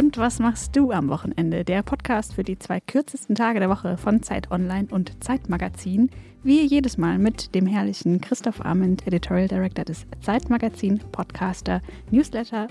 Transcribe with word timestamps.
und 0.00 0.16
was 0.16 0.38
machst 0.38 0.74
du 0.76 0.92
am 0.92 1.10
Wochenende? 1.10 1.62
Der 1.62 1.82
Podcast 1.82 2.32
für 2.32 2.42
die 2.42 2.58
zwei 2.58 2.80
kürzesten 2.80 3.34
Tage 3.34 3.60
der 3.60 3.68
Woche 3.68 3.98
von 3.98 4.22
Zeit 4.22 4.50
Online 4.50 4.88
und 4.90 5.22
Zeitmagazin. 5.22 6.08
Wie 6.42 6.64
jedes 6.64 6.96
Mal 6.96 7.18
mit 7.18 7.54
dem 7.54 7.66
herrlichen 7.66 8.18
Christoph 8.18 8.64
Arment, 8.64 9.06
Editorial 9.06 9.48
Director 9.48 9.84
des 9.84 10.06
Zeitmagazin, 10.22 11.00
Podcaster, 11.12 11.82
Newsletter 12.10 12.68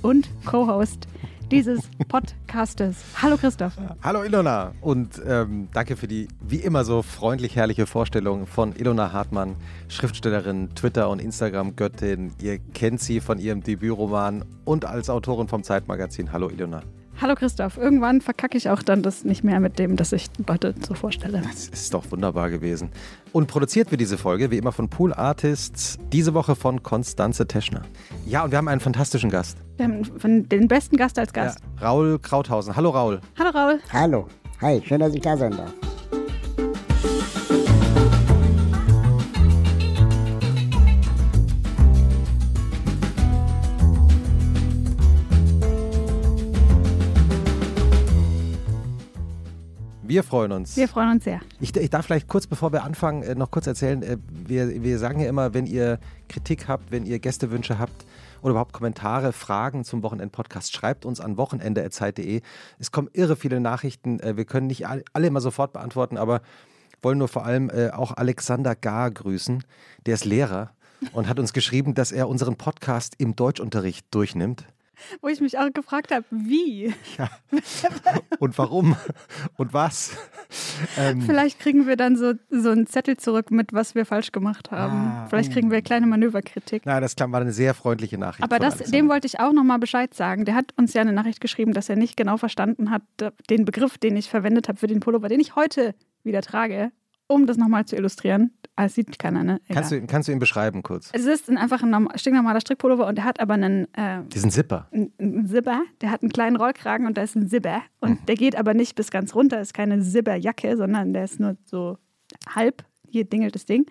und 0.00 0.30
Co-Host 0.46 1.08
dieses 1.54 1.88
Podcastes. 2.08 2.96
Hallo 3.22 3.36
Christoph. 3.36 3.74
Hallo 4.02 4.24
Ilona 4.24 4.72
und 4.80 5.22
ähm, 5.24 5.68
danke 5.72 5.94
für 5.94 6.08
die 6.08 6.26
wie 6.40 6.56
immer 6.56 6.84
so 6.84 7.02
freundlich 7.02 7.54
herrliche 7.54 7.86
Vorstellung 7.86 8.48
von 8.48 8.74
Ilona 8.74 9.12
Hartmann, 9.12 9.54
Schriftstellerin, 9.86 10.74
Twitter- 10.74 11.08
und 11.08 11.20
Instagram-Göttin. 11.20 12.32
Ihr 12.42 12.58
kennt 12.58 13.00
sie 13.00 13.20
von 13.20 13.38
ihrem 13.38 13.62
Debütroman 13.62 14.44
und 14.64 14.84
als 14.84 15.08
Autorin 15.08 15.46
vom 15.46 15.62
Zeitmagazin. 15.62 16.32
Hallo 16.32 16.50
Ilona. 16.50 16.82
Hallo 17.20 17.36
Christoph, 17.36 17.76
irgendwann 17.76 18.20
verkacke 18.20 18.58
ich 18.58 18.68
auch 18.68 18.82
dann 18.82 19.02
das 19.02 19.24
nicht 19.24 19.44
mehr 19.44 19.60
mit 19.60 19.78
dem, 19.78 19.96
dass 19.96 20.12
ich 20.12 20.26
Leute 20.46 20.74
so 20.86 20.94
vorstelle. 20.94 21.42
Das 21.42 21.68
ist 21.68 21.94
doch 21.94 22.10
wunderbar 22.10 22.50
gewesen. 22.50 22.90
Und 23.32 23.46
produziert 23.46 23.92
wird 23.92 24.00
diese 24.00 24.18
Folge 24.18 24.50
wie 24.50 24.58
immer 24.58 24.72
von 24.72 24.88
Pool 24.90 25.14
Artists, 25.14 25.98
diese 26.12 26.34
Woche 26.34 26.56
von 26.56 26.82
Konstanze 26.82 27.46
Teschner. 27.46 27.82
Ja, 28.26 28.42
und 28.44 28.50
wir 28.50 28.58
haben 28.58 28.68
einen 28.68 28.80
fantastischen 28.80 29.30
Gast. 29.30 29.58
Wir 29.76 29.86
haben 29.86 30.48
den 30.48 30.66
besten 30.66 30.96
Gast 30.96 31.18
als 31.18 31.32
Gast. 31.32 31.60
Ja, 31.80 31.86
Raul 31.88 32.18
Krauthausen. 32.18 32.74
Hallo 32.74 32.90
Raul. 32.90 33.20
Hallo 33.38 33.50
Raul. 33.50 33.80
Hallo. 33.92 34.26
Hi, 34.60 34.82
schön, 34.84 34.98
dass 34.98 35.14
ich 35.14 35.20
da 35.20 35.36
sein 35.36 35.52
darf. 35.52 35.72
Wir 50.14 50.22
freuen 50.22 50.52
uns. 50.52 50.76
Wir 50.76 50.86
freuen 50.86 51.10
uns 51.10 51.24
sehr. 51.24 51.40
Ich, 51.58 51.74
ich 51.74 51.90
darf 51.90 52.04
vielleicht 52.04 52.28
kurz, 52.28 52.46
bevor 52.46 52.72
wir 52.72 52.84
anfangen, 52.84 53.24
äh, 53.24 53.34
noch 53.34 53.50
kurz 53.50 53.66
erzählen. 53.66 54.00
Äh, 54.04 54.16
wir, 54.30 54.80
wir 54.84 55.00
sagen 55.00 55.18
ja 55.18 55.28
immer, 55.28 55.54
wenn 55.54 55.66
ihr 55.66 55.98
Kritik 56.28 56.68
habt, 56.68 56.92
wenn 56.92 57.04
ihr 57.04 57.18
Gästewünsche 57.18 57.80
habt 57.80 58.06
oder 58.40 58.50
überhaupt 58.50 58.72
Kommentare, 58.72 59.32
Fragen 59.32 59.82
zum 59.82 60.04
Wochenend-Podcast, 60.04 60.72
schreibt 60.72 61.04
uns 61.04 61.18
an 61.18 61.36
wochenende.zeit.de. 61.36 62.42
Es 62.78 62.92
kommen 62.92 63.08
irre 63.12 63.34
viele 63.34 63.58
Nachrichten. 63.58 64.20
Äh, 64.20 64.36
wir 64.36 64.44
können 64.44 64.68
nicht 64.68 64.86
alle 64.86 65.26
immer 65.26 65.40
sofort 65.40 65.72
beantworten, 65.72 66.16
aber 66.16 66.42
wollen 67.02 67.18
nur 67.18 67.26
vor 67.28 67.44
allem 67.44 67.70
auch 67.92 68.16
Alexander 68.16 68.74
Gar 68.76 69.10
grüßen. 69.10 69.64
Der 70.06 70.14
ist 70.14 70.24
Lehrer 70.24 70.70
und 71.12 71.28
hat 71.28 71.40
uns 71.40 71.52
geschrieben, 71.52 71.94
dass 71.94 72.12
er 72.12 72.28
unseren 72.28 72.56
Podcast 72.56 73.16
im 73.18 73.34
Deutschunterricht 73.36 74.06
durchnimmt. 74.14 74.64
Wo 75.20 75.28
ich 75.28 75.40
mich 75.40 75.58
auch 75.58 75.72
gefragt 75.72 76.12
habe, 76.12 76.24
wie? 76.30 76.94
Ja. 77.18 77.30
Und 78.38 78.56
warum? 78.58 78.96
Und 79.56 79.72
was? 79.72 80.16
Ähm, 80.98 81.22
Vielleicht 81.22 81.58
kriegen 81.60 81.86
wir 81.86 81.96
dann 81.96 82.16
so, 82.16 82.34
so 82.50 82.70
einen 82.70 82.86
Zettel 82.86 83.16
zurück 83.16 83.50
mit, 83.50 83.72
was 83.72 83.94
wir 83.94 84.06
falsch 84.06 84.32
gemacht 84.32 84.70
haben. 84.70 85.08
Ah, 85.08 85.26
Vielleicht 85.28 85.52
kriegen 85.52 85.70
wir 85.70 85.82
kleine 85.82 86.06
Manöverkritik. 86.06 86.86
Nein, 86.86 87.02
das 87.02 87.14
war 87.18 87.40
eine 87.40 87.52
sehr 87.52 87.74
freundliche 87.74 88.18
Nachricht. 88.18 88.42
Aber 88.42 88.58
das, 88.58 88.78
dem 88.78 89.08
wollte 89.08 89.26
ich 89.26 89.40
auch 89.40 89.52
nochmal 89.52 89.78
Bescheid 89.78 90.14
sagen. 90.14 90.44
Der 90.44 90.54
hat 90.54 90.72
uns 90.76 90.94
ja 90.94 91.00
eine 91.00 91.12
Nachricht 91.12 91.40
geschrieben, 91.40 91.72
dass 91.72 91.88
er 91.88 91.96
nicht 91.96 92.16
genau 92.16 92.36
verstanden 92.36 92.90
hat, 92.90 93.02
den 93.50 93.64
Begriff, 93.64 93.98
den 93.98 94.16
ich 94.16 94.28
verwendet 94.28 94.68
habe 94.68 94.78
für 94.78 94.86
den 94.86 95.00
Pullover, 95.00 95.28
den 95.28 95.40
ich 95.40 95.56
heute 95.56 95.94
wieder 96.22 96.42
trage, 96.42 96.92
um 97.26 97.46
das 97.46 97.56
nochmal 97.56 97.84
zu 97.84 97.96
illustrieren. 97.96 98.52
Ah, 98.76 98.86
es 98.86 98.94
sieht 98.94 99.18
keiner, 99.18 99.44
ne? 99.44 99.60
Kannst 99.72 99.92
du, 99.92 100.06
kannst 100.06 100.28
du 100.28 100.32
ihn 100.32 100.40
beschreiben 100.40 100.82
kurz? 100.82 101.10
Es 101.12 101.26
ist 101.26 101.48
ein, 101.48 101.56
einfach 101.58 101.82
ein 101.82 102.08
stinknormaler 102.16 102.60
Strickpullover 102.60 103.06
und 103.06 103.16
der 103.16 103.24
hat 103.24 103.38
aber 103.40 103.54
einen. 103.54 103.92
Äh, 103.94 104.22
Diesen 104.32 104.50
Zipper. 104.50 104.88
Einen 104.92 105.46
Zipper. 105.46 105.82
Der 106.00 106.10
hat 106.10 106.22
einen 106.22 106.32
kleinen 106.32 106.56
Rollkragen 106.56 107.06
und 107.06 107.16
da 107.16 107.22
ist 107.22 107.36
ein 107.36 107.48
Zipper. 107.48 107.82
Und 108.00 108.22
mhm. 108.22 108.26
der 108.26 108.34
geht 108.34 108.56
aber 108.56 108.74
nicht 108.74 108.96
bis 108.96 109.10
ganz 109.10 109.34
runter. 109.34 109.60
Ist 109.60 109.74
keine 109.74 110.00
Zipperjacke, 110.00 110.76
sondern 110.76 111.12
der 111.12 111.24
ist 111.24 111.38
nur 111.38 111.56
so 111.64 111.98
halb. 112.52 112.84
Hier 113.08 113.24
dingelt 113.24 113.54
das 113.54 113.64
Ding. 113.64 113.86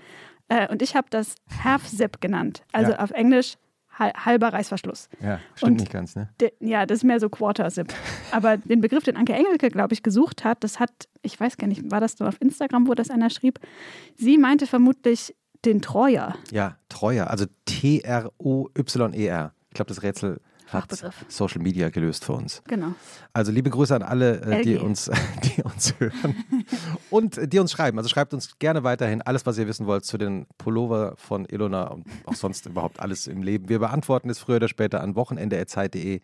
Äh, 0.49 0.69
und 0.69 0.81
ich 0.81 0.95
habe 0.95 1.07
das 1.09 1.35
Half-Zip 1.63 2.19
genannt. 2.19 2.63
Also 2.73 2.91
ja. 2.91 2.99
auf 2.99 3.11
Englisch 3.11 3.55
halber 3.99 4.53
Reißverschluss. 4.53 5.09
Ja, 5.21 5.39
stimmt 5.55 5.71
und 5.71 5.79
nicht 5.81 5.91
ganz, 5.91 6.15
ne? 6.15 6.29
De, 6.41 6.51
ja, 6.59 6.85
das 6.85 6.99
ist 6.99 7.03
mehr 7.03 7.19
so 7.19 7.29
Quarter-Zip. 7.29 7.93
Aber 8.31 8.57
den 8.57 8.81
Begriff, 8.81 9.03
den 9.03 9.17
Anke 9.17 9.33
Engelke, 9.33 9.69
glaube 9.69 9.93
ich, 9.93 10.03
gesucht 10.03 10.43
hat, 10.43 10.63
das 10.63 10.79
hat, 10.79 10.91
ich 11.21 11.39
weiß 11.39 11.57
gar 11.57 11.67
nicht, 11.67 11.91
war 11.91 11.99
das 11.99 12.19
nur 12.19 12.29
auf 12.29 12.41
Instagram, 12.41 12.87
wo 12.87 12.93
das 12.93 13.09
einer 13.09 13.29
schrieb? 13.29 13.59
Sie 14.15 14.37
meinte 14.37 14.67
vermutlich 14.67 15.35
den 15.65 15.81
Treuer. 15.81 16.35
Ja, 16.51 16.77
Treuer, 16.89 17.27
also 17.27 17.45
T-R-O-Y-E-R. 17.65 19.53
Ich 19.69 19.73
glaube, 19.75 19.89
das 19.89 20.03
Rätsel 20.03 20.41
hat 20.73 21.13
Social 21.27 21.61
Media 21.61 21.89
gelöst 21.89 22.25
für 22.25 22.33
uns. 22.33 22.61
Genau. 22.67 22.93
Also 23.33 23.51
liebe 23.51 23.69
Grüße 23.69 23.95
an 23.95 24.01
alle, 24.01 24.41
äh, 24.41 24.61
die 24.63 24.77
uns, 24.77 25.09
die 25.43 25.61
uns 25.63 25.93
hören 25.99 26.35
und 27.09 27.53
die 27.53 27.59
uns 27.59 27.71
schreiben. 27.71 27.97
Also 27.97 28.09
schreibt 28.09 28.33
uns 28.33 28.57
gerne 28.59 28.83
weiterhin 28.83 29.21
alles, 29.21 29.45
was 29.45 29.57
ihr 29.57 29.67
wissen 29.67 29.85
wollt 29.85 30.05
zu 30.05 30.17
den 30.17 30.47
Pullover 30.57 31.15
von 31.17 31.45
Ilona 31.45 31.87
und 31.87 32.05
auch 32.25 32.35
sonst 32.35 32.65
überhaupt 32.65 32.99
alles 32.99 33.27
im 33.27 33.43
Leben. 33.43 33.69
Wir 33.69 33.79
beantworten 33.79 34.29
es 34.29 34.39
früher 34.39 34.57
oder 34.57 34.67
später 34.67 35.01
an 35.01 35.15
wochenende.zeit.de. 35.15 36.21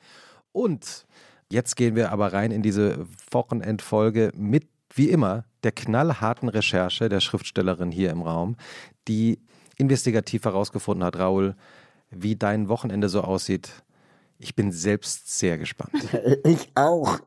Und 0.52 1.06
jetzt 1.52 1.76
gehen 1.76 1.96
wir 1.96 2.12
aber 2.12 2.34
rein 2.34 2.52
in 2.52 2.62
diese 2.62 3.06
Wochenendfolge 3.32 4.32
mit, 4.36 4.68
wie 4.94 5.10
immer, 5.10 5.46
der 5.64 5.72
knallharten 5.72 6.50
Recherche 6.50 7.10
der 7.10 7.20
Schriftstellerin 7.20 7.92
hier 7.92 8.12
im 8.12 8.22
Raum, 8.22 8.56
die 9.08 9.40
investigativ 9.78 10.46
herausgefunden 10.46 11.04
hat, 11.04 11.18
Raul, 11.18 11.56
wie 12.12 12.36
dein 12.36 12.70
Wochenende 12.70 13.10
so 13.10 13.22
aussieht 13.22 13.84
ich 14.42 14.56
bin 14.56 14.72
selbst 14.72 15.38
sehr 15.38 15.58
gespannt. 15.58 15.94
Ich 16.46 16.70
auch. 16.76 17.20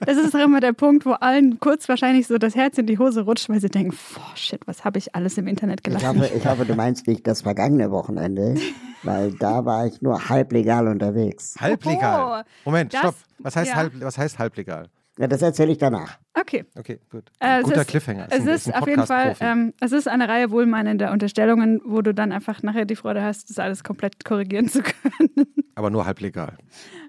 Das 0.00 0.16
ist 0.16 0.32
doch 0.32 0.38
immer 0.38 0.60
der 0.60 0.72
Punkt, 0.72 1.04
wo 1.04 1.12
allen 1.12 1.58
kurz 1.58 1.88
wahrscheinlich 1.88 2.26
so 2.26 2.38
das 2.38 2.54
Herz 2.54 2.78
in 2.78 2.86
die 2.86 2.98
Hose 2.98 3.22
rutscht, 3.22 3.48
weil 3.48 3.60
sie 3.60 3.68
denken, 3.68 3.96
boah, 4.14 4.36
shit, 4.36 4.66
was 4.66 4.84
habe 4.84 4.98
ich 4.98 5.14
alles 5.14 5.36
im 5.38 5.46
Internet 5.48 5.82
gelassen? 5.82 6.16
Ich 6.16 6.22
hoffe, 6.22 6.36
ich 6.36 6.46
hoffe, 6.46 6.64
du 6.64 6.74
meinst 6.74 7.06
nicht 7.06 7.26
das 7.26 7.42
vergangene 7.42 7.90
Wochenende, 7.90 8.54
weil 9.02 9.32
da 9.32 9.64
war 9.64 9.86
ich 9.86 10.00
nur 10.00 10.28
halblegal 10.28 10.88
unterwegs. 10.88 11.56
Halblegal? 11.58 12.44
Oh, 12.44 12.70
Moment, 12.70 12.94
das, 12.94 13.00
stopp. 13.00 13.14
Was 13.38 13.56
heißt, 13.56 13.70
ja. 13.70 13.76
halb, 13.76 13.92
was 14.00 14.16
heißt 14.16 14.38
halblegal? 14.38 14.88
Ja, 15.20 15.26
das 15.26 15.42
erzähle 15.42 15.72
ich 15.72 15.76
danach. 15.76 16.18
Okay. 16.32 16.64
Okay, 16.78 16.98
gut. 17.10 17.30
Äh, 17.40 17.62
Guter 17.62 17.82
ist, 17.82 17.88
Cliffhanger. 17.88 18.28
Es 18.30 18.46
ist, 18.46 18.68
ist 18.68 18.74
auf 18.74 18.88
jeden 18.88 19.04
Fall, 19.06 19.36
ähm, 19.40 19.74
es 19.78 19.92
ist 19.92 20.08
eine 20.08 20.26
Reihe 20.30 20.50
wohlmeinender 20.50 21.12
Unterstellungen, 21.12 21.82
wo 21.84 22.00
du 22.00 22.14
dann 22.14 22.32
einfach 22.32 22.62
nachher 22.62 22.86
die 22.86 22.96
Freude 22.96 23.22
hast, 23.22 23.50
das 23.50 23.58
alles 23.58 23.84
komplett 23.84 24.24
korrigieren 24.24 24.70
zu 24.70 24.82
können. 24.82 25.46
Aber 25.74 25.90
nur 25.90 26.06
halblegal. 26.06 26.56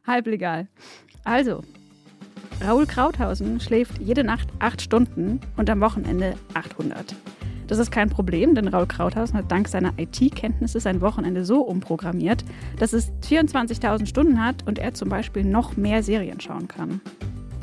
Halblegal. 0.05 0.67
Also, 1.23 1.63
Raoul 2.61 2.85
Krauthausen 2.85 3.61
schläft 3.61 3.97
jede 3.99 4.25
Nacht 4.25 4.49
acht 4.59 4.81
Stunden 4.81 5.39
und 5.55 5.69
am 5.69 5.79
Wochenende 5.79 6.35
800. 6.53 7.15
Das 7.67 7.79
ist 7.79 7.91
kein 7.91 8.09
Problem, 8.09 8.55
denn 8.55 8.67
Raoul 8.67 8.87
Krauthausen 8.87 9.37
hat 9.37 9.49
dank 9.49 9.69
seiner 9.69 9.93
IT-Kenntnisse 9.95 10.81
sein 10.81 10.99
Wochenende 10.99 11.45
so 11.45 11.61
umprogrammiert, 11.61 12.43
dass 12.77 12.91
es 12.91 13.09
24.000 13.25 14.05
Stunden 14.05 14.43
hat 14.43 14.67
und 14.67 14.79
er 14.79 14.93
zum 14.93 15.07
Beispiel 15.07 15.45
noch 15.45 15.77
mehr 15.77 16.03
Serien 16.03 16.41
schauen 16.41 16.67
kann. 16.67 16.99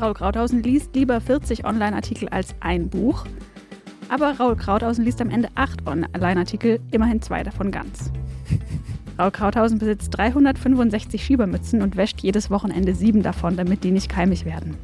Raul 0.00 0.14
Krauthausen 0.14 0.62
liest 0.62 0.94
lieber 0.94 1.20
40 1.20 1.64
Online-Artikel 1.64 2.28
als 2.28 2.54
ein 2.60 2.88
Buch. 2.88 3.26
Aber 4.08 4.38
Raul 4.38 4.54
Krauthausen 4.54 5.04
liest 5.04 5.20
am 5.20 5.28
Ende 5.28 5.48
acht 5.56 5.84
Online-Artikel, 5.88 6.78
immerhin 6.92 7.20
zwei 7.20 7.42
davon 7.42 7.72
ganz. 7.72 8.12
Raul 9.18 9.32
Krauthausen 9.32 9.80
besitzt 9.80 10.16
365 10.16 11.24
Schiebermützen 11.24 11.82
und 11.82 11.96
wäscht 11.96 12.20
jedes 12.20 12.48
Wochenende 12.48 12.94
sieben 12.94 13.24
davon, 13.24 13.56
damit 13.56 13.82
die 13.82 13.90
nicht 13.90 14.08
keimig 14.08 14.44
werden. 14.44 14.76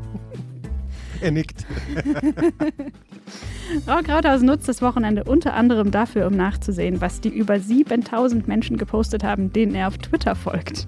er 1.20 1.32
nickt. 1.32 1.66
Raul 3.88 4.04
Krauthausen 4.04 4.46
nutzt 4.46 4.68
das 4.68 4.82
Wochenende 4.82 5.24
unter 5.24 5.54
anderem 5.54 5.90
dafür, 5.90 6.28
um 6.28 6.36
nachzusehen, 6.36 7.00
was 7.00 7.20
die 7.20 7.28
über 7.28 7.58
7000 7.58 8.46
Menschen 8.46 8.76
gepostet 8.76 9.24
haben, 9.24 9.52
denen 9.52 9.74
er 9.74 9.88
auf 9.88 9.98
Twitter 9.98 10.36
folgt. 10.36 10.86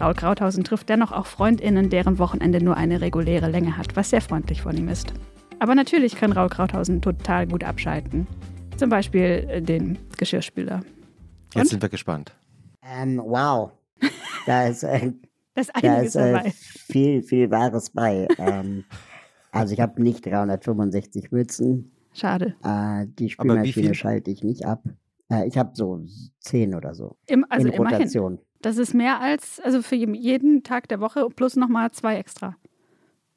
Raul 0.00 0.14
Krauthausen 0.14 0.64
trifft 0.64 0.88
dennoch 0.88 1.12
auch 1.12 1.26
FreundInnen, 1.26 1.88
deren 1.90 2.18
Wochenende 2.18 2.62
nur 2.62 2.76
eine 2.76 3.00
reguläre 3.00 3.48
Länge 3.48 3.76
hat, 3.76 3.96
was 3.96 4.10
sehr 4.10 4.20
freundlich 4.20 4.62
von 4.62 4.76
ihm 4.76 4.88
ist. 4.88 5.12
Aber 5.58 5.74
natürlich 5.74 6.16
kann 6.16 6.32
Raul 6.32 6.48
Krauthausen 6.48 7.00
total 7.00 7.46
gut 7.46 7.64
abschalten. 7.64 8.26
Zum 8.76 8.90
Beispiel 8.90 9.46
äh, 9.48 9.62
den 9.62 9.98
Geschirrspüler. 10.18 10.82
Jetzt 11.54 11.56
Und? 11.56 11.68
sind 11.68 11.82
wir 11.82 11.88
gespannt. 11.88 12.36
Ähm, 12.82 13.20
wow. 13.24 13.72
Da 14.46 14.66
ist, 14.66 14.82
äh, 14.82 15.12
das 15.54 15.68
da 15.68 15.96
ist 15.96 16.16
äh, 16.16 16.50
viel, 16.50 17.22
viel 17.22 17.50
Wahres 17.50 17.90
bei. 17.90 18.28
ähm, 18.38 18.84
also 19.50 19.72
ich 19.72 19.80
habe 19.80 20.02
nicht 20.02 20.26
365 20.26 21.32
Mützen. 21.32 21.92
Schade. 22.12 22.54
Äh, 22.62 23.06
die 23.18 23.30
Spülmaschine 23.30 23.94
schalte 23.94 24.30
ich 24.30 24.44
nicht 24.44 24.66
ab. 24.66 24.84
Äh, 25.30 25.48
ich 25.48 25.56
habe 25.56 25.70
so 25.74 26.04
10 26.40 26.74
oder 26.74 26.94
so. 26.94 27.16
Im, 27.26 27.46
also 27.48 27.68
in 27.68 27.74
Rotation. 27.74 28.32
Immerhin. 28.32 28.45
Das 28.62 28.78
ist 28.78 28.94
mehr 28.94 29.20
als, 29.20 29.60
also 29.60 29.82
für 29.82 29.96
jeden 29.96 30.62
Tag 30.62 30.88
der 30.88 31.00
Woche 31.00 31.26
plus 31.34 31.56
nochmal 31.56 31.90
zwei 31.92 32.16
extra. 32.16 32.56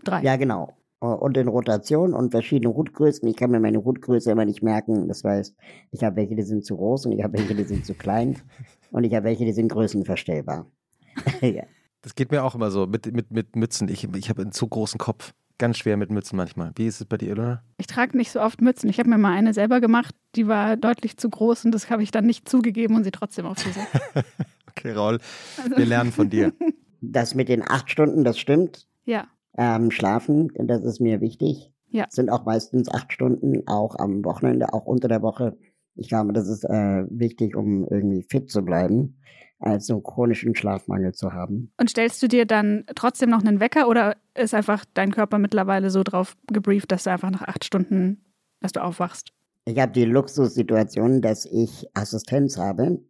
Drei. 0.04 0.22
Ja, 0.24 0.36
genau. 0.38 0.74
Und 1.00 1.38
in 1.38 1.48
Rotation 1.48 2.14
und 2.14 2.32
verschiedene 2.32 2.76
Hutgrößen. 2.76 3.28
Ich 3.30 3.38
kann 3.38 3.52
mir 3.52 3.62
meine 3.62 3.84
Hutgröße 3.86 4.32
immer 4.32 4.44
nicht 4.44 4.62
merken. 4.62 5.08
Das 5.08 5.24
heißt, 5.24 5.56
ich 5.92 6.04
habe 6.04 6.18
welche, 6.18 6.36
die 6.36 6.44
sind 6.44 6.66
zu 6.66 6.76
groß 6.76 7.06
und 7.06 7.14
ich 7.14 7.24
habe 7.24 7.38
welche, 7.38 7.56
die 7.56 7.64
sind 7.64 7.86
zu 7.86 7.94
klein. 7.94 8.38
Und 8.92 9.04
ich 9.04 9.14
habe 9.14 9.26
welche, 9.26 9.46
die 9.46 9.54
sind 9.54 9.68
größenverstellbar. 9.68 10.66
ja. 11.42 11.62
Das 12.02 12.16
geht 12.16 12.32
mir 12.32 12.44
auch 12.44 12.56
immer 12.56 12.72
so 12.72 12.88
mit, 12.88 13.14
mit, 13.14 13.30
mit 13.30 13.56
Mützen. 13.56 13.88
Ich, 13.88 14.04
ich 14.16 14.30
habe 14.30 14.42
einen 14.42 14.52
zu 14.52 14.68
großen 14.68 14.98
Kopf. 14.98 15.34
Ganz 15.60 15.78
schwer 15.78 15.96
mit 15.96 16.10
Mützen 16.10 16.38
manchmal. 16.38 16.72
Wie 16.76 16.88
ist 16.88 17.02
es 17.02 17.06
bei 17.06 17.18
dir, 17.18 17.34
oder? 17.34 17.62
Ich 17.78 17.86
trage 17.86 18.18
nicht 18.18 18.32
so 18.32 18.42
oft 18.42 18.62
Mützen. 18.62 18.90
Ich 18.90 18.98
habe 18.98 19.10
mir 19.10 19.18
mal 19.18 19.34
eine 19.34 19.54
selber 19.54 19.80
gemacht, 19.82 20.16
die 20.36 20.48
war 20.48 20.76
deutlich 20.76 21.18
zu 21.18 21.30
groß 21.30 21.66
und 21.66 21.72
das 21.72 21.90
habe 21.90 22.02
ich 22.02 22.12
dann 22.12 22.26
nicht 22.26 22.48
zugegeben 22.48 22.96
und 22.96 23.04
sie 23.04 23.12
trotzdem 23.12 23.46
aufgesetzt. 23.46 23.92
okay, 24.80 24.92
Raul, 24.92 25.20
also. 25.58 25.78
wir 25.78 25.86
lernen 25.86 26.12
von 26.12 26.30
dir. 26.30 26.54
Das 27.02 27.34
mit 27.34 27.48
den 27.48 27.64
acht 27.66 27.90
Stunden, 27.90 28.26
das 28.26 28.38
stimmt. 28.38 28.86
Ja. 29.06 29.30
Ähm, 29.58 29.90
schlafen, 29.90 30.52
das 30.56 30.84
ist 30.84 31.00
mir 31.00 31.22
wichtig. 31.22 31.72
Ja. 31.88 32.08
Sind 32.10 32.30
auch 32.30 32.44
meistens 32.44 32.92
acht 32.92 33.14
Stunden, 33.14 33.66
auch 33.68 33.96
am 33.98 34.26
Wochenende, 34.26 34.74
auch 34.74 34.86
unter 34.86 35.08
der 35.08 35.22
Woche. 35.22 35.58
Ich 35.96 36.10
glaube, 36.10 36.34
das 36.34 36.50
ist 36.50 36.66
äh, 36.66 37.06
wichtig, 37.10 37.56
um 37.56 37.88
irgendwie 37.90 38.24
fit 38.24 38.52
zu 38.52 38.64
bleiben 38.64 39.16
als 39.60 39.88
so 39.88 40.00
chronischen 40.00 40.56
Schlafmangel 40.56 41.14
zu 41.14 41.34
haben. 41.34 41.72
Und 41.78 41.90
stellst 41.90 42.24
du 42.24 42.28
dir 42.28 42.46
dann 42.46 42.86
trotzdem 42.96 43.30
noch 43.30 43.44
einen 43.44 43.60
Wecker 43.60 43.88
oder 43.88 44.16
ist 44.34 44.54
einfach 44.54 44.86
dein 44.94 45.12
Körper 45.12 45.38
mittlerweile 45.38 45.90
so 45.90 46.04
drauf 46.04 46.38
gebrieft, 46.48 46.92
dass 46.92 47.04
du 47.04 47.12
einfach 47.12 47.30
nach 47.30 47.42
acht 47.42 47.66
Stunden, 47.66 48.24
dass 48.62 48.72
du 48.72 48.82
aufwachst? 48.82 49.34
Ich 49.66 49.78
habe 49.78 49.92
die 49.92 50.06
Luxussituation, 50.06 51.22
dass 51.22 51.46
ich 51.46 51.88
Assistenz 51.94 52.58
habe 52.58 53.02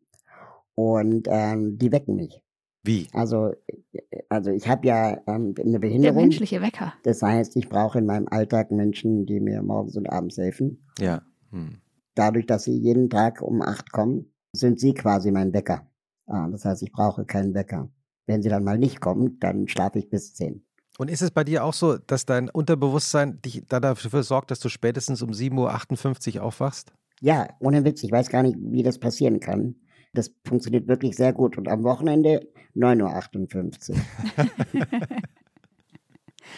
und 0.80 1.28
ähm, 1.30 1.78
die 1.78 1.92
wecken 1.92 2.16
mich. 2.16 2.42
Wie? 2.84 3.10
Also, 3.12 3.52
also 4.30 4.52
ich 4.52 4.68
habe 4.70 4.88
ja 4.88 5.22
ähm, 5.28 5.54
eine 5.60 5.80
Behinderung. 5.80 6.02
Der 6.02 6.14
menschliche 6.14 6.62
Wecker. 6.62 6.94
Das 7.04 7.22
heißt, 7.22 7.58
ich 7.58 7.68
brauche 7.68 8.00
in 8.00 8.06
meinem 8.06 8.30
Alltag 8.30 8.72
Menschen, 8.72 9.26
die 9.26 9.42
mir 9.42 9.62
morgens 9.62 9.98
und 9.98 10.08
abends 10.10 10.38
helfen. 10.38 10.88
Ja. 10.98 11.22
Hm. 11.52 11.82
Dadurch, 12.16 12.46
dass 12.46 12.64
sie 12.64 12.78
jeden 12.78 13.10
Tag 13.10 13.42
um 13.42 13.62
acht 13.62 13.92
kommen, 13.92 14.32
sind 14.54 14.80
sie 14.80 14.94
quasi 14.94 15.32
mein 15.32 15.54
Wecker. 15.54 15.86
Ah, 16.28 16.48
das 16.50 16.64
heißt, 16.64 16.82
ich 16.84 16.94
brauche 16.94 17.26
keinen 17.26 17.54
Wecker. 17.54 17.90
Wenn 18.26 18.42
sie 18.42 18.50
dann 18.50 18.64
mal 18.64 18.78
nicht 18.78 19.02
kommen, 19.02 19.38
dann 19.42 19.68
schlafe 19.68 20.00
ich 20.00 20.10
bis 20.10 20.34
zehn. 20.34 20.64
Und 20.98 21.10
ist 21.10 21.22
es 21.22 21.32
bei 21.32 21.44
dir 21.44 21.66
auch 21.66 21.74
so, 21.74 21.98
dass 21.98 22.26
dein 22.26 22.50
Unterbewusstsein 22.50 23.42
dich 23.42 23.66
da 23.68 23.82
dafür 23.82 24.24
sorgt, 24.24 24.52
dass 24.52 24.60
du 24.60 24.70
spätestens 24.70 25.22
um 25.22 25.32
7.58 25.32 26.38
Uhr 26.38 26.44
aufwachst? 26.44 26.94
Ja, 27.20 27.50
ohne 27.60 27.84
Witz. 27.84 28.04
Ich 28.04 28.12
weiß 28.12 28.30
gar 28.30 28.44
nicht, 28.44 28.58
wie 28.60 28.84
das 28.84 29.00
passieren 29.00 29.40
kann. 29.40 29.76
Das 30.14 30.34
funktioniert 30.46 30.88
wirklich 30.88 31.16
sehr 31.16 31.34
gut. 31.34 31.58
Und 31.58 31.68
am 31.68 31.84
Wochenende 31.84 32.48
9.58 32.76 33.92
Uhr. 33.92 33.98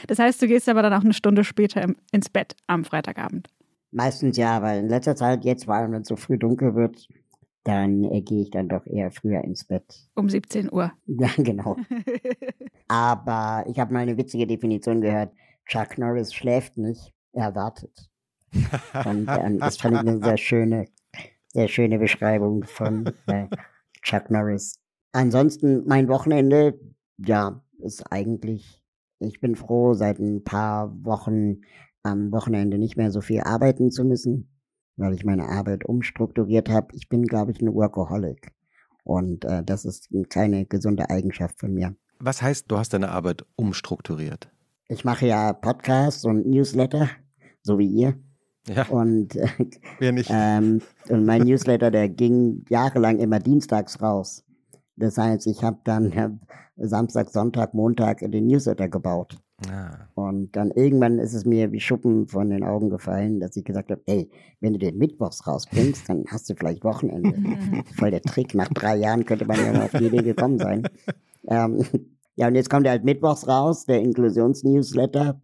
das 0.07 0.19
heißt, 0.19 0.41
du 0.41 0.47
gehst 0.47 0.69
aber 0.69 0.81
dann 0.81 0.93
auch 0.93 1.03
eine 1.03 1.13
Stunde 1.13 1.43
später 1.43 1.93
ins 2.11 2.29
Bett 2.29 2.55
am 2.67 2.85
Freitagabend. 2.85 3.49
Meistens 3.91 4.37
ja, 4.37 4.61
weil 4.61 4.79
in 4.79 4.89
letzter 4.89 5.15
Zeit 5.15 5.43
jetzt, 5.43 5.65
vor 5.65 5.75
allem 5.75 5.91
wenn 5.91 6.01
es 6.01 6.07
so 6.07 6.15
früh 6.15 6.37
dunkel 6.37 6.75
wird, 6.75 7.07
dann 7.63 8.03
äh, 8.05 8.21
gehe 8.21 8.41
ich 8.41 8.51
dann 8.51 8.69
doch 8.69 8.85
eher 8.87 9.11
früher 9.11 9.43
ins 9.43 9.65
Bett. 9.65 10.09
Um 10.15 10.29
17 10.29 10.71
Uhr. 10.71 10.91
Ja, 11.05 11.29
genau. 11.37 11.77
Aber 12.87 13.65
ich 13.67 13.79
habe 13.79 13.93
mal 13.93 13.99
eine 13.99 14.17
witzige 14.17 14.47
Definition 14.47 15.01
gehört. 15.01 15.33
Chuck 15.67 15.97
Norris 15.97 16.33
schläft 16.33 16.77
nicht, 16.77 17.13
er 17.33 17.53
wartet. 17.55 18.09
Und 19.05 19.27
ähm, 19.29 19.59
das 19.59 19.77
fand 19.77 19.95
ich 19.95 19.99
eine 19.99 20.19
sehr 20.19 20.37
schöne, 20.37 20.87
sehr 21.51 21.67
schöne 21.67 21.99
Beschreibung 21.99 22.63
von 22.63 23.07
äh, 23.27 23.47
Chuck 24.01 24.29
Norris. 24.29 24.79
Ansonsten 25.11 25.85
mein 25.87 26.07
Wochenende, 26.07 26.79
ja, 27.17 27.63
ist 27.79 28.11
eigentlich, 28.11 28.83
ich 29.19 29.39
bin 29.39 29.55
froh, 29.55 29.93
seit 29.93 30.19
ein 30.19 30.43
paar 30.43 30.93
Wochen 31.03 31.61
am 32.03 32.31
Wochenende 32.31 32.77
nicht 32.77 32.97
mehr 32.97 33.11
so 33.11 33.21
viel 33.21 33.41
arbeiten 33.41 33.91
zu 33.91 34.03
müssen 34.03 34.51
weil 35.01 35.13
ich 35.13 35.25
meine 35.25 35.49
Arbeit 35.49 35.85
umstrukturiert 35.85 36.69
habe. 36.69 36.95
Ich 36.95 37.09
bin, 37.09 37.23
glaube 37.23 37.51
ich, 37.51 37.61
ein 37.61 37.73
Workaholic. 37.73 38.51
Und 39.03 39.45
äh, 39.45 39.63
das 39.63 39.83
ist 39.83 40.09
keine 40.29 40.65
gesunde 40.65 41.09
Eigenschaft 41.09 41.59
von 41.59 41.73
mir. 41.73 41.95
Was 42.19 42.41
heißt, 42.41 42.69
du 42.69 42.77
hast 42.77 42.93
deine 42.93 43.09
Arbeit 43.09 43.43
umstrukturiert? 43.55 44.49
Ich 44.87 45.03
mache 45.03 45.25
ja 45.25 45.53
Podcasts 45.53 46.23
und 46.23 46.45
Newsletter, 46.45 47.09
so 47.63 47.79
wie 47.79 47.87
ihr. 47.87 48.19
Ja. 48.67 48.87
Und, 48.87 49.35
äh, 49.35 49.47
Wer 49.99 50.11
nicht. 50.11 50.29
Ähm, 50.31 50.81
und 51.09 51.25
mein 51.25 51.43
Newsletter, 51.43 51.91
der 51.91 52.09
ging 52.09 52.63
jahrelang 52.69 53.19
immer 53.19 53.39
dienstags 53.39 54.01
raus. 54.01 54.43
Das 54.95 55.17
heißt, 55.17 55.47
ich 55.47 55.63
habe 55.63 55.79
dann 55.83 56.11
äh, 56.11 56.29
Samstag, 56.77 57.29
Sonntag, 57.29 57.73
Montag 57.73 58.19
den 58.19 58.47
Newsletter 58.47 58.87
gebaut. 58.87 59.37
Ah. 59.69 60.07
Und 60.15 60.55
dann 60.55 60.71
irgendwann 60.71 61.19
ist 61.19 61.33
es 61.33 61.45
mir 61.45 61.71
wie 61.71 61.79
Schuppen 61.79 62.27
von 62.27 62.49
den 62.49 62.63
Augen 62.63 62.89
gefallen, 62.89 63.39
dass 63.39 63.55
ich 63.55 63.63
gesagt 63.63 63.91
habe, 63.91 64.01
ey, 64.07 64.29
wenn 64.59 64.73
du 64.73 64.79
den 64.79 64.97
Mittwochs 64.97 65.45
rausbringst, 65.45 66.09
dann 66.09 66.25
hast 66.27 66.49
du 66.49 66.55
vielleicht 66.55 66.83
Wochenende. 66.83 67.33
Voll 67.97 68.11
der 68.11 68.21
Trick. 68.21 68.55
Nach 68.55 68.69
drei 68.69 68.95
Jahren 68.95 69.25
könnte 69.25 69.45
man 69.45 69.57
ja 69.57 69.73
mal 69.73 69.83
auf 69.83 69.91
die 69.91 70.07
Idee 70.07 70.23
gekommen 70.23 70.57
sein. 70.57 70.87
Ähm, 71.47 71.83
ja, 72.35 72.47
und 72.47 72.55
jetzt 72.55 72.69
kommt 72.69 72.85
er 72.85 72.91
halt 72.91 73.03
Mittwochs 73.03 73.47
raus, 73.47 73.85
der 73.85 74.01
Inklusions-Newsletter. 74.01 75.39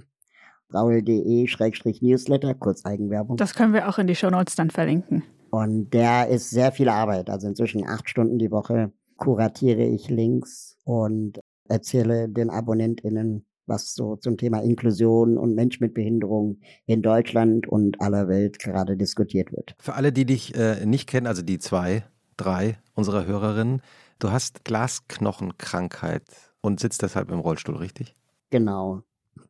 raul.de-newsletter, 0.73 2.53
kurz 2.55 2.85
Eigenwerbung. 2.85 3.37
Das 3.37 3.53
können 3.53 3.73
wir 3.73 3.87
auch 3.89 3.97
in 3.97 4.07
die 4.07 4.15
Shownotes 4.15 4.55
dann 4.55 4.69
verlinken. 4.69 5.23
Und 5.49 5.93
der 5.93 6.27
ist 6.27 6.49
sehr 6.49 6.71
viel 6.71 6.89
Arbeit. 6.89 7.29
Also 7.29 7.47
inzwischen 7.47 7.87
acht 7.87 8.09
Stunden 8.09 8.37
die 8.37 8.51
Woche 8.51 8.91
kuratiere 9.15 9.83
ich 9.83 10.09
Links 10.09 10.77
und 10.83 11.39
erzähle 11.67 12.29
den 12.29 12.49
AbonnentInnen 12.49 13.47
was 13.67 13.93
so 13.93 14.15
zum 14.15 14.37
Thema 14.37 14.59
Inklusion 14.63 15.37
und 15.37 15.53
Mensch 15.53 15.79
mit 15.79 15.93
Behinderung 15.93 16.59
in 16.85 17.01
Deutschland 17.01 17.67
und 17.67 18.01
aller 18.01 18.27
Welt 18.27 18.59
gerade 18.59 18.97
diskutiert 18.97 19.51
wird. 19.51 19.75
Für 19.79 19.93
alle, 19.93 20.11
die 20.11 20.25
dich 20.25 20.55
äh, 20.55 20.85
nicht 20.85 21.07
kennen, 21.07 21.27
also 21.27 21.41
die 21.41 21.59
zwei, 21.59 22.05
drei 22.37 22.77
unserer 22.93 23.25
Hörerinnen, 23.25 23.81
du 24.19 24.31
hast 24.31 24.63
Glasknochenkrankheit 24.63 26.23
und 26.61 26.79
sitzt 26.79 27.01
deshalb 27.01 27.29
im 27.31 27.39
Rollstuhl, 27.39 27.75
richtig? 27.75 28.15
Genau. 28.49 29.03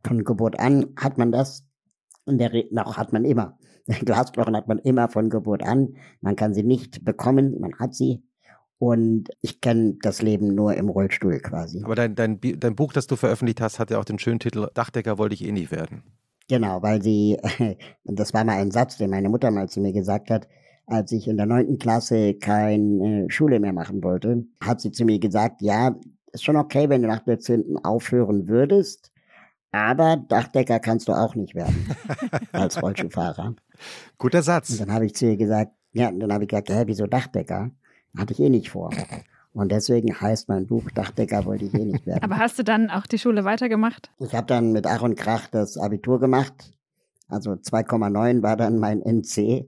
Von 0.07 0.23
Geburt 0.23 0.59
an 0.59 0.87
hat 0.95 1.17
man 1.17 1.31
das 1.31 1.67
und 2.25 2.37
der 2.37 2.51
noch 2.71 2.97
hat 2.97 3.13
man 3.13 3.25
immer. 3.25 3.57
Glasknochen 3.87 4.55
hat 4.55 4.67
man 4.67 4.79
immer 4.79 5.09
von 5.09 5.29
Geburt 5.29 5.63
an. 5.63 5.95
Man 6.21 6.35
kann 6.35 6.53
sie 6.53 6.63
nicht 6.63 7.03
bekommen, 7.03 7.59
man 7.59 7.73
hat 7.79 7.93
sie. 7.93 8.23
Und 8.79 9.29
ich 9.41 9.59
kenne 9.59 9.95
das 10.01 10.21
Leben 10.21 10.53
nur 10.53 10.75
im 10.75 10.89
Rollstuhl 10.89 11.39
quasi. 11.39 11.81
Aber 11.83 11.95
dein, 11.95 12.15
dein, 12.15 12.39
dein 12.39 12.75
Buch, 12.75 12.93
das 12.93 13.07
du 13.07 13.15
veröffentlicht 13.15 13.59
hast, 13.59 13.79
hat 13.79 13.89
ja 13.89 13.99
auch 13.99 14.05
den 14.05 14.19
schönen 14.19 14.39
Titel 14.39 14.67
Dachdecker 14.73 15.17
wollte 15.17 15.33
ich 15.33 15.43
eh 15.43 15.51
nicht 15.51 15.71
werden. 15.71 16.03
Genau, 16.47 16.81
weil 16.83 17.01
sie, 17.01 17.37
das 18.03 18.33
war 18.33 18.43
mal 18.43 18.57
ein 18.57 18.71
Satz, 18.71 18.97
den 18.97 19.09
meine 19.09 19.29
Mutter 19.29 19.51
mal 19.51 19.67
zu 19.67 19.81
mir 19.81 19.93
gesagt 19.93 20.29
hat, 20.29 20.47
als 20.85 21.11
ich 21.11 21.27
in 21.27 21.37
der 21.37 21.47
neunten 21.47 21.79
Klasse 21.79 22.35
keine 22.35 23.29
Schule 23.29 23.59
mehr 23.59 23.73
machen 23.73 24.03
wollte, 24.03 24.45
hat 24.63 24.79
sie 24.79 24.91
zu 24.91 25.03
mir 25.03 25.19
gesagt, 25.19 25.61
ja, 25.61 25.99
ist 26.31 26.45
schon 26.45 26.55
okay, 26.55 26.87
wenn 26.87 27.01
du 27.01 27.07
nach 27.07 27.25
der 27.25 27.39
zehnten 27.39 27.77
aufhören 27.77 28.47
würdest, 28.47 29.11
aber 29.77 30.17
Dachdecker 30.17 30.79
kannst 30.79 31.07
du 31.07 31.13
auch 31.13 31.35
nicht 31.35 31.55
werden 31.55 31.87
als 32.51 32.81
Rollstuhlfahrer. 32.81 33.55
Guter 34.17 34.41
Satz. 34.41 34.71
Und 34.71 34.81
dann 34.81 34.93
habe 34.93 35.05
ich 35.05 35.15
zu 35.15 35.27
ihr 35.27 35.37
gesagt, 35.37 35.71
ja, 35.93 36.11
dann 36.11 36.31
habe 36.33 36.43
ich 36.43 36.49
gesagt, 36.49 36.69
hä, 36.69 36.83
wieso 36.85 37.07
Dachdecker? 37.07 37.71
Hatte 38.17 38.33
ich 38.33 38.39
eh 38.39 38.49
nicht 38.49 38.69
vor. 38.69 38.91
Und 39.53 39.71
deswegen 39.71 40.19
heißt 40.19 40.49
mein 40.49 40.67
Buch 40.67 40.89
Dachdecker 40.91 41.45
wollte 41.45 41.65
ich 41.65 41.73
eh 41.73 41.85
nicht 41.85 42.05
werden. 42.05 42.23
Aber 42.23 42.37
hast 42.37 42.59
du 42.59 42.63
dann 42.63 42.89
auch 42.89 43.07
die 43.07 43.17
Schule 43.17 43.43
weitergemacht? 43.43 44.11
Ich 44.19 44.33
habe 44.35 44.47
dann 44.47 44.71
mit 44.71 44.85
Ach 44.85 45.01
und 45.01 45.15
Krach 45.15 45.47
das 45.47 45.77
Abitur 45.77 46.19
gemacht. 46.19 46.73
Also 47.27 47.51
2,9 47.51 48.43
war 48.43 48.55
dann 48.55 48.79
mein 48.79 49.01
NC. 49.01 49.67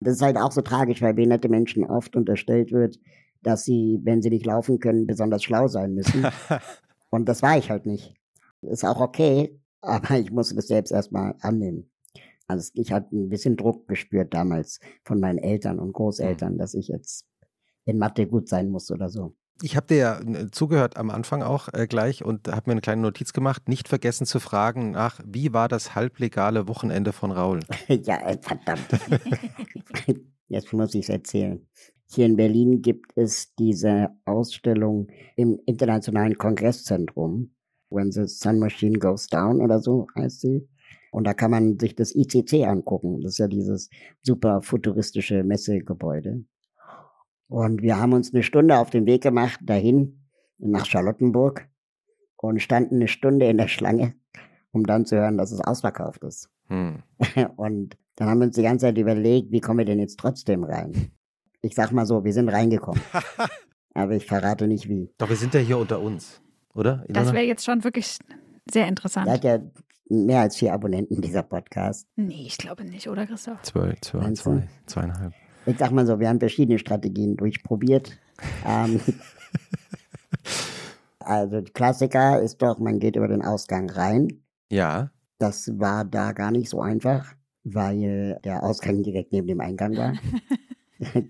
Das 0.00 0.14
ist 0.14 0.22
halt 0.22 0.36
auch 0.36 0.52
so 0.52 0.62
tragisch, 0.62 1.02
weil 1.02 1.14
behinderte 1.14 1.48
Menschen 1.48 1.84
oft 1.84 2.16
unterstellt 2.16 2.72
wird, 2.72 2.98
dass 3.42 3.64
sie, 3.64 4.00
wenn 4.02 4.22
sie 4.22 4.30
nicht 4.30 4.46
laufen 4.46 4.78
können, 4.78 5.06
besonders 5.06 5.42
schlau 5.42 5.68
sein 5.68 5.94
müssen. 5.94 6.26
und 7.10 7.28
das 7.28 7.42
war 7.42 7.58
ich 7.58 7.70
halt 7.70 7.86
nicht. 7.86 8.14
Ist 8.62 8.84
auch 8.84 9.00
okay, 9.00 9.58
aber 9.80 10.18
ich 10.18 10.30
musste 10.30 10.54
das 10.54 10.68
selbst 10.68 10.90
erstmal 10.90 11.34
annehmen. 11.40 11.90
Also 12.46 12.70
ich 12.74 12.92
hatte 12.92 13.14
ein 13.14 13.28
bisschen 13.28 13.56
Druck 13.56 13.86
gespürt 13.86 14.34
damals 14.34 14.80
von 15.04 15.20
meinen 15.20 15.38
Eltern 15.38 15.78
und 15.78 15.92
Großeltern, 15.92 16.58
dass 16.58 16.74
ich 16.74 16.88
jetzt 16.88 17.24
in 17.84 17.98
Mathe 17.98 18.26
gut 18.26 18.48
sein 18.48 18.70
muss 18.70 18.90
oder 18.90 19.08
so. 19.08 19.36
Ich 19.62 19.76
habe 19.76 19.86
dir 19.86 19.96
ja 19.96 20.20
äh, 20.20 20.50
zugehört 20.50 20.96
am 20.96 21.10
Anfang 21.10 21.42
auch 21.42 21.68
äh, 21.72 21.86
gleich 21.86 22.24
und 22.24 22.48
habe 22.48 22.62
mir 22.66 22.72
eine 22.72 22.80
kleine 22.80 23.02
Notiz 23.02 23.32
gemacht. 23.32 23.68
Nicht 23.68 23.88
vergessen 23.88 24.26
zu 24.26 24.40
fragen 24.40 24.92
nach, 24.92 25.20
wie 25.24 25.52
war 25.52 25.68
das 25.68 25.94
halblegale 25.94 26.66
Wochenende 26.66 27.12
von 27.12 27.30
Raul? 27.30 27.60
ja, 27.88 28.20
äh, 28.26 28.38
verdammt. 28.40 28.88
Jetzt 30.48 30.72
muss 30.72 30.94
ich 30.94 31.02
es 31.02 31.08
erzählen. 31.10 31.66
Hier 32.12 32.26
in 32.26 32.36
Berlin 32.36 32.82
gibt 32.82 33.12
es 33.16 33.54
diese 33.54 34.08
Ausstellung 34.24 35.08
im 35.36 35.60
Internationalen 35.66 36.36
Kongresszentrum. 36.36 37.54
When 37.90 38.12
the 38.12 38.26
Sun 38.26 38.58
Machine 38.58 38.98
Goes 38.98 39.26
Down 39.26 39.60
oder 39.60 39.80
so 39.80 40.06
heißt 40.16 40.40
sie. 40.40 40.68
Und 41.12 41.24
da 41.24 41.34
kann 41.34 41.50
man 41.50 41.78
sich 41.78 41.94
das 41.96 42.14
ICC 42.14 42.66
angucken. 42.66 43.20
Das 43.20 43.32
ist 43.32 43.38
ja 43.38 43.48
dieses 43.48 43.90
super 44.22 44.62
futuristische 44.62 45.42
Messegebäude. 45.42 46.44
Und 47.48 47.82
wir 47.82 47.98
haben 47.98 48.12
uns 48.12 48.32
eine 48.32 48.44
Stunde 48.44 48.78
auf 48.78 48.90
den 48.90 49.06
Weg 49.06 49.22
gemacht 49.22 49.58
dahin 49.64 50.20
nach 50.58 50.86
Charlottenburg 50.86 51.68
und 52.36 52.62
standen 52.62 52.96
eine 52.96 53.08
Stunde 53.08 53.48
in 53.48 53.58
der 53.58 53.68
Schlange, 53.68 54.14
um 54.70 54.86
dann 54.86 55.04
zu 55.04 55.16
hören, 55.16 55.36
dass 55.36 55.50
es 55.50 55.60
ausverkauft 55.60 56.22
ist. 56.22 56.48
Hm. 56.68 57.02
Und 57.56 57.98
dann 58.16 58.28
haben 58.28 58.38
wir 58.38 58.46
uns 58.46 58.56
die 58.56 58.62
ganze 58.62 58.86
Zeit 58.86 58.98
überlegt, 58.98 59.50
wie 59.50 59.60
kommen 59.60 59.78
wir 59.78 59.84
denn 59.84 59.98
jetzt 59.98 60.18
trotzdem 60.18 60.64
rein? 60.64 61.10
Ich 61.62 61.74
sag 61.74 61.90
mal 61.92 62.06
so, 62.06 62.24
wir 62.24 62.32
sind 62.32 62.48
reingekommen. 62.48 63.02
aber 63.94 64.12
ich 64.12 64.26
verrate 64.26 64.66
nicht 64.66 64.88
wie. 64.88 65.12
Doch, 65.18 65.28
wir 65.28 65.36
sind 65.36 65.52
ja 65.54 65.60
hier 65.60 65.78
unter 65.78 66.00
uns, 66.00 66.40
oder? 66.74 67.04
Ilona? 67.08 67.24
Das 67.24 67.32
wäre 67.32 67.44
jetzt 67.44 67.64
schon 67.64 67.84
wirklich 67.84 68.18
sehr 68.70 68.86
interessant. 68.88 69.26
Er 69.26 69.34
hat 69.34 69.44
ja 69.44 69.58
mehr 70.08 70.40
als 70.40 70.56
vier 70.56 70.72
Abonnenten, 70.72 71.20
dieser 71.20 71.42
Podcast. 71.42 72.06
Nee, 72.16 72.44
ich 72.46 72.58
glaube 72.58 72.84
nicht, 72.84 73.08
oder 73.08 73.26
Christoph? 73.26 73.62
Zwei, 73.62 73.96
zwei, 74.00 74.32
zwei, 74.32 74.68
zweieinhalb. 74.86 75.32
Ich 75.66 75.78
sag 75.78 75.92
mal 75.92 76.06
so, 76.06 76.18
wir 76.18 76.28
haben 76.28 76.40
verschiedene 76.40 76.78
Strategien 76.78 77.36
durchprobiert. 77.36 78.18
ähm, 78.66 79.00
also 81.20 81.62
Klassiker 81.74 82.40
ist 82.40 82.60
doch, 82.62 82.78
man 82.78 82.98
geht 82.98 83.16
über 83.16 83.28
den 83.28 83.42
Ausgang 83.42 83.90
rein. 83.90 84.42
Ja. 84.70 85.10
Das 85.38 85.78
war 85.78 86.04
da 86.04 86.32
gar 86.32 86.50
nicht 86.50 86.68
so 86.68 86.80
einfach, 86.80 87.34
weil 87.64 88.38
der 88.44 88.62
Ausgang 88.62 89.02
direkt 89.02 89.32
neben 89.32 89.46
dem 89.46 89.60
Eingang 89.60 89.96
war. 89.96 90.14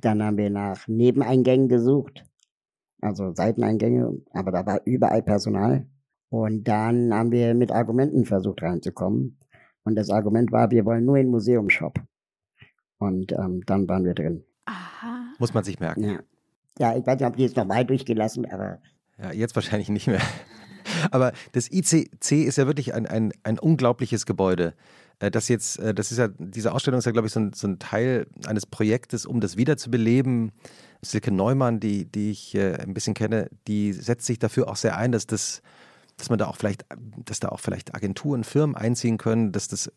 Dann 0.00 0.22
haben 0.22 0.36
wir 0.36 0.50
nach 0.50 0.86
Nebeneingängen 0.88 1.68
gesucht, 1.68 2.24
also 3.06 3.32
Seiteneingänge, 3.32 4.18
aber 4.32 4.50
da 4.50 4.66
war 4.66 4.80
überall 4.84 5.22
Personal. 5.22 5.86
Und 6.28 6.64
dann 6.64 7.14
haben 7.14 7.30
wir 7.30 7.54
mit 7.54 7.70
Argumenten 7.70 8.24
versucht 8.24 8.62
reinzukommen. 8.62 9.38
Und 9.84 9.94
das 9.94 10.10
Argument 10.10 10.50
war, 10.50 10.70
wir 10.70 10.84
wollen 10.84 11.04
nur 11.04 11.16
in 11.16 11.26
den 11.26 11.30
Museumshop. 11.30 12.00
Und 12.98 13.32
ähm, 13.32 13.62
dann 13.66 13.88
waren 13.88 14.04
wir 14.04 14.14
drin. 14.14 14.42
Aha. 14.64 15.32
Muss 15.38 15.54
man 15.54 15.62
sich 15.62 15.78
merken. 15.78 16.02
Ja. 16.02 16.20
ja, 16.78 16.96
ich 16.96 17.06
weiß 17.06 17.20
nicht, 17.20 17.28
ob 17.28 17.36
die 17.36 17.44
jetzt 17.44 17.56
noch 17.56 17.66
mal 17.66 17.84
durchgelassen, 17.84 18.44
aber. 18.46 18.80
Ja, 19.18 19.32
jetzt 19.32 19.54
wahrscheinlich 19.54 19.88
nicht 19.88 20.08
mehr. 20.08 20.20
Aber 21.10 21.32
das 21.52 21.70
ICC 21.70 22.44
ist 22.44 22.58
ja 22.58 22.66
wirklich 22.66 22.94
ein, 22.94 23.06
ein, 23.06 23.32
ein 23.42 23.58
unglaubliches 23.58 24.24
Gebäude. 24.24 24.74
Äh, 25.18 25.30
das 25.30 25.48
jetzt, 25.48 25.78
äh, 25.78 25.94
das 25.94 26.12
ist 26.12 26.18
ja, 26.18 26.28
diese 26.38 26.72
Ausstellung 26.72 26.98
ist 26.98 27.06
ja, 27.06 27.12
glaube 27.12 27.26
ich, 27.26 27.32
so 27.32 27.40
ein, 27.40 27.52
so 27.52 27.66
ein 27.66 27.78
Teil 27.78 28.26
eines 28.46 28.66
Projektes, 28.66 29.26
um 29.26 29.40
das 29.40 29.56
wiederzubeleben. 29.56 30.52
Silke 31.10 31.30
Neumann, 31.30 31.80
die, 31.80 32.04
die 32.04 32.30
ich 32.30 32.54
äh, 32.54 32.74
ein 32.74 32.94
bisschen 32.94 33.14
kenne, 33.14 33.48
die 33.66 33.92
setzt 33.92 34.26
sich 34.26 34.38
dafür 34.38 34.68
auch 34.68 34.76
sehr 34.76 34.96
ein, 34.96 35.12
dass 35.12 35.26
das 35.26 35.62
dass 36.16 36.30
man 36.30 36.38
da 36.38 36.46
auch 36.46 36.56
vielleicht, 36.56 36.86
dass 37.24 37.40
da 37.40 37.50
auch 37.50 37.60
vielleicht 37.60 37.94
Agenturen, 37.94 38.44
Firmen 38.44 38.74
einziehen 38.74 39.18
können, 39.18 39.52
dass 39.52 39.68
das 39.68 39.92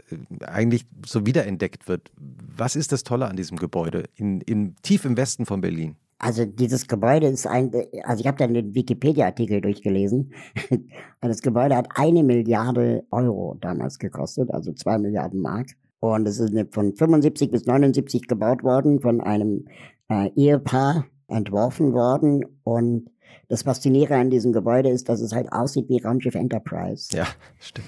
eigentlich 0.46 0.86
so 1.06 1.26
wiederentdeckt 1.26 1.88
wird. 1.88 2.12
Was 2.18 2.76
ist 2.76 2.92
das 2.92 3.04
Tolle 3.04 3.28
an 3.28 3.38
diesem 3.38 3.58
Gebäude 3.58 4.04
in, 4.16 4.42
in 4.42 4.76
tief 4.82 5.06
im 5.06 5.16
Westen 5.16 5.46
von 5.46 5.62
Berlin? 5.62 5.96
Also 6.22 6.44
dieses 6.46 6.88
Gebäude 6.88 7.28
ist 7.28 7.48
ein, 7.48 7.72
also 8.04 8.20
ich 8.20 8.28
habe 8.28 8.38
dann 8.38 8.54
den 8.54 8.76
Wikipedia-Artikel 8.76 9.62
durchgelesen. 9.62 10.34
das 11.22 11.42
Gebäude 11.42 11.78
hat 11.78 11.88
eine 11.96 12.24
Milliarde 12.24 13.06
Euro 13.12 13.56
damals 13.62 13.98
gekostet, 14.00 14.52
also 14.52 14.74
zwei 14.74 14.98
Milliarden 14.98 15.40
Mark. 15.40 15.68
Und 16.02 16.28
es 16.28 16.40
ist 16.40 16.54
von 16.72 16.94
75 16.94 17.52
bis 17.52 17.66
79 17.66 18.28
gebaut 18.28 18.64
worden, 18.64 19.00
von 19.00 19.22
einem 19.22 19.66
äh, 20.10 20.30
Ehepaar 20.36 21.06
entworfen 21.28 21.94
worden. 21.94 22.46
Und 22.64 23.10
das 23.48 23.64
Faszinierende 23.64 24.16
an 24.16 24.30
diesem 24.30 24.52
Gebäude 24.52 24.90
ist, 24.90 25.10
dass 25.10 25.22
es 25.22 25.34
halt 25.34 25.52
aussieht 25.52 25.90
wie 25.90 26.02
Raumschiff 26.02 26.36
Enterprise. 26.36 27.16
Ja, 27.16 27.28
stimmt. 27.60 27.88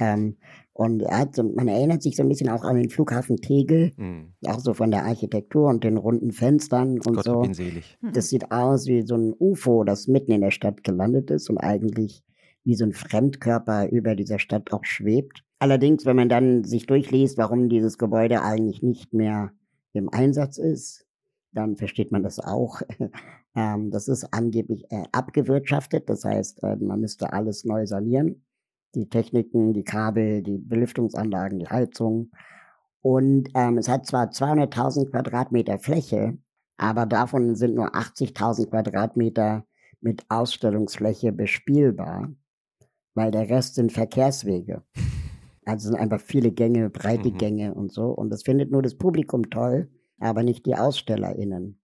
ähm, 0.00 0.36
und 0.72 1.02
er 1.02 1.18
hat 1.18 1.36
so, 1.36 1.42
man 1.42 1.68
erinnert 1.68 2.02
sich 2.02 2.16
so 2.16 2.22
ein 2.22 2.28
bisschen 2.28 2.48
auch 2.48 2.64
an 2.64 2.76
den 2.76 2.88
Flughafen 2.88 3.36
Tegel, 3.36 3.92
mhm. 3.96 4.32
auch 4.46 4.60
so 4.60 4.72
von 4.72 4.90
der 4.90 5.04
Architektur 5.04 5.68
und 5.68 5.84
den 5.84 5.96
runden 5.96 6.32
Fenstern 6.32 7.00
und 7.00 7.16
Gott 7.16 7.24
so. 7.24 7.42
Ihn 7.42 7.54
selig. 7.54 7.98
Mhm. 8.00 8.12
Das 8.12 8.30
sieht 8.30 8.50
aus 8.50 8.86
wie 8.86 9.02
so 9.02 9.14
ein 9.14 9.34
UFO, 9.38 9.84
das 9.84 10.06
mitten 10.06 10.32
in 10.32 10.40
der 10.40 10.52
Stadt 10.52 10.82
gelandet 10.82 11.30
ist 11.30 11.50
und 11.50 11.58
eigentlich 11.58 12.22
wie 12.64 12.74
so 12.74 12.84
ein 12.84 12.92
Fremdkörper 12.92 13.88
über 13.90 14.14
dieser 14.14 14.38
Stadt 14.38 14.72
auch 14.72 14.84
schwebt. 14.84 15.44
Allerdings, 15.58 16.06
wenn 16.06 16.16
man 16.16 16.28
dann 16.28 16.64
sich 16.64 16.86
durchliest, 16.86 17.36
warum 17.36 17.68
dieses 17.68 17.98
Gebäude 17.98 18.42
eigentlich 18.42 18.82
nicht 18.82 19.12
mehr 19.12 19.52
im 19.92 20.08
Einsatz 20.08 20.56
ist, 20.56 21.06
dann 21.52 21.76
versteht 21.76 22.12
man 22.12 22.22
das 22.22 22.38
auch. 22.38 22.80
ähm, 23.54 23.90
das 23.90 24.08
ist 24.08 24.32
angeblich 24.32 24.84
äh, 24.90 25.04
abgewirtschaftet, 25.12 26.08
das 26.08 26.24
heißt, 26.24 26.62
äh, 26.62 26.76
man 26.76 27.00
müsste 27.00 27.32
alles 27.32 27.64
neu 27.64 27.86
sanieren 27.86 28.42
die 28.94 29.08
Techniken, 29.08 29.72
die 29.72 29.84
Kabel, 29.84 30.42
die 30.42 30.58
Belüftungsanlagen, 30.58 31.58
die 31.58 31.68
Heizung. 31.68 32.30
Und 33.02 33.48
ähm, 33.54 33.78
es 33.78 33.88
hat 33.88 34.06
zwar 34.06 34.30
200.000 34.30 35.10
Quadratmeter 35.10 35.78
Fläche, 35.78 36.38
aber 36.76 37.06
davon 37.06 37.54
sind 37.54 37.74
nur 37.74 37.94
80.000 37.94 38.68
Quadratmeter 38.68 39.64
mit 40.00 40.24
Ausstellungsfläche 40.28 41.32
bespielbar, 41.32 42.30
weil 43.14 43.30
der 43.30 43.48
Rest 43.48 43.76
sind 43.76 43.92
Verkehrswege. 43.92 44.82
Also 45.66 45.90
sind 45.90 46.00
einfach 46.00 46.22
viele 46.22 46.50
Gänge, 46.50 46.88
breite 46.88 47.28
mhm. 47.30 47.36
Gänge 47.36 47.74
und 47.74 47.92
so. 47.92 48.06
Und 48.06 48.30
das 48.30 48.42
findet 48.42 48.72
nur 48.72 48.82
das 48.82 48.96
Publikum 48.96 49.50
toll, 49.50 49.90
aber 50.20 50.42
nicht 50.42 50.66
die 50.66 50.76
AusstellerInnen. 50.76 51.80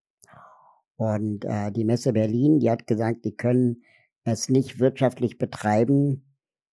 Und 0.97 1.45
äh, 1.45 1.73
die 1.73 1.85
Messe 1.85 2.13
Berlin, 2.13 2.61
die 2.61 2.71
hat 2.71 2.87
gesagt, 2.87 3.25
die 3.25 3.37
können 3.37 3.83
es 4.25 4.49
nicht 4.49 4.79
wirtschaftlich 4.81 5.39
betreiben, 5.39 6.23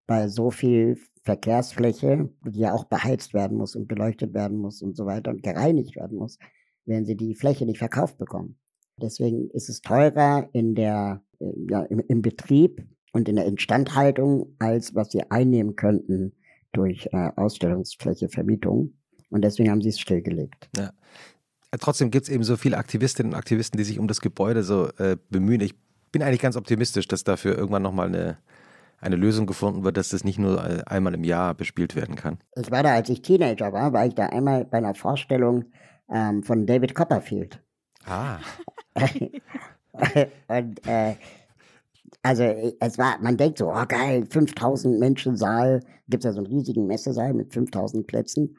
bei 0.08 0.28
so 0.28 0.52
viel 0.52 0.98
Verkehrsfläche, 1.24 2.30
die 2.46 2.60
ja 2.60 2.74
auch 2.74 2.86
beheizt 2.86 3.34
werden 3.34 3.58
muss 3.58 3.76
und 3.76 3.88
beleuchtet 3.88 4.34
werden 4.34 4.58
muss 4.58 4.82
und 4.82 4.98
so 4.98 5.06
weiter 5.06 5.32
und 5.32 5.44
gereinigt 5.44 5.96
werden 5.96 6.18
muss, 6.18 6.38
wenn 6.86 7.06
sie 7.06 7.16
die 7.16 7.36
Fläche 7.36 7.66
nicht 7.66 7.78
verkauft 7.78 8.18
bekommen. 8.18 8.58
Deswegen 9.02 9.50
ist 9.52 9.70
es 9.70 9.82
teurer 9.82 10.50
in 10.54 10.76
der, 10.76 11.24
äh, 11.40 11.46
ja, 11.70 11.84
im, 11.84 12.00
im 12.08 12.22
Betrieb 12.22 12.86
und 13.14 13.30
in 13.30 13.38
der 13.38 13.46
Instandhaltung, 13.46 14.56
als 14.60 14.94
was 14.96 15.12
sie 15.12 15.24
einnehmen 15.32 15.76
könnten 15.76 16.34
durch 16.74 17.08
äh, 17.12 17.32
Ausstellungsfläche, 17.36 18.30
Vermietung. 18.30 18.94
Und 19.30 19.44
deswegen 19.44 19.72
haben 19.72 19.82
sie 19.82 19.90
es 19.90 20.00
stillgelegt. 20.00 20.70
Ja. 20.78 20.92
Äh, 21.74 21.78
trotzdem 21.80 22.12
gibt 22.12 22.24
es 22.24 22.30
eben 22.30 22.44
so 22.44 22.56
viele 22.56 22.78
Aktivistinnen 22.78 23.34
und 23.34 23.38
Aktivisten, 23.38 23.78
die 23.78 23.84
sich 23.84 24.00
um 24.00 24.08
das 24.08 24.22
Gebäude 24.22 24.64
so 24.64 24.90
äh, 24.98 25.18
bemühen. 25.30 25.62
Ich 25.62 25.74
bin 26.12 26.22
eigentlich 26.22 26.42
ganz 26.42 26.56
optimistisch, 26.56 27.08
dass 27.08 27.24
dafür 27.24 27.58
irgendwann 27.58 27.82
nochmal 27.82 28.08
eine 28.08 28.38
eine 29.02 29.18
Lösung 29.18 29.48
gefunden 29.48 29.84
wird, 29.84 29.98
dass 29.98 30.10
das 30.10 30.24
nicht 30.24 30.40
nur 30.40 30.90
einmal 30.90 31.14
im 31.14 31.26
Jahr 31.26 31.54
bespielt 31.56 31.94
werden 31.94 32.16
kann. 32.16 32.38
Ich 32.56 32.72
war 32.72 32.84
da, 32.84 32.94
als 32.94 33.10
ich 33.10 33.22
Teenager 33.22 33.74
war, 33.74 33.92
war 33.92 34.06
ich 34.06 34.16
da 34.16 34.28
einmal 34.28 34.64
bei 34.64 34.78
einer 34.78 34.96
Vorstellung 34.96 35.66
ähm, 36.10 36.42
von 36.42 36.66
David 36.66 36.96
Copperfield. 36.96 37.62
Ah. 38.06 38.38
und 40.48 40.88
äh, 40.88 41.16
also 42.22 42.44
es 42.80 42.98
war, 42.98 43.20
man 43.22 43.36
denkt 43.36 43.58
so, 43.58 43.74
oh 43.74 43.86
geil, 43.86 44.26
5000 44.30 44.98
Menschen 44.98 45.36
Saal, 45.36 45.82
gibt 46.08 46.24
es 46.24 46.30
ja 46.30 46.32
so 46.32 46.38
einen 46.38 46.48
riesigen 46.48 46.88
Messesaal 46.88 47.34
mit 47.34 47.54
5000 47.54 48.08
Plätzen. 48.08 48.56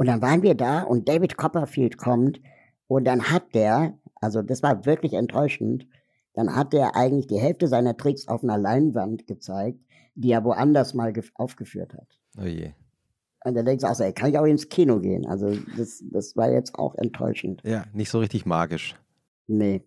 Und 0.00 0.06
dann 0.06 0.22
waren 0.22 0.42
wir 0.42 0.54
da 0.54 0.80
und 0.80 1.10
David 1.10 1.36
Copperfield 1.36 1.98
kommt 1.98 2.40
und 2.86 3.04
dann 3.04 3.30
hat 3.30 3.54
der, 3.54 3.98
also 4.14 4.40
das 4.40 4.62
war 4.62 4.86
wirklich 4.86 5.12
enttäuschend, 5.12 5.86
dann 6.32 6.56
hat 6.56 6.72
er 6.72 6.96
eigentlich 6.96 7.26
die 7.26 7.38
Hälfte 7.38 7.68
seiner 7.68 7.94
Tricks 7.94 8.26
auf 8.26 8.42
einer 8.42 8.56
Leinwand 8.56 9.26
gezeigt, 9.26 9.78
die 10.14 10.32
er 10.32 10.42
woanders 10.42 10.94
mal 10.94 11.12
aufgeführt 11.34 11.92
hat. 11.92 12.18
Oh 12.38 12.46
je. 12.46 12.72
Und 13.44 13.54
dann 13.54 13.66
denkst 13.66 13.82
du 13.82 13.90
auch 13.90 13.94
so, 13.94 14.04
ey, 14.04 14.14
kann 14.14 14.30
ich 14.30 14.38
auch 14.38 14.46
ins 14.46 14.70
Kino 14.70 15.00
gehen? 15.00 15.26
Also 15.26 15.54
das, 15.76 16.02
das 16.10 16.34
war 16.34 16.50
jetzt 16.50 16.76
auch 16.76 16.94
enttäuschend. 16.94 17.60
Ja, 17.62 17.84
nicht 17.92 18.08
so 18.08 18.20
richtig 18.20 18.46
magisch. 18.46 18.96
Nee. 19.48 19.82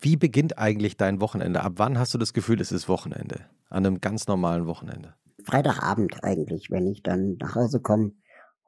Wie 0.00 0.16
beginnt 0.16 0.56
eigentlich 0.56 0.96
dein 0.96 1.20
Wochenende? 1.20 1.64
Ab 1.64 1.74
wann 1.76 1.98
hast 1.98 2.14
du 2.14 2.18
das 2.18 2.32
Gefühl, 2.32 2.62
es 2.62 2.72
ist 2.72 2.88
Wochenende? 2.88 3.40
An 3.68 3.84
einem 3.84 4.00
ganz 4.00 4.26
normalen 4.26 4.66
Wochenende? 4.66 5.16
Freitagabend 5.44 6.24
eigentlich, 6.24 6.70
wenn 6.70 6.86
ich 6.86 7.02
dann 7.02 7.36
nach 7.38 7.56
Hause 7.56 7.80
komme 7.80 8.12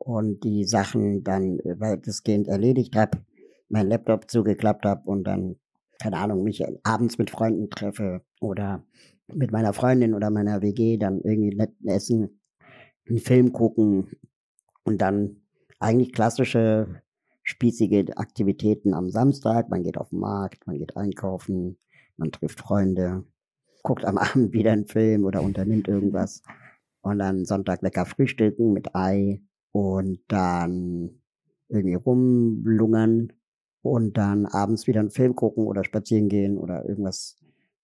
und 0.00 0.42
die 0.42 0.64
Sachen 0.64 1.23
dann 1.23 1.59
weitestgehend 1.59 2.49
erledigt 2.49 2.97
habe, 2.97 3.19
mein 3.69 3.88
Laptop 3.88 4.30
zugeklappt 4.30 4.85
habe 4.85 5.09
und 5.09 5.25
dann 5.25 5.57
keine 6.00 6.16
Ahnung, 6.16 6.42
mich 6.42 6.64
abends 6.83 7.19
mit 7.19 7.30
Freunden 7.30 7.69
treffe 7.69 8.23
oder 8.40 8.85
mit 9.33 9.52
meiner 9.52 9.75
Freundin 9.75 10.14
oder 10.14 10.30
meiner 10.30 10.62
WG 10.62 10.97
dann 10.97 11.21
irgendwie 11.21 11.54
nett 11.54 11.73
essen, 11.85 12.40
einen 13.09 13.19
Film 13.19 13.52
gucken 13.52 14.09
und 14.85 15.00
dann 15.00 15.42
eigentlich 15.78 16.12
klassische 16.12 17.02
spießige 17.42 18.16
Aktivitäten 18.16 18.95
am 18.95 19.11
Samstag. 19.11 19.69
Man 19.69 19.83
geht 19.83 19.99
auf 19.99 20.09
den 20.09 20.21
Markt, 20.21 20.66
man 20.66 20.78
geht 20.78 20.97
einkaufen, 20.97 21.78
man 22.16 22.33
trifft 22.33 22.61
Freunde, 22.61 23.25
guckt 23.83 24.04
am 24.04 24.19
Abend 24.19 24.52
wieder 24.52 24.73
einen 24.73 24.87
Film 24.87 25.25
oder 25.25 25.42
unternimmt 25.42 25.87
irgendwas 25.87 26.42
und 27.02 27.19
dann 27.19 27.45
Sonntag 27.45 27.83
lecker 27.83 28.07
frühstücken 28.07 28.73
mit 28.73 28.95
Ei 28.95 29.42
und 29.72 30.20
dann 30.28 31.22
irgendwie 31.68 31.94
rumlungern 31.94 33.32
und 33.82 34.16
dann 34.16 34.46
abends 34.46 34.86
wieder 34.86 35.00
einen 35.00 35.10
Film 35.10 35.34
gucken 35.34 35.66
oder 35.66 35.84
spazieren 35.84 36.28
gehen 36.28 36.58
oder 36.58 36.84
irgendwas 36.88 37.36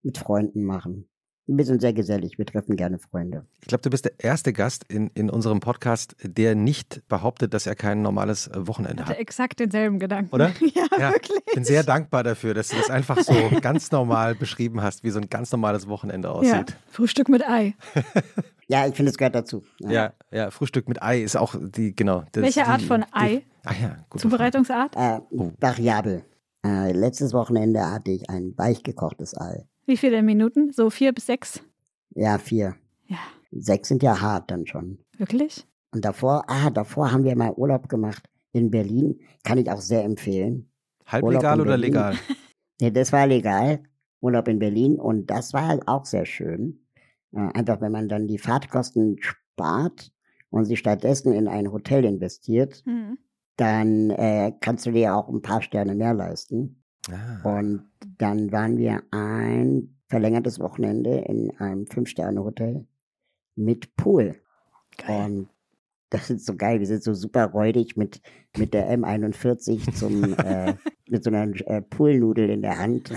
mit 0.03 0.19
Freunden 0.19 0.65
machen. 0.65 1.09
Wir 1.49 1.65
sind 1.65 1.81
sehr 1.81 1.93
gesellig, 1.93 2.39
wir 2.39 2.47
treffen 2.47 2.75
gerne 2.75 2.99
Freunde. 2.99 3.47
Ich 3.61 3.69
glaube, 3.69 3.83
du 3.83 3.91
bist 3.91 4.05
der 4.05 4.15
erste 4.19 4.53
Gast 4.53 4.83
in, 4.89 5.13
in 5.15 5.31
unserem 5.31 5.61
Podcast, 5.61 6.17
der 6.21 6.57
nicht 6.57 7.07
behauptet, 7.09 7.55
dass 7.55 7.69
er 7.69 7.77
kein 7.77 8.03
normales 8.03 8.49
äh, 8.49 8.67
Wochenende 8.67 9.07
hat. 9.07 9.17
Exakt 9.17 9.61
denselben 9.61 10.01
Gedanken. 10.01 10.35
Oder? 10.35 10.49
ja, 10.75 10.87
ja, 10.99 11.13
wirklich. 11.13 11.39
Ich 11.47 11.55
bin 11.55 11.65
sehr 11.65 11.85
dankbar 11.85 12.25
dafür, 12.25 12.53
dass 12.53 12.71
du 12.71 12.77
das 12.77 12.91
einfach 12.91 13.21
so 13.21 13.33
ganz 13.61 13.93
normal 13.93 14.35
beschrieben 14.35 14.83
hast, 14.83 15.05
wie 15.05 15.11
so 15.11 15.21
ein 15.21 15.31
ganz 15.31 15.53
normales 15.53 15.87
Wochenende 15.87 16.31
aussieht. 16.31 16.71
Ja, 16.71 16.77
Frühstück 16.89 17.29
mit 17.29 17.49
Ei. 17.49 17.77
ja, 18.67 18.89
ich 18.89 18.97
finde, 18.97 19.11
es 19.13 19.17
gehört 19.17 19.37
dazu. 19.37 19.63
Ja. 19.79 19.91
ja. 19.91 20.13
ja, 20.33 20.51
Frühstück 20.51 20.89
mit 20.89 21.01
Ei 21.01 21.23
ist 21.23 21.37
auch 21.37 21.55
die, 21.61 21.95
genau. 21.95 22.25
Welche 22.33 22.67
Art 22.67 22.81
die, 22.81 22.87
von 22.87 23.05
Ei? 23.13 23.37
Die, 23.37 23.69
ah 23.69 23.75
ja, 23.81 24.19
Zubereitungsart? 24.19 24.97
Äh. 24.97 25.21
Variabel. 25.61 26.25
Äh, 26.67 26.91
letztes 26.91 27.33
Wochenende 27.33 27.89
hatte 27.89 28.11
ich 28.11 28.29
ein 28.29 28.53
weichgekochtes 28.57 29.41
Ei. 29.41 29.65
Wie 29.87 29.97
viele 29.97 30.23
Minuten? 30.23 30.73
So 30.73 30.91
vier 30.91 31.13
bis 31.13 31.27
sechs? 31.27 31.63
Ja, 32.11 32.39
vier. 32.39 32.77
Ja. 33.07 33.19
Sechs 33.53 33.89
sind 33.89 34.03
ja 34.03 34.21
hart 34.21 34.51
dann 34.51 34.67
schon. 34.67 34.99
Wirklich? 35.17 35.67
Und 35.93 36.05
davor, 36.05 36.45
ah, 36.49 36.71
davor 36.71 37.13
haben 37.13 37.25
wir 37.25 37.37
mal 37.37 37.53
Urlaub 37.53 37.89
gemacht 37.89 38.29
in 38.53 38.71
Berlin. 38.71 39.21
Kann 39.45 39.59
ich 39.59 39.71
auch 39.71 39.81
sehr 39.81 40.05
empfehlen. 40.05 40.71
Halblegal 41.07 41.61
oder 41.61 41.77
legal? 41.77 42.17
Nee, 42.79 42.91
das 42.91 43.11
war 43.11 43.27
legal. 43.27 43.83
Urlaub 44.21 44.49
in 44.49 44.59
Berlin 44.59 44.97
und 45.01 45.31
das 45.31 45.55
war 45.55 45.67
halt 45.67 45.89
auch 45.89 46.05
sehr 46.05 46.27
schön. 46.27 46.85
Äh, 47.33 47.49
einfach, 47.55 47.81
wenn 47.81 47.91
man 47.93 48.07
dann 48.11 48.27
die 48.27 48.37
Fahrtkosten 48.37 49.17
spart 49.21 50.13
und 50.51 50.67
sie 50.67 50.77
stattdessen 50.77 51.33
in 51.33 51.49
ein 51.49 51.73
Hotel 51.73 52.05
investiert, 52.05 52.83
Mhm. 52.85 53.17
dann 53.57 54.11
äh, 54.11 54.53
kannst 54.61 54.85
du 54.85 54.91
dir 54.93 55.15
auch 55.17 55.31
ein 55.31 55.41
paar 55.41 55.63
Sterne 55.63 55.95
mehr 55.95 56.13
leisten. 56.13 56.83
Ah. 57.11 57.59
Und 57.59 57.89
dann 58.19 58.53
waren 58.53 58.79
wir 58.79 59.03
ein 59.11 59.97
verlängertes 60.09 60.61
Wochenende 60.61 61.19
in 61.19 61.57
einem 61.59 61.87
Fünf-Sterne-Hotel 61.87 62.87
mit 63.55 63.97
Pool. 63.97 64.37
Geil. 64.99 65.25
Und 65.25 65.49
das 66.11 66.31
ist 66.31 66.47
so 66.47 66.57
geil. 66.57 66.81
Wir 66.81 66.87
sind 66.87 67.03
so 67.03 67.15
super 67.15 67.47
räudig 67.47 67.97
mit, 67.97 68.21
mit 68.57 68.75
der 68.75 68.91
M41 68.97 69.95
zum, 69.95 70.35
äh, 70.39 70.75
mit 71.09 71.25
so 71.25 71.31
einer 71.31 71.49
äh, 71.67 71.83
Poolnudel 71.83 72.51
in 72.51 72.63
der 72.63 72.79
Hand 72.79 73.13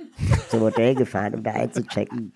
zum 0.48 0.60
Hotel 0.60 0.94
gefahren, 0.94 1.34
um 1.34 1.42
da 1.42 1.52
einzuchecken. 1.52 2.32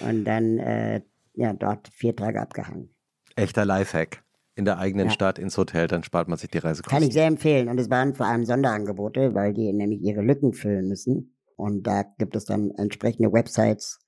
Und 0.00 0.24
dann, 0.24 0.58
äh, 0.58 1.02
ja, 1.34 1.52
dort 1.52 1.88
vier 1.88 2.14
Tage 2.14 2.40
abgehangen. 2.40 2.90
Echter 3.36 3.64
Lifehack. 3.64 4.22
In 4.56 4.64
der 4.64 4.78
eigenen 4.78 5.06
Ja. 5.06 5.12
Stadt 5.12 5.38
ins 5.38 5.56
Hotel, 5.58 5.88
dann 5.88 6.04
spart 6.04 6.28
man 6.28 6.38
sich 6.38 6.48
die 6.50 6.58
Reisekosten. 6.58 6.96
Kann 6.98 7.06
ich 7.06 7.12
sehr 7.12 7.26
empfehlen. 7.26 7.68
Und 7.68 7.78
es 7.80 7.90
waren 7.90 8.14
vor 8.14 8.26
allem 8.26 8.44
Sonderangebote, 8.44 9.34
weil 9.34 9.52
die 9.52 9.72
nämlich 9.72 10.00
ihre 10.00 10.22
Lücken 10.22 10.52
füllen 10.52 10.86
müssen. 10.88 11.34
Und 11.56 11.84
da 11.86 12.04
gibt 12.18 12.36
es 12.36 12.44
dann 12.44 12.70
entsprechende 12.72 13.32
Websites, 13.32 13.98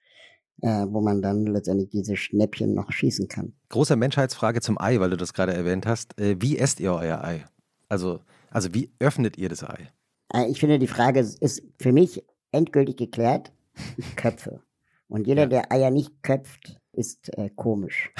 äh, 0.62 0.86
wo 0.88 1.00
man 1.00 1.20
dann 1.22 1.46
letztendlich 1.46 1.90
diese 1.90 2.16
Schnäppchen 2.16 2.74
noch 2.74 2.92
schießen 2.92 3.26
kann. 3.28 3.54
Große 3.70 3.96
Menschheitsfrage 3.96 4.60
zum 4.60 4.80
Ei, 4.80 5.00
weil 5.00 5.10
du 5.10 5.16
das 5.16 5.32
gerade 5.32 5.52
erwähnt 5.52 5.84
hast. 5.86 6.18
Äh, 6.20 6.36
Wie 6.40 6.58
esst 6.58 6.78
ihr 6.80 6.92
euer 6.92 7.22
Ei? 7.24 7.44
Also, 7.88 8.20
also 8.50 8.72
wie 8.74 8.92
öffnet 9.00 9.36
ihr 9.38 9.48
das 9.48 9.64
Ei? 9.64 9.90
Äh, 10.32 10.48
Ich 10.48 10.60
finde, 10.60 10.78
die 10.78 10.86
Frage 10.88 11.20
ist 11.20 11.62
für 11.80 11.92
mich 11.92 12.24
endgültig 12.52 12.96
geklärt. 12.96 13.52
Köpfe. 14.16 14.60
Und 15.08 15.26
jeder, 15.26 15.42
Ja. 15.42 15.48
der 15.48 15.72
Eier 15.72 15.90
nicht 15.90 16.22
köpft, 16.22 16.80
ist 16.92 17.36
äh, 17.36 17.50
komisch. 17.54 18.12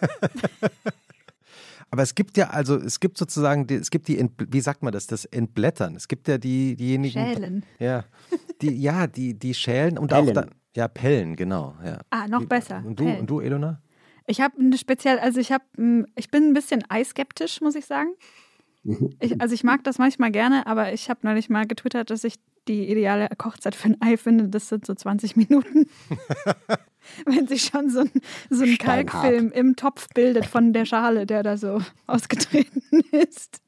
Aber 1.90 2.02
es 2.02 2.14
gibt 2.14 2.36
ja, 2.36 2.48
also 2.48 2.76
es 2.76 3.00
gibt 3.00 3.16
sozusagen, 3.16 3.66
die, 3.66 3.74
es 3.74 3.90
gibt 3.90 4.08
die, 4.08 4.18
Ent, 4.18 4.32
wie 4.50 4.60
sagt 4.60 4.82
man 4.82 4.92
das, 4.92 5.06
das 5.06 5.24
Entblättern. 5.24 5.94
Es 5.94 6.08
gibt 6.08 6.28
ja 6.28 6.38
die, 6.38 6.76
diejenigen. 6.76 7.12
Schälen. 7.12 7.64
Ja, 7.78 8.04
die, 8.60 8.74
ja, 8.74 9.06
die, 9.06 9.34
die 9.34 9.54
schälen 9.54 9.98
und 9.98 10.12
auch 10.12 10.20
Pellen. 10.20 10.34
dann, 10.34 10.50
ja, 10.74 10.88
Pellen, 10.88 11.36
genau, 11.36 11.74
ja. 11.84 12.00
Ah, 12.10 12.26
noch 12.26 12.44
besser. 12.44 12.82
Und 12.84 12.98
du, 12.98 13.04
Pellen. 13.04 13.20
und 13.20 13.30
du, 13.30 13.40
Elona? 13.40 13.80
Ich 14.26 14.40
habe 14.40 14.58
eine 14.58 14.76
speziell, 14.76 15.18
also 15.20 15.38
ich 15.38 15.52
habe, 15.52 15.64
ich 16.16 16.30
bin 16.30 16.48
ein 16.48 16.52
bisschen 16.54 16.82
eiskeptisch, 16.88 17.60
muss 17.60 17.74
ich 17.74 17.86
sagen. 17.86 18.10
Ich, 19.18 19.40
also 19.40 19.52
ich 19.52 19.64
mag 19.64 19.82
das 19.82 19.98
manchmal 19.98 20.30
gerne, 20.30 20.64
aber 20.68 20.92
ich 20.92 21.10
habe 21.10 21.18
neulich 21.24 21.50
mal 21.50 21.66
getwittert, 21.66 22.10
dass 22.10 22.22
ich 22.22 22.36
die 22.68 22.88
ideale 22.88 23.28
Kochzeit 23.36 23.74
für 23.74 23.88
ein 23.88 23.96
Ei 24.00 24.16
finde. 24.16 24.48
Das 24.48 24.68
sind 24.68 24.86
so 24.86 24.94
20 24.94 25.34
Minuten. 25.34 25.86
Wenn 27.26 27.46
sich 27.46 27.62
schon 27.64 27.90
so 27.90 28.00
ein, 28.00 28.10
so 28.50 28.64
ein. 28.64 28.78
Kalkfilm 28.78 29.50
im 29.52 29.76
Topf 29.76 30.08
bildet 30.14 30.46
von 30.46 30.72
der 30.72 30.84
Schale, 30.84 31.26
der 31.26 31.42
da 31.42 31.56
so 31.56 31.80
ausgetreten 32.06 32.82
ist. 33.12 33.60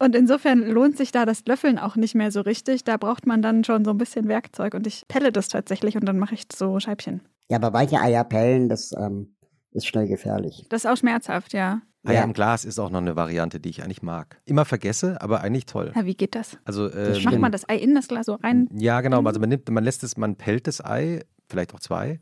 Und 0.00 0.16
insofern 0.16 0.60
lohnt 0.68 0.96
sich 0.96 1.12
da 1.12 1.24
das 1.24 1.44
Löffeln 1.46 1.78
auch 1.78 1.94
nicht 1.96 2.14
mehr 2.16 2.30
so 2.32 2.40
richtig. 2.40 2.82
Da 2.84 2.96
braucht 2.96 3.26
man 3.26 3.42
dann 3.42 3.62
schon 3.64 3.84
so 3.84 3.92
ein 3.92 3.98
bisschen 3.98 4.26
Werkzeug. 4.28 4.74
Und 4.74 4.86
ich 4.88 5.04
pelle 5.06 5.30
das 5.30 5.48
tatsächlich 5.48 5.96
und 5.96 6.04
dann 6.04 6.18
mache 6.18 6.34
ich 6.34 6.44
so 6.54 6.80
Scheibchen. 6.80 7.20
Ja, 7.48 7.58
aber 7.58 7.72
weiche 7.72 8.00
Eier 8.00 8.24
pellen, 8.24 8.68
das 8.68 8.92
ähm, 8.98 9.36
ist 9.70 9.86
schnell 9.86 10.08
gefährlich. 10.08 10.66
Das 10.68 10.84
ist 10.84 10.90
auch 10.90 10.96
schmerzhaft, 10.96 11.52
ja. 11.52 11.80
Eier 12.04 12.14
Ja. 12.16 12.24
im 12.24 12.32
Glas 12.32 12.64
ist 12.64 12.78
auch 12.80 12.90
noch 12.90 13.00
eine 13.00 13.14
Variante, 13.16 13.60
die 13.60 13.68
ich 13.70 13.82
eigentlich 13.84 14.02
mag. 14.02 14.40
Immer 14.44 14.64
vergesse, 14.64 15.22
aber 15.22 15.40
eigentlich 15.42 15.66
toll. 15.66 15.92
ja 15.94 16.04
wie 16.04 16.14
geht 16.16 16.34
das? 16.34 16.58
Also, 16.64 16.92
ähm, 16.92 17.22
Macht 17.22 17.38
man 17.38 17.52
das 17.52 17.66
Ei 17.68 17.76
in 17.76 17.94
das 17.94 18.08
Glas 18.08 18.26
so 18.26 18.34
rein? 18.34 18.68
ja, 18.74 19.00
genau. 19.00 19.22
Also 19.22 19.38
man 19.40 19.48
nimmt, 19.48 19.70
man 19.70 19.84
lässt 19.84 20.02
es, 20.04 20.16
man 20.16 20.34
pellt 20.36 20.66
das 20.66 20.84
Ei, 20.84 21.20
vielleicht 21.48 21.72
auch 21.72 21.80
zwei, 21.80 22.18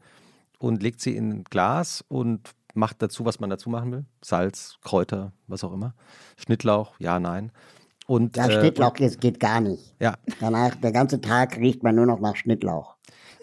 und 0.62 0.83
legt 0.83 1.01
sie 1.01 1.16
in 1.16 1.31
ein 1.31 1.44
Glas 1.44 2.05
und 2.09 2.51
macht 2.75 3.03
dazu, 3.03 3.25
was 3.25 3.40
man 3.40 3.51
dazu 3.51 3.68
machen 3.68 3.92
will. 3.92 4.05
Salz, 4.22 4.77
Kräuter, 4.83 5.33
was 5.46 5.64
auch 5.64 5.72
immer. 5.72 5.94
Schnittlauch, 6.37 6.94
ja, 6.98 7.20
nein. 7.20 7.53
Und, 8.07 8.37
Ja, 8.37 8.46
äh, 8.46 8.61
Schnittlauch 8.61 8.94
das 8.94 9.18
geht 9.18 9.40
gar 9.40 9.61
nicht. 9.61 9.94
Ja, 10.01 10.14
Danach, 10.40 10.75
der 10.77 10.92
ganze 10.92 11.20
Tag 11.20 11.57
riecht 11.57 11.83
man 11.83 11.94
nur 11.96 12.07
noch 12.07 12.20
nach 12.20 12.37
Schnittlauch. 12.37 12.96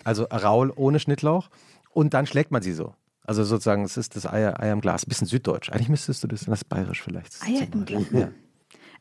also 0.03 0.23
Raul 0.23 0.71
ohne 0.75 0.99
Schnittlauch. 0.99 1.49
Und 1.91 2.13
dann 2.13 2.25
schlägt 2.25 2.51
man 2.51 2.61
sie 2.61 2.73
so. 2.73 2.93
Also 3.23 3.43
sozusagen, 3.43 3.83
es 3.83 3.97
ist 3.97 4.15
das 4.15 4.25
Ei, 4.25 4.47
Ei 4.57 4.71
im 4.71 4.81
Glas. 4.81 5.05
Bisschen 5.05 5.27
süddeutsch. 5.27 5.69
Eigentlich 5.71 5.89
müsstest 5.89 6.23
du 6.23 6.27
das, 6.27 6.45
das 6.45 6.61
ist 6.61 6.69
bayerisch 6.69 7.01
vielleicht. 7.03 7.35
Eier 7.43 7.67
im 7.71 7.85
Glas. 7.85 8.03
Ja. 8.11 8.29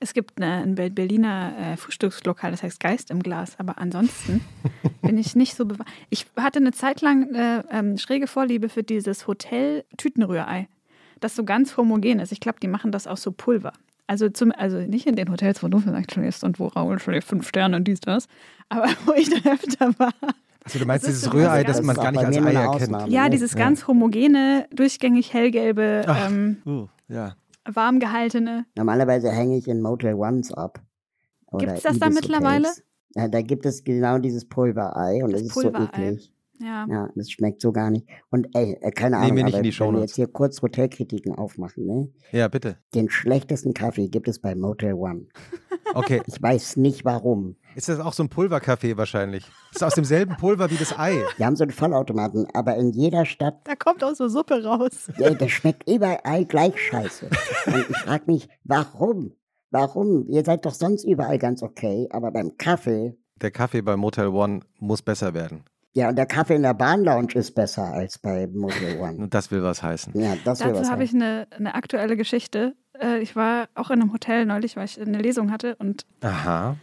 Es 0.01 0.15
gibt 0.15 0.41
eine, 0.41 0.63
ein 0.63 0.75
Ber- 0.77 0.91
Berliner 0.91 1.53
äh, 1.59 1.77
Frühstückslokal, 1.77 2.51
das 2.53 2.63
heißt 2.63 2.79
Geist 2.81 3.11
im 3.11 3.23
Glas. 3.23 3.59
Aber 3.59 3.79
ansonsten 3.79 4.41
bin 5.03 5.19
ich 5.19 5.35
nicht 5.35 5.55
so 5.57 5.67
bewa 5.67 5.85
Ich 6.11 6.27
hatte 6.37 6.59
eine 6.61 6.73
Zeit 6.73 7.01
lang 7.01 7.29
eine 7.35 7.65
ähm, 7.71 7.99
schräge 7.99 8.27
Vorliebe 8.27 8.69
für 8.69 8.83
dieses 8.83 9.27
Hotel-Tütenrührei, 9.27 10.69
das 11.21 11.35
so 11.37 11.45
ganz 11.45 11.77
homogen 11.77 12.21
ist. 12.21 12.33
Ich 12.33 12.41
glaube, 12.41 12.59
die 12.61 12.69
machen 12.69 12.93
das 12.93 13.07
aus 13.07 13.23
so 13.23 13.33
Pulver. 13.33 13.73
Also, 14.07 14.29
zum, 14.31 14.53
also 14.57 14.79
nicht 14.79 15.07
in 15.07 15.17
den 15.17 15.31
Hotels, 15.31 15.63
wo 15.63 15.69
du 15.69 15.81
vielleicht 15.81 16.13
schläfst 16.13 16.43
und 16.43 16.59
wo 16.59 16.69
Raoul 16.69 16.99
schläft, 16.99 17.29
fünf 17.29 17.47
Sterne 17.47 17.77
und 17.77 17.85
dies, 17.85 18.01
das. 18.01 18.27
Aber 18.69 18.87
wo 19.05 19.13
ich 19.13 19.29
dann 19.29 19.53
öfter 19.53 19.93
war. 19.99 20.13
Also 20.65 20.79
du 20.79 20.87
meinst 20.87 21.07
Das 21.07 21.15
ist 21.15 21.23
dieses 21.23 21.33
so 21.33 21.39
Rührei, 21.39 21.65
das 21.65 21.83
man 21.83 21.97
ist 21.97 22.03
gar 22.03 22.13
nicht 22.13 22.25
als 22.25 22.37
Ei 22.37 22.53
erkennt. 22.53 22.69
Ausnahme. 22.83 23.11
Ja, 23.13 23.25
ne? 23.25 23.31
dieses 23.31 23.55
ganz 23.55 23.87
homogene, 23.87 24.67
durchgängig 24.73 25.33
hellgelbe, 25.33 26.05
Ach. 26.07 26.31
ähm, 26.31 26.59
Uh, 26.65 26.87
ja. 27.09 27.35
Warm 27.75 27.99
gehaltene. 28.01 28.67
Normalerweise 28.77 29.31
hänge 29.31 29.57
ich 29.57 29.69
in 29.69 29.81
Motel 29.81 30.15
Ones 30.15 30.53
ab. 30.53 30.81
Oder 31.51 31.67
Gibt's 31.67 31.83
das 31.83 31.99
da 31.99 32.11
mittlerweile? 32.11 32.69
Ja, 33.15 33.29
da 33.29 33.41
gibt 33.43 33.65
es 33.67 33.85
genau 33.85 34.19
dieses 34.19 34.47
Pulverei 34.47 35.23
und 35.25 35.33
Das 35.33 35.41
das, 35.43 35.49
ist 35.51 35.55
Pulverei. 35.55 35.81
so 35.81 36.03
eklig. 36.03 36.33
Ja. 36.61 36.87
Ja, 36.91 37.09
das 37.15 37.31
schmeckt 37.31 37.63
so 37.63 37.71
gar 37.71 37.91
nicht. 37.91 38.07
Und 38.31 38.49
ey, 38.55 38.77
äh, 38.81 38.91
keine 38.91 39.19
Ahnung, 39.19 39.37
nicht 39.37 39.55
aber 39.55 39.65
wenn 39.65 39.95
wir 39.95 40.01
jetzt 40.01 40.17
hier 40.17 40.27
kurz 40.27 40.61
Hotelkritiken 40.61 41.35
aufmachen, 41.37 41.87
ne? 41.87 42.09
ja, 42.33 42.49
bitte. 42.49 42.79
Den 42.95 43.09
schlechtesten 43.09 43.75
Kaffee 43.75 44.09
gibt 44.09 44.27
es 44.27 44.41
bei 44.41 44.55
Motel 44.57 44.95
One. 44.95 45.27
Okay. 45.95 46.21
Ich 46.27 46.43
weiß 46.43 46.77
nicht 46.77 47.05
warum. 47.05 47.57
Ist 47.79 47.89
das 47.89 48.01
auch 48.01 48.13
so 48.13 48.25
ein 48.25 48.29
Pulverkaffee 48.29 48.97
wahrscheinlich? 48.97 49.45
Ist 49.73 49.85
aus 49.85 49.95
demselben 49.95 50.37
Pulver 50.37 50.69
wie 50.69 50.75
das 50.77 50.99
Ei. 50.99 51.23
Wir 51.37 51.47
haben 51.47 51.55
so 51.55 51.63
einen 51.63 51.71
Vollautomaten, 51.71 52.49
aber 52.53 52.75
in 52.75 52.91
jeder 52.91 53.25
Stadt, 53.25 53.61
Da 53.63 53.77
kommt 53.77 54.03
auch 54.03 54.15
so 54.17 54.27
Suppe 54.27 54.65
raus. 54.65 55.09
ey, 55.17 55.37
das 55.37 55.53
schmeckt 55.53 55.89
überall 55.89 56.45
gleich 56.45 56.75
scheiße. 56.77 57.31
Und 57.67 57.87
ich 57.89 57.97
frage 57.99 58.25
mich, 58.27 58.49
warum? 58.65 59.33
Warum? 59.71 60.27
Ihr 60.29 60.45
seid 60.45 60.67
doch 60.67 60.75
sonst 60.75 61.05
überall 61.05 61.39
ganz 61.39 61.63
okay, 61.63 62.09
aber 62.11 62.33
beim 62.33 62.57
Kaffee, 62.59 63.17
Der 63.37 63.53
Kaffee 63.53 63.81
bei 63.83 63.97
Motel 63.97 64.27
One 64.27 64.59
muss 64.81 65.01
besser 65.03 65.33
werden. 65.33 65.63
ja, 65.93 66.09
und 66.09 66.17
der 66.17 66.27
Kaffee 66.27 66.57
in 66.57 66.63
der 66.63 66.75
Bahnlounge 66.75 67.35
ist 67.35 67.55
besser 67.55 67.85
als 67.93 68.19
bei 68.19 68.49
Motel 68.49 68.99
One. 68.99 69.19
Und 69.19 69.35
das 69.35 69.53
will 69.53 69.63
was 69.63 69.85
heißen. 69.85 70.21
Ja, 70.21 70.35
das 70.45 70.59
Dazu 70.59 70.75
was. 70.75 70.91
habe 70.91 71.05
ich 71.05 71.15
eine, 71.15 71.47
eine 71.57 71.77
aktuelle 71.77 72.17
Geschichte. 72.17 72.75
Äh, 73.01 73.19
Ich 73.21 73.37
war 73.37 73.69
auch 73.77 73.91
in 73.91 74.01
einem 74.03 74.13
Hotel 74.13 74.47
neulich, 74.47 74.75
weil 74.77 74.87
ich 74.87 75.01
eine 75.01 75.19
Lesung 75.19 75.53
hatte 75.53 75.77
und 75.77 76.05
Aha. 76.23 76.75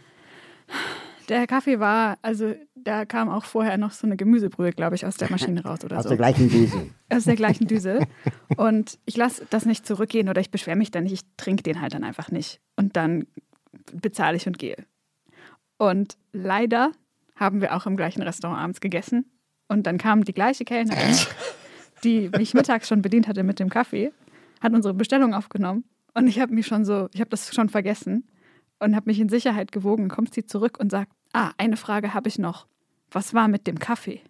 Der 1.28 1.46
Kaffee 1.46 1.80
war, 1.80 2.18
also 2.22 2.54
da 2.74 3.04
kam 3.04 3.28
auch 3.28 3.44
vorher 3.44 3.78
noch 3.78 3.92
so 3.92 4.06
eine 4.06 4.16
Gemüsebrühe, 4.16 4.72
glaube 4.72 4.94
ich, 4.94 5.06
aus 5.06 5.16
der 5.16 5.30
Maschine 5.30 5.62
raus 5.64 5.84
oder 5.84 5.98
Aus 5.98 6.04
so. 6.04 6.10
der 6.10 6.18
gleichen 6.18 6.48
Düse. 6.48 6.86
Aus 7.12 7.24
der 7.24 7.36
gleichen 7.36 7.66
Düse. 7.66 8.06
Und 8.56 8.98
ich 9.06 9.16
lasse 9.16 9.46
das 9.50 9.66
nicht 9.66 9.86
zurückgehen 9.86 10.28
oder 10.28 10.40
ich 10.40 10.50
beschwere 10.50 10.76
mich 10.76 10.90
dann 10.90 11.04
nicht, 11.04 11.12
ich 11.12 11.36
trinke 11.36 11.62
den 11.62 11.80
halt 11.80 11.94
dann 11.94 12.04
einfach 12.04 12.30
nicht. 12.30 12.60
Und 12.76 12.96
dann 12.96 13.26
bezahle 13.92 14.36
ich 14.36 14.46
und 14.46 14.58
gehe. 14.58 14.76
Und 15.78 16.16
leider 16.32 16.92
haben 17.34 17.60
wir 17.60 17.74
auch 17.74 17.86
im 17.86 17.96
gleichen 17.96 18.22
Restaurant 18.22 18.60
abends 18.60 18.80
gegessen. 18.80 19.30
Und 19.68 19.86
dann 19.86 19.98
kam 19.98 20.24
die 20.24 20.32
gleiche 20.32 20.64
Kellnerin, 20.64 21.16
die 22.04 22.30
mich 22.30 22.54
mittags 22.54 22.88
schon 22.88 23.02
bedient 23.02 23.28
hatte 23.28 23.42
mit 23.42 23.58
dem 23.58 23.68
Kaffee, 23.68 24.12
hat 24.60 24.72
unsere 24.72 24.94
Bestellung 24.94 25.34
aufgenommen. 25.34 25.84
Und 26.14 26.28
ich 26.28 26.40
habe 26.40 26.54
mich 26.54 26.66
schon 26.66 26.84
so, 26.84 27.08
ich 27.12 27.20
habe 27.20 27.30
das 27.30 27.52
schon 27.54 27.68
vergessen 27.68 28.26
und 28.78 28.96
habe 28.96 29.10
mich 29.10 29.20
in 29.20 29.28
Sicherheit 29.28 29.72
gewogen. 29.72 30.08
Kommt 30.08 30.32
sie 30.32 30.46
zurück 30.46 30.78
und 30.78 30.90
sagt, 30.90 31.12
ah, 31.32 31.52
eine 31.58 31.76
Frage 31.76 32.14
habe 32.14 32.28
ich 32.28 32.38
noch. 32.38 32.66
Was 33.10 33.34
war 33.34 33.48
mit 33.48 33.66
dem 33.66 33.78
Kaffee? 33.78 34.20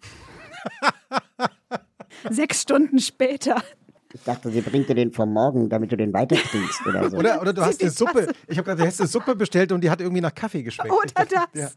Sechs 2.29 2.61
Stunden 2.61 2.99
später. 2.99 3.61
Ich 4.13 4.23
dachte, 4.23 4.49
sie 4.51 4.61
bringt 4.61 4.89
dir 4.89 4.95
den 4.95 5.11
vom 5.11 5.31
Morgen, 5.33 5.69
damit 5.69 5.91
du 5.91 5.97
den 5.97 6.13
weitertrinkst 6.13 6.85
oder 6.87 7.09
so. 7.09 7.17
Oder, 7.17 7.41
oder 7.41 7.53
du 7.53 7.61
hast 7.61 7.79
die 7.79 7.85
eine 7.85 7.91
Suppe. 7.91 8.33
Ich 8.47 8.57
habe 8.57 8.65
gerade, 8.65 8.81
du 8.81 8.87
hast 8.87 8.99
eine 8.99 9.07
Suppe 9.07 9.35
bestellt 9.35 9.71
und 9.71 9.83
die 9.83 9.89
hat 9.89 10.01
irgendwie 10.01 10.21
nach 10.21 10.33
Kaffee 10.33 10.63
geschmeckt. 10.63 10.89
Ich 10.89 10.93
Oder 10.93 11.11
dachte, 11.27 11.35
das. 11.53 11.61
Ja. 11.61 11.69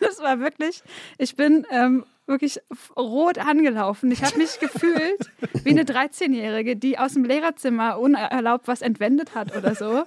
Das 0.00 0.18
war 0.18 0.40
wirklich, 0.40 0.82
ich 1.16 1.36
bin 1.36 1.64
ähm, 1.70 2.04
wirklich 2.26 2.58
rot 2.96 3.38
angelaufen. 3.38 4.10
Ich 4.10 4.24
habe 4.24 4.36
mich 4.36 4.58
gefühlt 4.58 5.30
wie 5.62 5.70
eine 5.70 5.84
13-Jährige, 5.84 6.76
die 6.76 6.98
aus 6.98 7.14
dem 7.14 7.24
Lehrerzimmer 7.24 7.98
unerlaubt 7.98 8.66
was 8.66 8.82
entwendet 8.82 9.34
hat 9.34 9.56
oder 9.56 9.76
so. 9.76 10.04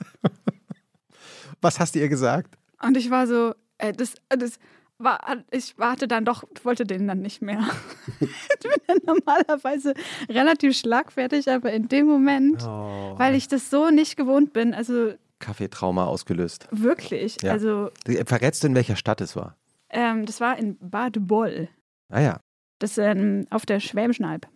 Was 1.61 1.79
hast 1.79 1.95
du 1.95 1.99
ihr 1.99 2.09
gesagt? 2.09 2.57
Und 2.81 2.97
ich 2.97 3.09
war 3.09 3.25
so, 3.25 3.53
äh, 3.77 3.93
das, 3.93 4.15
das 4.29 4.59
war, 4.97 5.19
ich 5.51 5.77
warte 5.77 6.07
dann 6.07 6.25
doch, 6.25 6.43
wollte 6.63 6.85
den 6.85 7.07
dann 7.07 7.21
nicht 7.21 7.41
mehr. 7.41 7.59
ich 8.19 8.59
bin 8.59 8.71
dann 8.87 8.97
normalerweise 9.05 9.93
relativ 10.29 10.77
schlagfertig, 10.77 11.49
aber 11.49 11.73
in 11.73 11.87
dem 11.87 12.05
Moment, 12.07 12.63
oh. 12.63 13.13
weil 13.17 13.35
ich 13.35 13.47
das 13.47 13.69
so 13.69 13.89
nicht 13.89 14.15
gewohnt 14.15 14.53
bin, 14.53 14.73
also 14.73 15.13
Kaffeetrauma 15.39 16.05
ausgelöst. 16.05 16.67
Wirklich, 16.71 17.37
ja. 17.41 17.51
also. 17.51 17.91
Verrätst 18.25 18.63
du, 18.63 18.67
in 18.67 18.75
welcher 18.75 18.95
Stadt 18.95 19.21
es 19.21 19.35
war? 19.35 19.57
Ähm, 19.89 20.25
das 20.25 20.39
war 20.39 20.57
in 20.57 20.77
Bad 20.79 21.27
Boll. 21.27 21.67
Ah 22.09 22.21
ja. 22.21 22.39
Das 22.79 22.91
ist 22.91 22.97
ähm, 22.97 23.45
auf 23.49 23.65
der 23.65 23.79
Schwäbischen 23.79 24.25
Alb. 24.25 24.47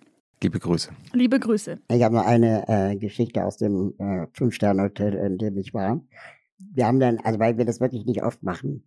Liebe 0.42 0.60
Grüße. 0.60 0.92
Liebe 1.14 1.40
Grüße. 1.40 1.80
Ich 1.90 2.04
habe 2.04 2.16
noch 2.16 2.26
eine 2.26 2.66
äh, 2.68 2.96
Geschichte 2.96 3.44
aus 3.44 3.58
dem 3.58 3.94
äh, 3.98 4.28
Fünf-Sterne-Hotel, 4.34 5.14
in 5.16 5.38
dem 5.38 5.58
ich 5.58 5.74
war. 5.74 6.02
Wir 6.58 6.88
haben 6.88 7.00
dann, 7.00 7.20
also 7.20 7.40
weil 7.40 7.58
wir 7.58 7.66
das 7.66 7.82
wirklich 7.82 8.06
nicht 8.06 8.24
oft 8.24 8.42
machen, 8.42 8.84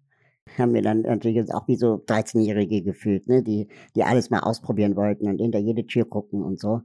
haben 0.59 0.75
wir 0.75 0.83
dann 0.83 1.03
natürlich 1.03 1.53
auch 1.53 1.67
wie 1.69 1.77
so 1.77 2.03
13-Jährige 2.07 2.83
gefühlt, 2.83 3.27
ne, 3.29 3.43
die, 3.43 3.69
die 3.95 4.05
alles 4.05 4.31
mal 4.31 4.41
ausprobieren 4.41 4.97
wollten 4.97 5.29
und 5.29 5.41
hinter 5.41 5.59
jede 5.59 5.87
Tür 5.87 6.05
gucken 6.05 6.43
und 6.43 6.61
so. 6.61 6.83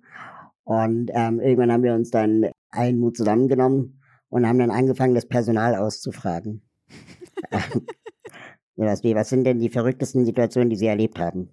Und 0.64 1.12
ähm, 1.14 1.40
irgendwann 1.40 1.72
haben 1.72 1.84
wir 1.84 1.94
uns 1.94 2.12
dann 2.12 2.48
allen 2.70 3.00
Mut 3.00 3.18
zusammengenommen 3.18 4.02
und 4.30 4.48
haben 4.48 4.60
dann 4.60 4.72
angefangen, 4.72 5.16
das 5.16 5.28
Personal 5.28 5.76
auszufragen. 5.76 6.62
was, 8.76 9.04
was 9.04 9.30
sind 9.30 9.46
denn 9.46 9.60
die 9.60 9.70
verrücktesten 9.70 10.26
Situationen, 10.26 10.70
die 10.70 10.76
Sie 10.76 10.88
erlebt 10.88 11.20
haben? 11.20 11.50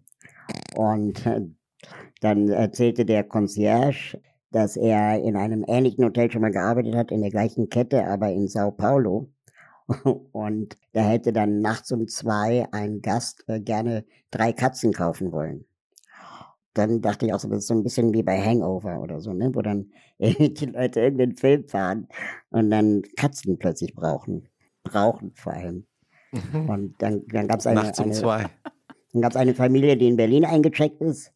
Und 0.77 1.25
äh, 1.27 1.43
dann 2.21 2.49
erzählte 2.49 3.05
der 3.05 3.25
Concierge, 3.25 4.21
dass 4.51 4.77
er 4.77 5.23
in 5.23 5.37
einem 5.37 5.65
ähnlichen 5.67 6.05
Hotel 6.05 6.31
schon 6.31 6.43
mal 6.43 6.51
gearbeitet 6.51 6.95
hat, 6.95 7.11
in 7.11 7.21
der 7.21 7.31
gleichen 7.31 7.69
Kette, 7.69 8.07
aber 8.07 8.33
in 8.33 8.49
Sao 8.49 8.71
Paulo. 8.71 9.29
Und 10.33 10.79
da 10.93 11.03
hätte 11.03 11.33
dann 11.33 11.61
nachts 11.61 11.93
um 11.93 12.09
zwei 12.09 12.67
ein 12.73 13.03
Gast 13.03 13.45
äh, 13.49 13.61
gerne 13.61 14.05
drei 14.31 14.53
Katzen 14.53 14.93
kaufen 14.93 15.33
wollen. 15.33 15.67
Dann 16.73 17.03
dachte 17.03 17.27
ich 17.27 17.33
auch 17.33 17.39
so, 17.39 17.49
das 17.49 17.61
ist 17.61 17.67
so 17.69 17.75
ein 17.75 17.85
bisschen 17.85 18.13
wie 18.15 18.23
bei 18.23 18.41
Hangover 18.41 19.01
oder 19.01 19.21
so, 19.21 19.33
ne? 19.33 19.51
wo 19.55 19.63
dann 19.63 19.93
die 20.19 20.67
Leute 20.67 21.01
irgendeinen 21.01 21.37
Film 21.37 21.69
fahren 21.69 22.09
und 22.51 22.71
dann 22.71 23.03
Katzen 23.17 23.59
plötzlich 23.59 23.95
brauchen. 23.95 24.49
Brauchen 24.83 25.33
vor 25.35 25.53
allem. 25.53 25.87
Mhm. 26.33 26.69
Und 26.69 26.95
dann, 26.99 27.23
dann 27.29 27.47
gab 27.47 27.61
es 27.61 27.67
eine, 27.67 27.83
Nachts 27.83 27.99
um 28.01 28.07
eine, 28.07 28.15
zwei. 28.15 28.47
Dann 29.13 29.23
gab 29.23 29.33
es 29.33 29.37
eine 29.37 29.55
Familie, 29.55 29.97
die 29.97 30.09
in 30.09 30.17
Berlin 30.17 30.45
eingecheckt 30.45 31.01
ist. 31.01 31.33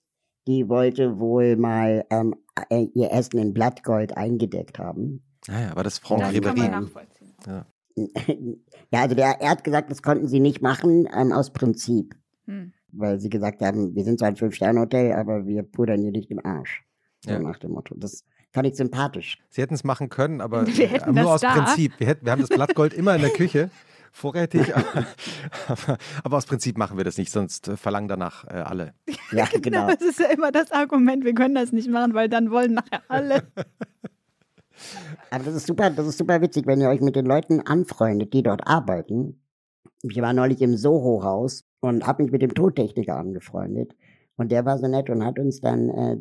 Die 0.48 0.68
wollte 0.68 1.20
wohl 1.20 1.56
mal 1.56 2.04
ähm, 2.10 2.34
äh, 2.70 2.86
ihr 2.94 3.12
Essen 3.12 3.38
in 3.38 3.54
Blattgold 3.54 4.16
eingedeckt 4.16 4.78
haben. 4.78 5.22
Ah 5.48 5.60
ja, 5.60 5.76
war 5.76 5.84
das 5.84 5.98
Franck 5.98 6.24
Ribéry? 6.24 6.88
Ja. 7.46 7.66
Ja, 8.92 9.02
also 9.02 9.14
der, 9.14 9.40
er 9.40 9.50
hat 9.50 9.64
gesagt, 9.64 9.90
das 9.90 10.02
konnten 10.02 10.28
sie 10.28 10.40
nicht 10.40 10.62
machen 10.62 11.08
ähm, 11.14 11.32
aus 11.32 11.52
Prinzip. 11.52 12.14
Hm. 12.46 12.72
Weil 12.92 13.20
sie 13.20 13.28
gesagt 13.28 13.60
haben, 13.60 13.94
wir 13.94 14.04
sind 14.04 14.18
zwar 14.18 14.28
ein 14.28 14.36
Fünf-Sterne-Hotel, 14.36 15.12
aber 15.12 15.46
wir 15.46 15.62
pudern 15.62 16.00
hier 16.00 16.12
nicht 16.12 16.30
im 16.30 16.44
Arsch. 16.44 16.84
So 17.24 17.32
ja. 17.32 17.38
nach 17.38 17.58
dem 17.58 17.72
Motto. 17.72 17.94
Das 17.98 18.24
fand 18.52 18.66
ich 18.66 18.76
sympathisch. 18.76 19.38
Sie 19.50 19.60
hätten 19.60 19.74
es 19.74 19.84
machen 19.84 20.08
können, 20.08 20.40
aber 20.40 20.64
nur 21.12 21.32
aus 21.32 21.42
da. 21.42 21.54
Prinzip. 21.54 21.92
Wir, 21.98 22.06
hätten, 22.06 22.24
wir 22.24 22.32
haben 22.32 22.40
das 22.40 22.48
Blattgold 22.48 22.94
immer 22.94 23.14
in 23.14 23.20
der 23.20 23.30
Küche 23.34 23.70
vorrätig, 24.12 24.74
aber, 24.76 25.06
aber, 25.68 25.98
aber, 26.24 26.36
aus 26.36 26.46
Prinzip 26.46 26.78
machen 26.78 26.96
wir 26.96 27.04
das 27.04 27.18
nicht, 27.18 27.30
sonst 27.30 27.68
äh, 27.68 27.76
verlangen 27.76 28.08
danach 28.08 28.44
äh, 28.44 28.56
alle. 28.56 28.94
Ja, 29.32 29.44
genau. 29.46 29.60
genau. 29.60 29.86
Das 29.88 30.02
ist 30.02 30.18
ja 30.18 30.26
immer 30.26 30.50
das 30.50 30.70
Argument, 30.72 31.24
wir 31.24 31.34
können 31.34 31.54
das 31.54 31.72
nicht 31.72 31.90
machen, 31.90 32.14
weil 32.14 32.28
dann 32.28 32.50
wollen 32.50 32.74
nachher 32.74 33.02
alle. 33.08 33.46
Aber 35.30 35.44
das 35.44 35.54
ist 35.54 35.66
super, 35.66 35.90
das 35.90 36.06
ist 36.06 36.18
super 36.18 36.40
witzig, 36.40 36.66
wenn 36.66 36.80
ihr 36.80 36.88
euch 36.88 37.00
mit 37.00 37.16
den 37.16 37.26
Leuten 37.26 37.60
anfreundet, 37.60 38.32
die 38.32 38.42
dort 38.42 38.66
arbeiten. 38.66 39.40
Ich 40.02 40.20
war 40.20 40.32
neulich 40.32 40.60
im 40.62 40.76
Soho-Haus 40.76 41.64
und 41.80 42.06
habe 42.06 42.22
mich 42.22 42.32
mit 42.32 42.42
dem 42.42 42.54
Tontechniker 42.54 43.16
angefreundet. 43.16 43.94
Und 44.36 44.52
der 44.52 44.64
war 44.64 44.78
so 44.78 44.86
nett 44.86 45.10
und 45.10 45.24
hat 45.24 45.38
uns 45.38 45.60
dann 45.60 45.88
äh, 45.90 46.16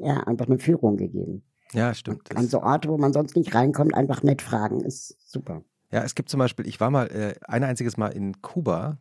ja, 0.00 0.20
einfach 0.24 0.46
eine 0.46 0.58
Führung 0.58 0.96
gegeben. 0.96 1.42
Ja, 1.72 1.94
stimmt. 1.94 2.36
An 2.36 2.48
so 2.48 2.62
Orte, 2.62 2.88
wo 2.88 2.98
man 2.98 3.12
sonst 3.12 3.36
nicht 3.36 3.54
reinkommt, 3.54 3.94
einfach 3.94 4.22
nett 4.22 4.42
fragen, 4.42 4.80
ist 4.80 5.16
super. 5.24 5.62
Ja, 5.92 6.02
es 6.02 6.14
gibt 6.14 6.28
zum 6.28 6.38
Beispiel, 6.38 6.66
ich 6.66 6.80
war 6.80 6.90
mal 6.90 7.06
äh, 7.06 7.34
ein 7.46 7.62
einziges 7.62 7.96
Mal 7.96 8.08
in 8.08 8.42
Kuba 8.42 8.98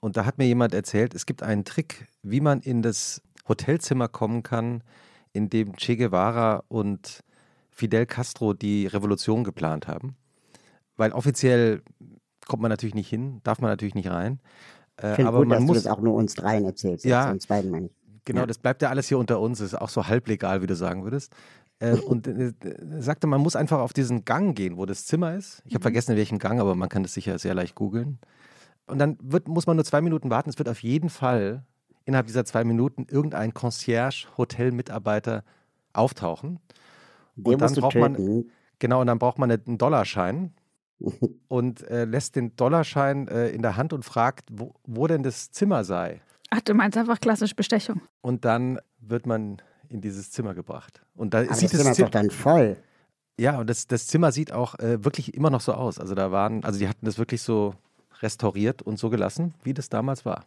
und 0.00 0.16
da 0.16 0.24
hat 0.24 0.38
mir 0.38 0.46
jemand 0.46 0.74
erzählt, 0.74 1.14
es 1.14 1.26
gibt 1.26 1.42
einen 1.42 1.64
Trick, 1.64 2.06
wie 2.22 2.40
man 2.40 2.60
in 2.60 2.82
das 2.82 3.22
Hotelzimmer 3.48 4.08
kommen 4.08 4.42
kann, 4.42 4.82
in 5.32 5.50
dem 5.50 5.74
Che 5.76 5.96
Guevara 5.96 6.62
und 6.68 7.24
Fidel 7.78 8.06
Castro 8.06 8.54
die 8.54 8.88
Revolution 8.88 9.44
geplant 9.44 9.86
haben. 9.86 10.16
Weil 10.96 11.12
offiziell 11.12 11.82
kommt 12.48 12.60
man 12.60 12.70
natürlich 12.70 12.96
nicht 12.96 13.08
hin, 13.08 13.40
darf 13.44 13.60
man 13.60 13.70
natürlich 13.70 13.94
nicht 13.94 14.10
rein. 14.10 14.40
Äh, 15.00 15.20
ich 15.20 15.24
aber 15.24 15.38
gut, 15.38 15.48
man 15.48 15.58
dass 15.58 15.66
muss, 15.66 15.76
du 15.78 15.84
das 15.84 15.92
auch 15.92 16.00
nur 16.00 16.14
uns 16.14 16.34
dreien 16.34 16.64
erzählst. 16.64 17.04
Ja, 17.04 17.30
uns 17.30 17.46
beiden 17.46 17.70
meine 17.70 17.86
ich. 17.86 17.92
Genau, 18.24 18.40
ja. 18.40 18.46
das 18.46 18.58
bleibt 18.58 18.82
ja 18.82 18.90
alles 18.90 19.06
hier 19.06 19.16
unter 19.16 19.38
uns, 19.40 19.60
ist 19.60 19.74
auch 19.74 19.90
so 19.90 20.08
halblegal, 20.08 20.60
wie 20.60 20.66
du 20.66 20.74
sagen 20.74 21.04
würdest. 21.04 21.32
Äh, 21.78 21.92
und 22.00 22.26
äh, 22.26 22.52
sagte, 22.98 23.28
man 23.28 23.40
muss 23.40 23.54
einfach 23.54 23.78
auf 23.78 23.92
diesen 23.92 24.24
Gang 24.24 24.56
gehen, 24.56 24.76
wo 24.76 24.84
das 24.84 25.06
Zimmer 25.06 25.34
ist. 25.34 25.62
Ich 25.64 25.74
habe 25.74 25.78
mhm. 25.78 25.82
vergessen, 25.82 26.10
in 26.12 26.16
welchem 26.16 26.38
Gang, 26.40 26.60
aber 26.60 26.74
man 26.74 26.88
kann 26.88 27.04
das 27.04 27.14
sicher 27.14 27.38
sehr 27.38 27.54
leicht 27.54 27.76
googeln. 27.76 28.18
Und 28.88 28.98
dann 28.98 29.18
wird, 29.22 29.46
muss 29.46 29.68
man 29.68 29.76
nur 29.76 29.84
zwei 29.84 30.00
Minuten 30.00 30.30
warten. 30.30 30.50
Es 30.50 30.58
wird 30.58 30.68
auf 30.68 30.82
jeden 30.82 31.10
Fall 31.10 31.62
innerhalb 32.06 32.26
dieser 32.26 32.44
zwei 32.44 32.64
Minuten 32.64 33.06
irgendein 33.08 33.54
Concierge, 33.54 34.26
Hotelmitarbeiter 34.36 35.44
auftauchen. 35.92 36.58
Den 37.38 37.54
und 37.54 37.62
dann 37.62 37.74
braucht 37.74 37.94
man 37.94 38.44
genau 38.78 39.00
und 39.00 39.06
dann 39.06 39.18
braucht 39.18 39.38
man 39.38 39.50
einen 39.50 39.78
Dollarschein 39.78 40.52
und 41.48 41.88
äh, 41.88 42.04
lässt 42.04 42.36
den 42.36 42.56
Dollarschein 42.56 43.28
äh, 43.28 43.48
in 43.48 43.62
der 43.62 43.76
Hand 43.76 43.92
und 43.92 44.04
fragt, 44.04 44.48
wo, 44.52 44.74
wo 44.84 45.06
denn 45.06 45.22
das 45.22 45.50
Zimmer 45.50 45.84
sei. 45.84 46.20
Ach, 46.50 46.60
du 46.60 46.74
meinst 46.74 46.96
einfach 46.96 47.20
klassisch 47.20 47.54
Bestechung. 47.54 48.00
Und 48.20 48.44
dann 48.44 48.78
wird 49.00 49.26
man 49.26 49.60
in 49.88 50.00
dieses 50.00 50.30
Zimmer 50.30 50.54
gebracht. 50.54 51.02
Und 51.14 51.34
da 51.34 51.40
Aber 51.40 51.54
sieht 51.54 51.72
das 51.72 51.78
Zimmer 51.78 51.90
ist 51.92 52.00
doch 52.00 52.10
dann 52.10 52.30
voll. 52.30 52.76
Ja, 53.38 53.58
und 53.60 53.70
das, 53.70 53.86
das 53.86 54.06
Zimmer 54.06 54.32
sieht 54.32 54.52
auch 54.52 54.78
äh, 54.78 55.04
wirklich 55.04 55.34
immer 55.34 55.50
noch 55.50 55.60
so 55.60 55.72
aus. 55.72 55.98
Also 55.98 56.14
da 56.14 56.32
waren, 56.32 56.64
also 56.64 56.78
die 56.78 56.88
hatten 56.88 57.04
das 57.06 57.18
wirklich 57.18 57.42
so 57.42 57.74
restauriert 58.20 58.82
und 58.82 58.98
so 58.98 59.10
gelassen, 59.10 59.54
wie 59.62 59.74
das 59.74 59.88
damals 59.88 60.24
war. 60.24 60.44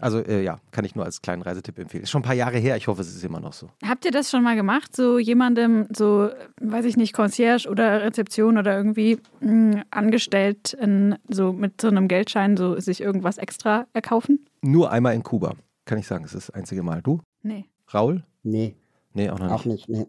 Also 0.00 0.18
äh, 0.20 0.42
ja, 0.42 0.58
kann 0.70 0.84
ich 0.84 0.94
nur 0.94 1.04
als 1.04 1.22
kleinen 1.22 1.42
Reisetipp 1.42 1.78
empfehlen. 1.78 2.04
Ist 2.04 2.10
schon 2.10 2.20
ein 2.20 2.24
paar 2.24 2.34
Jahre 2.34 2.58
her, 2.58 2.76
ich 2.76 2.86
hoffe, 2.86 3.00
es 3.00 3.14
ist 3.14 3.24
immer 3.24 3.40
noch 3.40 3.52
so. 3.52 3.68
Habt 3.84 4.04
ihr 4.04 4.10
das 4.10 4.30
schon 4.30 4.42
mal 4.42 4.54
gemacht? 4.54 4.94
So 4.94 5.18
jemandem, 5.18 5.86
so, 5.94 6.30
weiß 6.60 6.84
ich 6.84 6.96
nicht, 6.96 7.12
Concierge 7.12 7.68
oder 7.68 8.02
Rezeption 8.02 8.58
oder 8.58 8.76
irgendwie 8.76 9.18
mh, 9.40 9.50
hm, 9.50 9.82
angestellt, 9.90 10.74
in, 10.74 11.16
so 11.28 11.52
mit 11.52 11.80
so 11.80 11.88
einem 11.88 12.08
Geldschein, 12.08 12.56
so 12.56 12.78
sich 12.78 13.00
irgendwas 13.00 13.38
extra 13.38 13.86
erkaufen? 13.92 14.46
Nur 14.62 14.90
einmal 14.92 15.14
in 15.14 15.22
Kuba, 15.22 15.54
kann 15.84 15.98
ich 15.98 16.06
sagen. 16.06 16.22
Das 16.22 16.34
ist 16.34 16.48
das 16.48 16.54
einzige 16.54 16.82
Mal. 16.82 17.02
Du? 17.02 17.20
Nee. 17.42 17.64
Raul? 17.92 18.24
Nee. 18.42 18.76
Nee, 19.14 19.30
auch 19.30 19.38
noch 19.38 19.46
nicht. 19.46 19.54
Auch 19.54 19.64
nicht, 19.64 19.88
nee. 19.88 20.06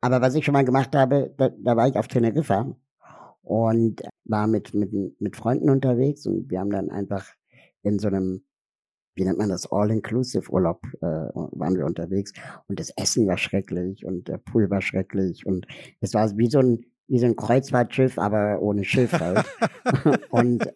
Aber 0.00 0.20
was 0.20 0.34
ich 0.34 0.44
schon 0.44 0.52
mal 0.52 0.64
gemacht 0.64 0.94
habe, 0.94 1.32
da, 1.38 1.48
da 1.48 1.76
war 1.76 1.88
ich 1.88 1.96
auf 1.96 2.08
Teneriffa 2.08 2.74
und 3.42 4.02
war 4.24 4.46
mit, 4.46 4.74
mit, 4.74 4.92
mit 5.20 5.36
Freunden 5.36 5.70
unterwegs 5.70 6.26
und 6.26 6.50
wir 6.50 6.60
haben 6.60 6.70
dann 6.70 6.90
einfach 6.90 7.26
in 7.82 7.98
so 7.98 8.08
einem, 8.08 8.44
wie 9.14 9.24
nennt 9.24 9.38
man 9.38 9.48
das, 9.48 9.70
All-Inclusive-Urlaub 9.70 10.80
äh, 11.00 11.06
waren 11.06 11.76
wir 11.76 11.86
unterwegs 11.86 12.32
und 12.68 12.80
das 12.80 12.90
Essen 12.96 13.26
war 13.26 13.38
schrecklich 13.38 14.04
und 14.04 14.28
der 14.28 14.38
Pool 14.38 14.70
war 14.70 14.80
schrecklich 14.80 15.46
und 15.46 15.66
es 16.00 16.14
war 16.14 16.36
wie 16.36 16.48
so 16.48 16.58
ein, 16.58 16.84
wie 17.08 17.18
so 17.18 17.26
ein 17.26 17.36
Kreuzfahrtschiff, 17.36 18.18
aber 18.18 18.60
ohne 18.60 18.84
Schiff 18.84 19.12
halt. 19.12 19.44
und, 20.30 20.72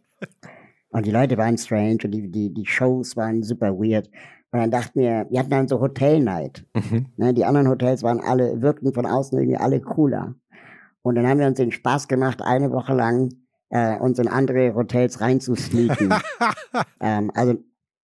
und 0.90 1.06
die 1.06 1.10
Leute 1.10 1.36
waren 1.36 1.58
strange 1.58 1.98
und 2.04 2.10
die, 2.10 2.30
die, 2.30 2.52
die 2.52 2.66
Shows 2.66 3.16
waren 3.16 3.42
super 3.42 3.78
weird. 3.78 4.08
Und 4.50 4.60
dann 4.60 4.70
dachten 4.70 5.00
wir, 5.00 5.26
wir 5.28 5.40
hatten 5.40 5.50
dann 5.50 5.68
so 5.68 5.80
Hotelnight. 5.80 6.64
Mhm. 6.74 7.06
Ne, 7.16 7.34
die 7.34 7.44
anderen 7.44 7.68
Hotels 7.68 8.02
waren 8.02 8.20
alle, 8.20 8.62
wirkten 8.62 8.94
von 8.94 9.04
außen 9.04 9.38
irgendwie 9.38 9.58
alle 9.58 9.80
cooler. 9.80 10.34
Und 11.02 11.14
dann 11.14 11.26
haben 11.26 11.38
wir 11.38 11.46
uns 11.46 11.58
den 11.58 11.72
Spaß 11.72 12.08
gemacht, 12.08 12.40
eine 12.42 12.70
Woche 12.70 12.94
lang 12.94 13.30
äh, 13.70 13.98
uns 13.98 14.18
in 14.18 14.28
andere 14.28 14.74
Hotels 14.74 15.20
reinzusneaken. 15.20 16.14
ähm, 17.00 17.30
also 17.34 17.56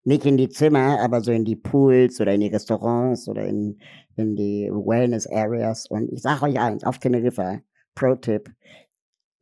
nicht 0.04 0.26
in 0.26 0.38
die 0.38 0.50
Zimmer, 0.50 1.00
aber 1.02 1.22
so 1.22 1.32
in 1.32 1.46
die 1.46 1.56
Pools 1.56 2.20
oder 2.20 2.34
in 2.34 2.42
die 2.42 2.48
Restaurants 2.48 3.28
oder 3.28 3.44
in, 3.46 3.80
in 4.16 4.36
die 4.36 4.70
Wellness 4.72 5.28
Areas. 5.28 5.86
Und 5.88 6.12
ich 6.12 6.22
sage 6.22 6.44
euch 6.46 6.60
eins, 6.60 6.84
auf 6.84 7.00
Teneriffa, 7.00 7.60
Pro-Tipp, 7.96 8.50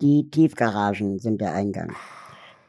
die 0.01 0.29
Tiefgaragen 0.29 1.19
sind 1.19 1.41
der 1.41 1.53
Eingang. 1.53 1.95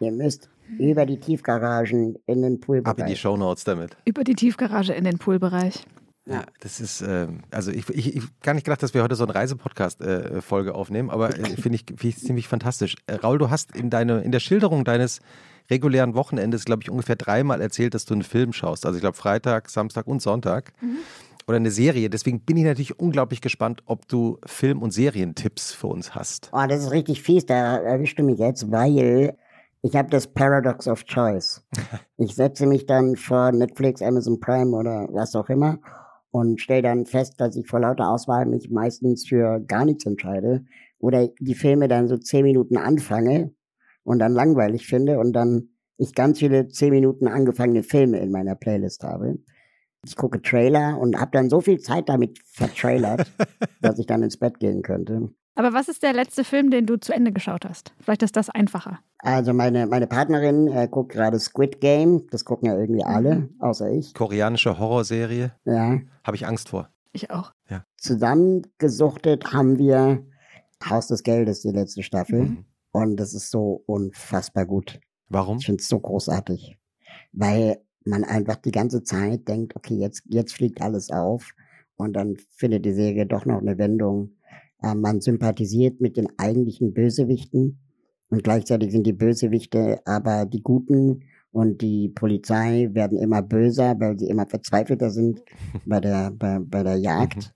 Ihr 0.01 0.13
müsst 0.13 0.49
über 0.79 1.07
die 1.07 1.19
Tiefgaragen 1.19 2.17
in 2.27 2.43
den 2.43 2.61
Poolbereich. 2.61 2.91
Ab 2.91 2.99
in 3.01 3.07
die 3.07 3.17
Shownotes 3.17 3.65
damit. 3.65 3.97
Über 4.05 4.25
die 4.25 4.35
Tiefgarage 4.35 4.93
in 4.93 5.05
den 5.05 5.19
Poolbereich. 5.19 5.85
Ja, 6.27 6.45
das 6.61 6.79
ist, 6.79 7.01
äh, 7.01 7.27
also 7.51 7.71
ich, 7.71 7.89
ich, 7.89 8.17
ich 8.17 8.41
gar 8.43 8.53
nicht 8.53 8.65
gedacht, 8.65 8.83
dass 8.83 8.93
wir 8.93 9.03
heute 9.03 9.15
so 9.15 9.25
eine 9.25 9.35
Reisepodcast-Folge 9.35 10.71
äh, 10.71 10.73
aufnehmen, 10.73 11.09
aber 11.09 11.31
äh, 11.31 11.57
finde 11.57 11.77
ich, 11.77 11.87
find 11.87 12.05
ich 12.05 12.19
ziemlich 12.19 12.49
fantastisch. 12.49 12.97
Äh, 13.07 13.15
Raul, 13.15 13.39
du 13.39 13.49
hast 13.49 13.75
in, 13.75 13.89
deine, 13.89 14.21
in 14.21 14.31
der 14.31 14.41
Schilderung 14.41 14.85
deines 14.85 15.21
regulären 15.71 16.15
Wochenendes, 16.15 16.65
glaube 16.65 16.83
ich, 16.83 16.91
ungefähr 16.91 17.17
dreimal 17.17 17.61
erzählt, 17.61 17.95
dass 17.95 18.05
du 18.05 18.15
einen 18.15 18.23
Film 18.23 18.53
schaust. 18.53 18.87
Also 18.87 18.97
ich 18.97 19.03
glaube 19.03 19.17
Freitag, 19.17 19.71
Samstag 19.71 20.07
und 20.07 20.23
Sonntag. 20.23 20.73
Mhm. 20.81 20.99
Oder 21.47 21.57
eine 21.57 21.71
Serie. 21.71 22.11
Deswegen 22.11 22.41
bin 22.41 22.59
ich 22.59 22.65
natürlich 22.65 23.01
unglaublich 23.01 23.41
gespannt, 23.41 23.83
ob 23.87 24.07
du 24.07 24.39
Film- 24.45 24.83
und 24.83 24.91
Serientipps 24.91 25.73
für 25.73 25.87
uns 25.87 26.15
hast. 26.15 26.51
Oh, 26.53 26.67
das 26.69 26.83
ist 26.83 26.91
richtig 26.91 27.23
fies. 27.23 27.47
Da 27.47 27.79
erwischst 27.79 28.19
du 28.19 28.23
mich 28.23 28.39
jetzt, 28.39 28.71
weil 28.71 29.35
Ich 29.81 29.95
habe 29.97 30.11
das 30.11 30.27
Paradox 30.27 30.87
of 30.89 31.05
Choice. 31.05 31.65
Ich 32.19 32.35
setze 32.35 32.67
mich 32.67 32.85
dann 32.85 33.15
vor 33.17 33.53
Netflix, 33.53 34.03
Amazon 34.03 34.41
Prime 34.41 34.77
oder 34.77 35.09
was 35.13 35.37
auch 35.37 35.49
immer 35.49 35.79
und 36.31 36.61
stelle 36.61 36.83
dann 36.83 37.07
fest, 37.07 37.35
dass 37.39 37.57
ich 37.57 37.67
vor 37.67 37.81
lauter 37.81 38.09
Auswahl 38.09 38.45
mich 38.45 38.69
meistens 38.71 39.27
für 39.27 39.61
gar 39.61 39.85
nichts 39.85 40.05
entscheide 40.05 40.65
oder 40.99 41.29
die 41.39 41.55
Filme 41.55 41.89
dann 41.89 42.09
so 42.09 42.17
zehn 42.17 42.45
Minuten 42.45 42.77
anfange 42.77 43.53
und 44.09 44.19
dann 44.19 44.33
langweilig 44.33 44.87
finde 44.87 45.19
und 45.19 45.35
dann 45.35 45.69
ich 45.99 46.15
ganz 46.15 46.39
viele 46.39 46.69
zehn 46.69 46.91
Minuten 46.91 47.29
angefangene 47.29 47.83
Filme 47.83 48.19
in 48.19 48.31
meiner 48.31 48.55
Playlist 48.55 49.05
habe. 49.05 49.39
Ich 50.05 50.17
gucke 50.17 50.41
Trailer 50.41 50.97
und 50.99 51.21
habe 51.21 51.33
dann 51.33 51.51
so 51.51 51.61
viel 51.61 51.79
Zeit 51.81 52.09
damit 52.09 52.39
vertrailert, 52.47 53.31
dass 53.83 53.99
ich 53.99 54.07
dann 54.07 54.23
ins 54.23 54.39
Bett 54.39 54.61
gehen 54.61 54.83
könnte. 54.83 55.31
Aber 55.57 55.73
was 55.73 55.89
ist 55.89 56.05
der 56.05 56.13
letzte 56.13 56.45
Film, 56.45 56.71
den 56.71 56.87
du 56.87 56.99
zu 56.99 57.13
Ende 57.13 57.33
geschaut 57.33 57.67
hast? 57.67 57.93
Vielleicht 58.01 58.23
ist 58.23 58.37
das 58.37 58.49
einfacher. 58.49 59.01
Also 59.19 59.53
meine, 59.53 59.87
meine 59.87 60.07
Partnerin 60.07 60.69
äh, 60.69 60.89
guckt 60.89 61.13
gerade 61.13 61.39
Squid 61.41 61.81
Game. 61.81 62.29
Das 62.31 62.45
gucken 62.45 62.69
ja 62.69 62.79
irgendwie 62.79 63.05
alle, 63.05 63.35
mhm. 63.35 63.57
außer 63.59 63.91
ich. 63.91 64.15
Koreanische 64.15 64.79
Horrorserie. 64.79 65.53
Ja. 65.65 65.99
Habe 66.25 66.37
ich 66.37 66.47
Angst 66.47 66.69
vor. 66.69 66.89
Ich 67.13 67.31
auch. 67.31 67.53
Ja. 67.69 67.85
Zusammengesuchtet 67.97 69.53
haben 69.53 69.79
wir 69.79 70.25
Haus 70.89 71.09
des 71.09 71.25
Geldes, 71.25 71.63
die 71.63 71.73
letzte 71.73 72.05
Staffel. 72.05 72.43
Mhm. 72.43 72.65
Und 72.93 73.17
das 73.17 73.35
ist 73.35 73.51
so 73.51 73.83
unfassbar 73.87 74.67
gut. 74.67 75.01
Warum? 75.29 75.59
Ich 75.59 75.67
finde 75.67 75.83
es 75.83 75.89
so 75.89 76.01
großartig. 76.01 76.79
Weil 77.33 77.79
man 78.05 78.25
einfach 78.25 78.57
die 78.57 78.71
ganze 78.71 79.03
Zeit 79.03 79.47
denkt, 79.49 79.77
okay, 79.77 79.95
jetzt, 79.95 80.23
jetzt 80.27 80.55
fliegt 80.55 80.81
alles 80.81 81.11
auf. 81.11 81.53
Und 81.97 82.15
dann 82.15 82.37
findet 82.51 82.85
die 82.85 82.93
Serie 82.93 83.27
doch 83.27 83.45
noch 83.45 83.61
eine 83.61 83.77
Wendung 83.77 84.39
äh, 84.83 84.95
man 84.95 85.21
sympathisiert 85.21 86.01
mit 86.01 86.17
den 86.17 86.29
eigentlichen 86.39 86.93
Bösewichten 86.95 87.79
und 88.31 88.45
gleichzeitig 88.45 88.93
sind 88.93 89.07
die 89.07 89.13
Bösewichte 89.13 90.01
aber 90.05 90.47
die 90.47 90.63
Guten 90.63 91.25
und 91.51 91.81
die 91.81 92.11
Polizei 92.11 92.91
werden 92.93 93.19
immer 93.19 93.43
böser, 93.43 93.99
weil 93.99 94.19
sie 94.19 94.29
immer 94.29 94.47
verzweifelter 94.47 95.11
sind 95.11 95.43
bei 95.87 96.01
der, 96.01 96.31
bei, 96.31 96.59
bei 96.61 96.83
der 96.83 96.97
Jagd. 96.97 97.55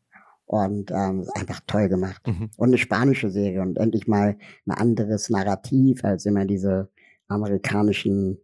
Und 0.53 0.91
ähm, 0.91 1.27
einfach 1.35 1.61
toll 1.67 1.89
gemacht. 1.89 2.27
Mhm. 2.27 2.51
Und 2.59 2.69
eine 2.69 2.77
spanische 2.77 3.31
Serie 3.31 3.63
und 3.63 3.79
endlich 3.79 4.07
mal 4.07 4.37
ein 4.67 4.73
anderes 4.73 5.31
Narrativ 5.31 6.05
als 6.05 6.27
immer 6.27 6.45
diese 6.45 6.91
amerikanischen 7.27 8.37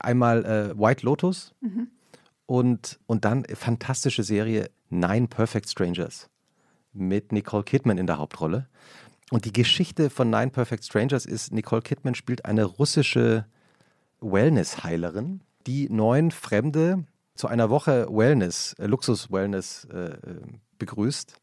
einmal 0.00 0.44
äh, 0.44 0.78
White 0.78 1.04
Lotus 1.04 1.54
mhm. 1.60 1.88
und, 2.46 2.98
und 3.06 3.24
dann 3.24 3.44
fantastische 3.44 4.22
Serie 4.22 4.70
Nine 4.90 5.28
Perfect 5.28 5.68
Strangers 5.68 6.28
mit 6.92 7.32
Nicole 7.32 7.64
Kidman 7.64 7.98
in 7.98 8.06
der 8.06 8.18
Hauptrolle. 8.18 8.68
Und 9.30 9.44
die 9.44 9.52
Geschichte 9.52 10.10
von 10.10 10.30
Nine 10.30 10.50
Perfect 10.50 10.84
Strangers 10.84 11.26
ist, 11.26 11.52
Nicole 11.52 11.82
Kidman 11.82 12.14
spielt 12.14 12.44
eine 12.44 12.64
russische 12.64 13.46
Wellness-Heilerin, 14.20 15.42
die 15.66 15.88
neun 15.90 16.30
Fremde 16.30 17.04
zu 17.34 17.46
einer 17.46 17.70
Woche 17.70 18.08
Wellness, 18.10 18.74
äh, 18.78 18.86
Luxus-Wellness 18.86 19.86
äh, 19.92 19.98
äh, 19.98 20.40
begrüßt. 20.78 21.34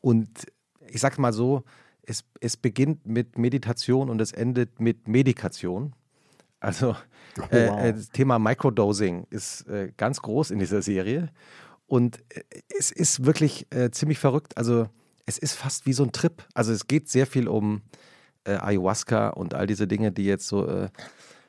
Und 0.00 0.46
ich 0.88 1.00
sage 1.00 1.20
mal 1.20 1.32
so, 1.32 1.64
es, 2.02 2.24
es 2.40 2.56
beginnt 2.56 3.06
mit 3.06 3.36
Meditation 3.36 4.08
und 4.08 4.20
es 4.20 4.32
endet 4.32 4.80
mit 4.80 5.08
Medikation. 5.08 5.94
Also 6.66 6.96
oh, 7.38 7.54
äh, 7.54 7.68
wow. 7.68 7.92
das 7.94 8.10
Thema 8.10 8.40
Microdosing 8.40 9.28
ist 9.30 9.68
äh, 9.68 9.92
ganz 9.96 10.20
groß 10.20 10.50
in 10.50 10.58
dieser 10.58 10.82
Serie. 10.82 11.30
Und 11.86 12.18
äh, 12.30 12.42
es 12.76 12.90
ist 12.90 13.24
wirklich 13.24 13.66
ziemlich 13.92 14.18
verrückt. 14.18 14.56
Also 14.56 14.88
es 15.26 15.38
ist 15.38 15.54
fast 15.54 15.86
wie 15.86 15.92
so 15.92 16.02
ein 16.02 16.10
Trip. 16.10 16.44
Also 16.54 16.72
es 16.72 16.88
geht 16.88 17.08
sehr 17.08 17.26
viel 17.26 17.48
um 17.48 17.82
Ayahuasca 18.44 19.30
und 19.30 19.54
all 19.54 19.66
diese 19.66 19.88
Dinge, 19.88 20.12
die 20.12 20.24
jetzt 20.24 20.46
so 20.46 20.88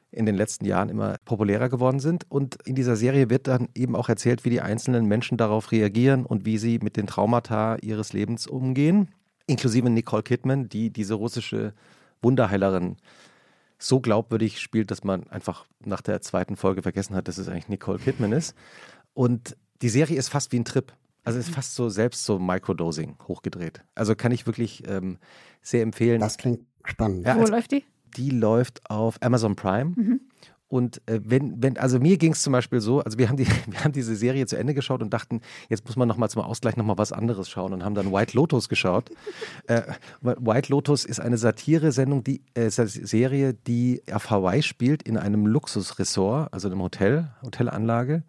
in 0.10 0.26
den 0.26 0.34
letzten 0.34 0.66
Jahren 0.66 0.90
immer 0.90 1.18
populärer 1.26 1.70
geworden 1.70 2.00
sind. 2.00 2.26
Und 2.28 2.58
in 2.66 2.74
dieser 2.74 2.96
Serie 2.96 3.30
wird 3.30 3.46
dann 3.46 3.70
eben 3.76 3.96
auch 3.96 4.10
erzählt, 4.10 4.46
wie 4.46 4.50
die 4.50 4.62
einzelnen 4.62 5.06
Menschen 5.06 5.38
darauf 5.38 5.72
reagieren 5.72 6.26
und 6.26 6.44
wie 6.44 6.58
sie 6.58 6.80
mit 6.82 6.98
den 6.98 7.06
Traumata 7.06 7.76
ihres 7.84 8.14
Lebens 8.14 8.48
umgehen. 8.48 9.10
Inklusive 9.46 9.92
Nicole 9.92 10.24
Kidman, 10.24 10.70
die 10.70 10.90
diese 10.90 11.14
russische 11.14 11.74
Wunderheilerin 12.24 12.98
so 13.80 14.00
glaubwürdig 14.00 14.60
spielt, 14.60 14.92
dass 14.92 15.04
man 15.04 15.28
einfach 15.30 15.66
nach 15.84 16.02
der 16.02 16.22
zweiten 16.22 16.56
Folge 16.56 16.82
vergessen 16.82 17.16
hat, 17.16 17.28
dass 17.28 17.38
es 17.38 17.48
eigentlich 17.48 17.70
Nicole 17.70 18.00
Kidman 18.00 18.32
ist. 18.32 18.56
Und 19.14 19.56
die 19.82 19.90
Serie 19.90 20.18
ist 20.18 20.30
fast 20.30 20.52
wie 20.52 20.60
ein 20.60 20.66
Trip. 20.66 20.94
Also 21.24 21.40
ist 21.40 21.50
fast 21.50 21.76
so 21.76 21.90
selbst 21.90 22.24
so 22.24 22.40
Microdosing 22.40 23.18
hochgedreht. 23.28 23.84
Also 23.96 24.16
kann 24.16 24.32
ich 24.32 24.46
wirklich 24.46 24.88
ähm, 24.88 25.18
sehr 25.62 25.82
empfehlen. 25.82 26.22
Das 26.22 26.38
klingt 26.38 26.62
spannend. 26.86 27.26
Ja, 27.26 27.36
Wo 27.36 27.42
also, 27.42 27.52
läuft 27.52 27.72
die? 27.74 27.84
die 28.16 28.30
läuft 28.30 28.90
auf 28.90 29.22
Amazon 29.22 29.56
Prime. 29.56 29.94
Mhm. 29.96 30.22
Und 30.70 31.02
äh, 31.08 31.22
wenn, 31.24 31.62
wenn, 31.64 31.78
also 31.78 32.00
mir 32.00 32.18
ging 32.18 32.34
es 32.34 32.42
zum 32.42 32.52
Beispiel 32.52 32.82
so, 32.82 33.02
also 33.02 33.18
wir 33.18 33.30
haben, 33.30 33.38
die, 33.38 33.48
wir 33.68 33.84
haben 33.84 33.94
diese 33.94 34.16
Serie 34.16 34.46
zu 34.46 34.58
Ende 34.58 34.74
geschaut 34.74 35.02
und 35.02 35.14
dachten, 35.14 35.42
jetzt 35.70 35.86
muss 35.86 35.96
man 35.96 36.08
nochmal 36.08 36.30
zum 36.30 36.42
Ausgleich 36.42 36.76
nochmal 36.76 36.98
was 36.98 37.12
anderes 37.12 37.50
schauen 37.50 37.74
und 37.74 37.84
haben 37.84 37.96
dann 37.96 38.12
White 38.12 38.36
Lotus 38.36 38.68
geschaut. 38.68 39.10
äh, 39.68 39.84
White 40.22 40.72
Lotus 40.72 41.06
ist 41.06 41.20
eine 41.20 41.38
Satire-Sendung, 41.38 42.24
die 42.24 42.42
äh, 42.54 42.70
Serie, 42.70 43.54
die 43.54 44.02
auf 44.12 44.30
Hawaii 44.30 44.62
spielt, 44.62 45.04
in 45.04 45.18
einem 45.18 45.48
Luxusresort, 45.48 46.54
also 46.54 46.68
einem 46.68 46.82
Hotel, 46.82 47.30
Hotelanlage. 47.44 48.24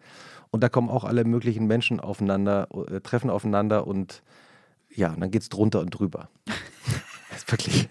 Und 0.51 0.63
da 0.63 0.69
kommen 0.69 0.89
auch 0.89 1.03
alle 1.03 1.25
möglichen 1.25 1.67
Menschen 1.67 1.99
aufeinander, 1.99 2.67
äh, 2.89 3.01
treffen 3.01 3.29
aufeinander 3.29 3.85
und 3.85 4.23
ja, 4.95 5.11
und 5.13 5.21
dann 5.21 5.29
geht 5.29 5.43
es 5.43 5.49
drunter 5.49 5.81
und 5.81 5.91
drüber. 5.91 6.29
das 6.45 7.37
ist 7.37 7.51
wirklich. 7.51 7.89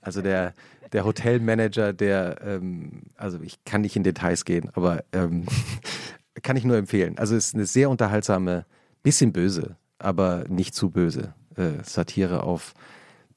Also 0.00 0.22
der, 0.22 0.54
der 0.92 1.04
Hotelmanager, 1.04 1.92
der, 1.92 2.40
ähm, 2.42 3.02
also 3.16 3.40
ich 3.42 3.64
kann 3.64 3.80
nicht 3.80 3.96
in 3.96 4.02
Details 4.02 4.44
gehen, 4.44 4.70
aber 4.74 5.04
ähm, 5.12 5.46
kann 6.42 6.56
ich 6.56 6.64
nur 6.64 6.76
empfehlen. 6.76 7.18
Also 7.18 7.34
es 7.34 7.48
ist 7.48 7.54
eine 7.54 7.66
sehr 7.66 7.90
unterhaltsame, 7.90 8.66
bisschen 9.02 9.32
böse, 9.32 9.76
aber 9.98 10.44
nicht 10.48 10.74
zu 10.74 10.90
böse 10.90 11.34
äh, 11.56 11.82
Satire 11.82 12.42
auf 12.42 12.74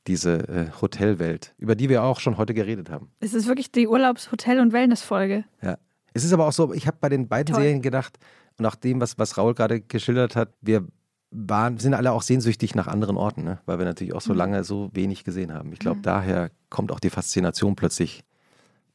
diese 0.07 0.47
äh, 0.47 0.65
Hotelwelt, 0.81 1.55
über 1.57 1.75
die 1.75 1.89
wir 1.89 2.03
auch 2.03 2.19
schon 2.19 2.37
heute 2.37 2.53
geredet 2.53 2.89
haben. 2.89 3.09
Es 3.19 3.33
ist 3.33 3.47
wirklich 3.47 3.71
die 3.71 3.87
Urlaubs-, 3.87 4.31
Hotel- 4.31 4.59
und 4.59 4.71
Wellness-Folge. 4.71 5.45
Ja. 5.61 5.77
Es 6.13 6.23
ist 6.23 6.31
aber 6.31 6.47
auch 6.47 6.51
so, 6.51 6.73
ich 6.73 6.87
habe 6.87 6.97
bei 7.01 7.09
den 7.09 7.27
beiden 7.27 7.53
Toll. 7.53 7.63
Serien 7.63 7.81
gedacht, 7.81 8.17
nach 8.57 8.75
dem, 8.75 9.01
was, 9.01 9.17
was 9.17 9.37
Raul 9.37 9.53
gerade 9.53 9.81
geschildert 9.81 10.35
hat, 10.35 10.53
wir 10.61 10.85
waren, 11.31 11.77
sind 11.77 11.93
alle 11.93 12.11
auch 12.11 12.21
sehnsüchtig 12.21 12.75
nach 12.75 12.87
anderen 12.87 13.17
Orten, 13.17 13.43
ne? 13.43 13.59
weil 13.65 13.79
wir 13.79 13.85
natürlich 13.85 14.13
auch 14.13 14.21
so 14.21 14.31
mhm. 14.31 14.39
lange 14.39 14.63
so 14.63 14.89
wenig 14.93 15.23
gesehen 15.23 15.53
haben. 15.53 15.73
Ich 15.73 15.79
glaube, 15.79 15.97
mhm. 15.97 16.03
daher 16.03 16.51
kommt 16.75 16.91
auch 16.91 16.99
die 16.99 17.09
Faszination 17.09 17.77
plötzlich 17.77 18.25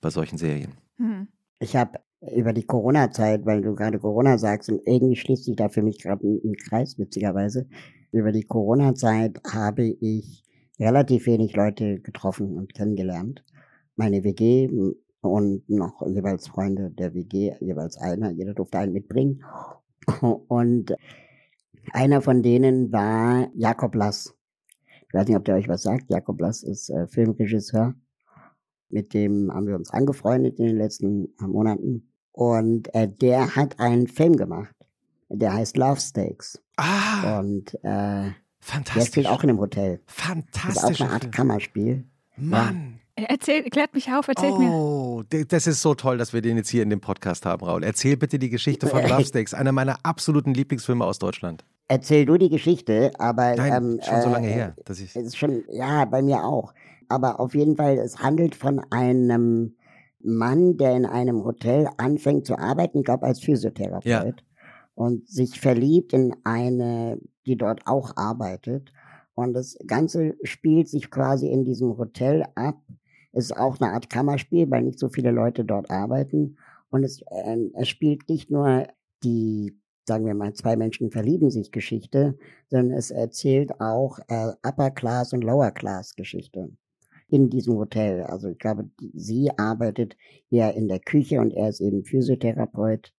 bei 0.03 0.11
solchen 0.11 0.37
Serien. 0.37 0.73
Mhm. 0.99 1.29
Ich 1.61 1.77
habe 1.77 1.99
über 2.37 2.53
die 2.53 2.67
Corona-Zeit, 2.67 3.47
weil 3.47 3.63
du 3.63 3.75
gerade 3.75 3.99
Corona 3.99 4.37
sagst, 4.37 4.69
und 4.69 4.83
irgendwie 4.87 5.17
schließt 5.17 5.47
sich 5.47 5.57
da 5.57 5.71
für 5.71 5.81
mich 5.81 6.03
gerade 6.03 6.27
ein, 6.27 6.41
ein 6.45 6.57
Kreis, 6.57 6.99
witzigerweise. 6.99 7.67
Über 8.13 8.33
die 8.33 8.43
Corona-Zeit 8.43 9.41
habe 9.51 9.85
ich 9.85 10.45
relativ 10.79 11.25
wenig 11.25 11.57
Leute 11.57 12.01
getroffen 12.01 12.59
und 12.59 12.75
kennengelernt. 12.75 13.43
Meine 13.97 14.25
WG 14.25 14.69
und 15.23 15.69
noch 15.71 16.07
jeweils 16.07 16.49
Freunde 16.49 16.91
der 16.91 17.15
WG, 17.15 17.55
jeweils 17.61 17.97
einer, 17.97 18.31
jeder 18.31 18.53
durfte 18.53 18.77
einen 18.77 18.93
mitbringen. 18.93 19.43
Und 20.21 20.95
einer 21.93 22.21
von 22.21 22.43
denen 22.43 22.93
war 22.93 23.49
Jakob 23.55 23.95
Lass. 23.95 24.35
Ich 25.11 25.15
weiß 25.15 25.27
nicht, 25.27 25.37
ob 25.37 25.45
der 25.45 25.57
euch 25.57 25.67
was 25.67 25.83
sagt. 25.83 26.09
Jakob 26.09 26.41
Lass 26.41 26.63
ist 26.63 26.89
äh, 26.89 27.09
Filmregisseur. 27.09 27.95
Mit 28.91 29.13
dem 29.13 29.53
haben 29.53 29.67
wir 29.67 29.75
uns 29.75 29.91
angefreundet 29.91 30.61
in 30.61 30.67
den 30.67 30.77
letzten 30.77 31.35
Monaten. 31.41 32.13
Und 32.31 32.95
äh, 32.95 33.09
der 33.09 33.57
hat 33.57 33.81
einen 33.81 34.07
Film 34.07 34.37
gemacht. 34.37 34.75
Der 35.29 35.53
heißt 35.53 35.77
Love 35.77 35.99
Stakes. 35.99 36.63
Ah. 36.77 37.41
Und 37.41 37.75
äh, 37.83 38.31
Fantastisch. 38.61 38.95
Der 38.95 39.07
spielt 39.07 39.27
auch 39.27 39.43
in 39.43 39.51
einem 39.51 39.59
Hotel. 39.59 40.01
Fantastisch. 40.07 40.75
Das 40.75 40.91
ist 40.91 41.01
auch 41.01 41.07
eine 41.07 41.15
Art 41.15 41.33
Kammerspiel. 41.33 42.05
Mann. 42.37 43.01
Erzähl, 43.17 43.65
klärt 43.65 43.95
mich 43.95 44.13
auf, 44.13 44.29
erzählt 44.29 44.53
oh, 44.53 44.59
mir. 44.59 44.71
Oh, 44.71 45.23
das 45.49 45.67
ist 45.67 45.83
so 45.83 45.95
toll, 45.95 46.19
dass 46.19 46.33
wir 46.33 46.41
den 46.41 46.57
jetzt 46.57 46.71
hier 46.71 46.85
in 46.85 46.91
dem 46.91 47.01
Podcast 47.01 47.45
haben, 47.47 47.65
Raul. 47.65 47.83
Erzähl 47.83 48.17
bitte 48.17 48.39
die 48.39 48.49
Geschichte 48.49 48.87
von 48.87 49.03
Love 49.09 49.25
Stakes, 49.25 49.55
einer 49.55 49.73
meiner 49.73 49.99
absoluten 50.05 50.55
Lieblingsfilme 50.55 51.05
aus 51.05 51.19
Deutschland. 51.19 51.65
Erzähl 51.91 52.25
du 52.25 52.39
die 52.39 52.51
Geschichte, 52.51 53.11
aber. 53.19 53.57
Nein, 53.57 53.73
ähm, 53.73 54.01
schon 54.01 54.23
so 54.23 54.31
lange 54.31 54.49
äh, 54.49 54.53
her. 54.53 54.77
Dass 54.85 55.01
ich 55.01 55.17
ist 55.17 55.37
schon, 55.37 55.65
ja, 55.69 56.05
bei 56.05 56.23
mir 56.23 56.45
auch. 56.45 56.73
Aber 57.09 57.41
auf 57.41 57.53
jeden 57.53 57.77
Fall, 57.77 57.99
es 57.99 58.19
handelt 58.21 58.55
von 58.55 58.81
einem 58.91 59.75
Mann, 60.21 60.77
der 60.77 60.95
in 60.95 61.05
einem 61.05 61.45
Hotel 61.45 61.89
anfängt 61.97 62.47
zu 62.47 62.57
arbeiten, 62.57 62.99
ich 62.99 63.05
glaube 63.05 63.27
als 63.27 63.41
Physiotherapeut. 63.41 64.05
Ja. 64.07 64.33
und 64.95 65.29
sich 65.29 65.59
verliebt 65.59 66.13
in 66.13 66.37
eine, 66.45 67.19
die 67.45 67.57
dort 67.57 67.87
auch 67.89 68.17
arbeitet. 68.17 68.93
Und 69.35 69.55
das 69.55 69.77
Ganze 69.85 70.37
spielt 70.45 70.89
sich 70.89 71.11
quasi 71.11 71.49
in 71.49 71.65
diesem 71.65 71.99
Hotel 71.99 72.45
ab. 72.55 72.81
Ist 73.33 73.57
auch 73.57 73.81
eine 73.81 73.93
Art 73.95 74.11
Kammerspiel, 74.11 74.71
weil 74.71 74.83
nicht 74.83 75.01
so 75.01 75.09
viele 75.09 75.33
Leute 75.33 75.65
dort 75.65 75.91
arbeiten. 75.91 76.57
Und 76.91 77.03
es, 77.03 77.23
äh, 77.23 77.57
es 77.75 77.89
spielt 77.89 78.29
nicht 78.29 78.49
nur 78.51 78.87
die, 79.25 79.80
sagen 80.11 80.27
wir 80.27 80.35
mal, 80.35 80.53
zwei 80.55 80.75
Menschen 80.75 81.13
verlieben 81.13 81.53
sich 81.53 81.71
Geschichte, 81.71 82.37
sondern 82.69 82.99
es 82.99 83.13
erzählt 83.13 83.81
auch 83.81 84.19
äh, 84.27 84.49
Upper 84.67 84.91
Class 84.91 85.33
und 85.33 85.45
Lower 85.45 85.71
Class 85.71 86.17
Geschichte 86.17 86.71
in 87.29 87.49
diesem 87.49 87.77
Hotel. 87.77 88.25
Also 88.25 88.49
ich 88.49 88.59
glaube, 88.59 88.91
sie 89.15 89.57
arbeitet 89.57 90.17
eher 90.51 90.75
in 90.75 90.89
der 90.89 90.99
Küche 90.99 91.41
und 91.41 91.53
er 91.53 91.69
ist 91.69 91.81
eben 91.81 92.05
Physiotherapeut. 92.05 93.13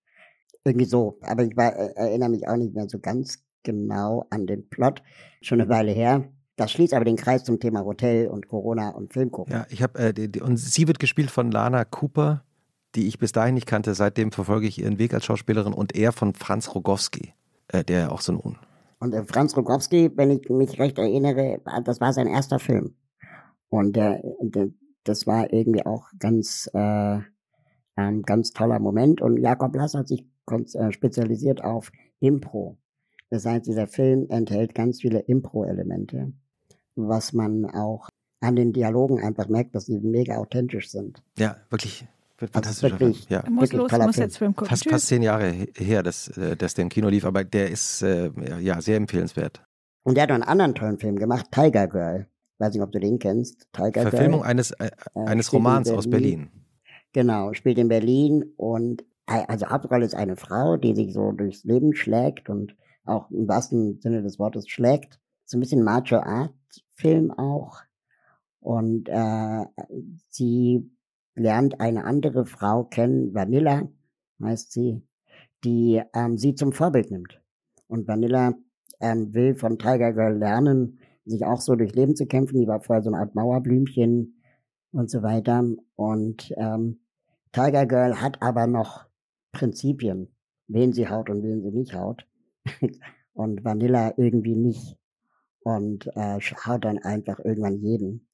Irgendwie 0.66 0.86
so. 0.86 1.18
Aber 1.22 1.46
ich 1.46 1.56
war, 1.56 1.74
äh, 1.78 1.94
erinnere 1.96 2.28
mich 2.28 2.46
auch 2.50 2.58
nicht 2.58 2.76
mehr 2.76 2.90
so 2.90 3.00
ganz 3.00 3.42
genau 3.64 4.26
an 4.30 4.46
den 4.46 4.68
Plot. 4.68 5.02
Schon 5.42 5.62
eine 5.62 5.70
Weile 5.70 5.94
her. 5.94 6.26
Das 6.58 6.74
schließt 6.74 6.94
aber 6.94 7.06
den 7.06 7.16
Kreis 7.16 7.46
zum 7.46 7.62
Thema 7.62 7.86
Hotel 7.86 8.28
und 8.28 8.50
Corona 8.50 8.90
und 8.90 9.14
Filmgucken. 9.14 9.54
Ja, 9.54 9.66
ich 9.70 9.82
habe 9.82 9.98
äh, 9.98 10.42
und 10.42 10.58
sie 10.58 10.90
wird 10.90 11.00
gespielt 11.00 11.32
von 11.32 11.52
Lana 11.52 11.86
Cooper, 11.86 12.44
die 12.96 13.08
ich 13.08 13.20
bis 13.20 13.32
dahin 13.32 13.56
nicht 13.56 13.68
kannte. 13.68 13.94
Seitdem 13.94 14.32
verfolge 14.32 14.68
ich 14.68 14.80
ihren 14.80 15.00
Weg 15.00 15.14
als 15.14 15.26
Schauspielerin 15.26 15.74
und 15.74 15.96
er 15.96 16.12
von 16.12 16.34
Franz 16.34 16.74
Rogowski, 16.74 17.34
äh, 17.70 17.84
der 17.84 18.12
auch 18.12 18.22
so 18.22 18.34
ein 18.34 18.58
und 19.02 19.14
äh, 19.14 19.24
Franz 19.26 19.58
Rogowski, 19.58 20.12
wenn 20.16 20.30
ich 20.30 20.48
mich 20.50 20.80
recht 20.80 20.98
erinnere, 20.98 21.60
das 21.84 22.00
war 22.00 22.14
sein 22.14 22.28
erster 22.28 22.60
Film. 22.60 22.94
Und 23.70 23.96
der, 23.96 24.22
der, 24.42 24.70
das 25.04 25.26
war 25.26 25.52
irgendwie 25.52 25.86
auch 25.86 26.08
ganz, 26.20 26.70
äh, 26.74 27.20
ein 27.96 28.22
ganz 28.22 28.52
toller 28.52 28.80
Moment. 28.80 29.20
Und 29.20 29.38
Jakob 29.38 29.76
Lass 29.76 29.96
hat 29.96 30.08
sich 30.08 30.26
äh, 30.50 30.92
spezialisiert 30.92 31.64
auf 31.64 31.92
Impro. 32.20 32.78
Das 33.32 33.46
heißt, 33.46 33.66
dieser 33.66 33.88
Film 33.88 34.28
enthält 34.30 34.76
ganz 34.76 35.02
viele 35.02 35.20
Impro-Elemente, 35.20 36.34
was 36.96 37.34
man 37.34 37.66
auch 37.66 38.08
an 38.40 38.56
den 38.56 38.72
Dialogen 38.72 39.20
einfach 39.20 39.48
merkt, 39.48 39.74
dass 39.74 39.86
sie 39.86 40.00
mega 40.00 40.38
authentisch 40.38 40.92
sind. 40.92 41.24
Ja, 41.38 41.56
wirklich 41.70 42.08
fantastischer 42.48 43.00
wirklich, 43.00 43.28
Film. 43.28 43.42
Ja. 43.44 43.50
Muss 43.50 43.74
los, 43.74 43.92
muss 43.92 44.16
jetzt 44.16 44.38
Film 44.38 44.56
gucken. 44.56 44.70
Fast, 44.70 44.90
fast 44.90 45.08
zehn 45.08 45.22
Jahre 45.22 45.52
her, 45.76 46.04
dass, 46.04 46.30
äh, 46.38 46.56
dass 46.56 46.74
der 46.74 46.84
im 46.84 46.90
Kino 46.90 47.10
lief, 47.10 47.26
aber 47.26 47.44
der 47.44 47.70
ist 47.70 48.02
äh, 48.02 48.32
ja 48.60 48.82
sehr 48.82 48.98
empfehlenswert. 48.98 49.64
Und 50.04 50.16
der 50.16 50.24
hat 50.24 50.30
noch 50.30 50.36
einen 50.36 50.44
anderen 50.44 50.76
tollen 50.76 50.98
Film 50.98 51.18
gemacht, 51.18 51.48
Tiger 51.52 51.88
Girl 51.88 52.28
weiß 52.62 52.74
nicht, 52.74 52.84
ob 52.84 52.92
du 52.92 53.00
den 53.00 53.20
kennst. 53.20 53.68
Tiger 53.74 54.04
Verfilmung 54.04 54.42
Girl. 54.42 54.52
eines, 54.52 54.72
äh, 54.72 54.92
eines 55.16 55.52
Romans 55.52 55.88
Berlin. 55.88 55.98
aus 55.98 56.10
Berlin. 56.10 56.50
Genau, 57.12 57.54
spielt 57.54 57.78
in 57.78 57.90
Berlin 57.90 58.54
und 58.56 59.04
also 59.26 59.68
Hauptrolle 59.68 60.06
ist 60.06 60.16
eine 60.16 60.36
Frau, 60.36 60.78
die 60.78 60.96
sich 60.96 61.14
so 61.14 61.32
durchs 61.32 61.64
Leben 61.64 61.96
schlägt 61.96 62.50
und 62.50 62.76
auch 63.06 63.30
im 63.32 63.48
wahrsten 63.48 64.00
Sinne 64.02 64.22
des 64.22 64.40
Wortes 64.40 64.68
schlägt. 64.70 65.20
So 65.46 65.58
ein 65.58 65.62
bisschen 65.62 65.84
Macho 65.84 66.18
Art 66.18 66.54
Film 66.92 67.32
auch. 67.32 67.80
Und 68.60 69.10
äh, 69.10 69.66
sie 70.30 70.90
lernt 71.36 71.80
eine 71.80 72.06
andere 72.06 72.46
Frau 72.46 72.84
kennen, 72.84 73.34
Vanilla 73.34 73.88
heißt 74.44 74.72
sie, 74.72 75.02
die 75.64 76.02
ähm, 76.14 76.38
sie 76.38 76.56
zum 76.56 76.72
Vorbild 76.72 77.12
nimmt. 77.12 77.42
Und 77.88 78.08
Vanilla 78.08 78.54
ähm, 79.00 79.34
will 79.34 79.56
von 79.56 79.78
Tiger 79.78 80.14
Girl 80.14 80.38
lernen, 80.38 81.00
sich 81.26 81.46
auch 81.46 81.62
so 81.62 81.76
durch 81.76 81.94
Leben 81.94 82.16
zu 82.16 82.26
kämpfen. 82.26 82.60
Die 82.60 82.68
war 82.68 82.82
vorher 82.82 83.04
so 83.04 83.10
eine 83.10 83.20
Art 83.20 83.36
Mauerblümchen 83.36 84.42
und 84.92 85.10
so 85.10 85.22
weiter. 85.24 85.64
Und 85.96 86.54
ähm, 86.58 87.02
Tiger 87.52 87.86
Girl 87.86 88.22
hat 88.22 88.42
aber 88.42 88.68
noch 88.68 89.06
Prinzipien, 89.52 90.34
wen 90.68 90.94
sie 90.94 91.10
haut 91.10 91.30
und 91.30 91.44
wen 91.44 91.62
sie 91.62 91.72
nicht 91.72 91.94
haut. 91.94 92.26
und 93.34 93.64
Vanilla 93.64 94.14
irgendwie 94.18 94.56
nicht. 94.56 94.98
Und 95.64 96.08
äh, 96.16 96.40
haut 96.40 96.86
dann 96.86 96.98
einfach 96.98 97.40
irgendwann 97.40 97.78
jeden. 97.82 98.28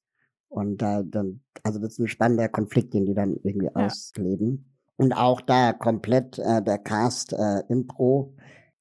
Und 0.49 0.81
da 0.81 1.03
dann, 1.03 1.41
also 1.63 1.79
das 1.79 1.93
ist 1.93 1.99
ein 1.99 2.07
spannender 2.07 2.49
Konflikt, 2.49 2.93
den 2.93 3.05
die 3.05 3.13
dann 3.13 3.37
irgendwie 3.43 3.67
ja. 3.67 3.85
ausleben. 3.85 4.73
Und 4.95 5.13
auch 5.13 5.41
da 5.41 5.73
komplett 5.73 6.39
äh, 6.39 6.61
der 6.63 6.79
Cast 6.79 7.33
äh, 7.33 7.63
Impro, 7.69 8.33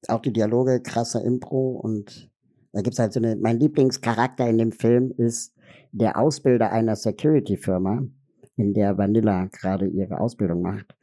auch 0.09 0.21
die 0.21 0.33
Dialoge 0.33 0.81
krasser 0.81 1.23
Impro 1.25 1.73
und 1.73 2.31
da 2.77 2.83
gibt's 2.83 2.99
halt 2.99 3.15
so 3.15 3.21
eine, 3.21 3.37
mein 3.37 3.59
Lieblingscharakter 3.59 4.47
in 4.47 4.59
dem 4.59 4.71
Film 4.71 5.11
ist 5.17 5.55
der 5.93 6.19
Ausbilder 6.19 6.71
einer 6.73 6.95
Security-Firma, 6.95 8.03
in 8.57 8.75
der 8.75 8.99
Vanilla 8.99 9.47
gerade 9.47 9.87
ihre 9.87 10.21
Ausbildung 10.21 10.61
macht. 10.61 10.95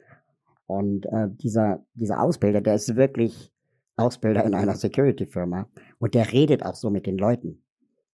Und 0.66 1.06
äh, 1.06 1.28
dieser, 1.30 1.84
dieser 1.94 2.22
Ausbilder, 2.22 2.60
der 2.60 2.76
ist 2.76 2.94
wirklich 2.94 3.52
Ausbilder 3.96 4.44
in 4.44 4.54
einer 4.54 4.76
Security-Firma. 4.76 5.68
Und 5.98 6.14
der 6.14 6.32
redet 6.32 6.64
auch 6.64 6.76
so 6.76 6.90
mit 6.90 7.06
den 7.06 7.18
Leuten. 7.18 7.63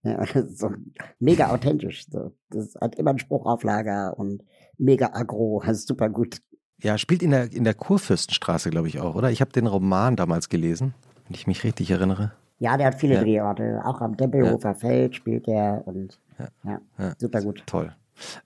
Ja, 0.03 0.25
so 0.49 0.71
mega 1.19 1.51
authentisch. 1.51 2.07
So. 2.11 2.33
Das 2.51 2.75
hat 2.81 2.97
immer 2.97 3.11
einen 3.11 3.19
Spruch 3.19 3.47
auf 3.47 3.63
Lager 3.63 4.19
und 4.19 4.43
mega 4.79 5.11
aggro. 5.13 5.63
Ist 5.63 5.87
super 5.89 6.09
gut. 6.09 6.39
Ja, 6.83 6.97
spielt 6.97 7.23
in 7.23 7.31
der, 7.31 7.53
in 7.53 7.65
der 7.65 7.75
Kurfürstenstraße, 7.75 8.71
glaube 8.71 8.89
ich, 8.89 9.01
auch, 9.01 9.15
oder? 9.15 9.31
Ich 9.31 9.41
habe 9.43 9.53
den 9.53 9.67
Roman 9.67 10.17
damals 10.17 10.49
gelesen, 10.49 10.95
wenn 11.27 11.35
ich 11.35 11.47
mich 11.47 11.63
richtig 11.63 11.91
erinnere. 11.91 12.33
Ja, 12.59 12.77
der 12.77 12.87
hat 12.87 12.95
viele 12.95 13.15
ja. 13.15 13.23
Drehorte. 13.23 13.83
Auch 13.85 14.01
am 14.01 14.17
Tempelhofer 14.17 14.71
ja. 14.71 14.75
Feld 14.75 15.17
spielt 15.17 15.47
er 15.49 15.83
und 15.87 16.19
ja, 16.39 16.81
ja 16.99 17.15
super 17.19 17.43
gut. 17.43 17.63
Toll. 17.67 17.95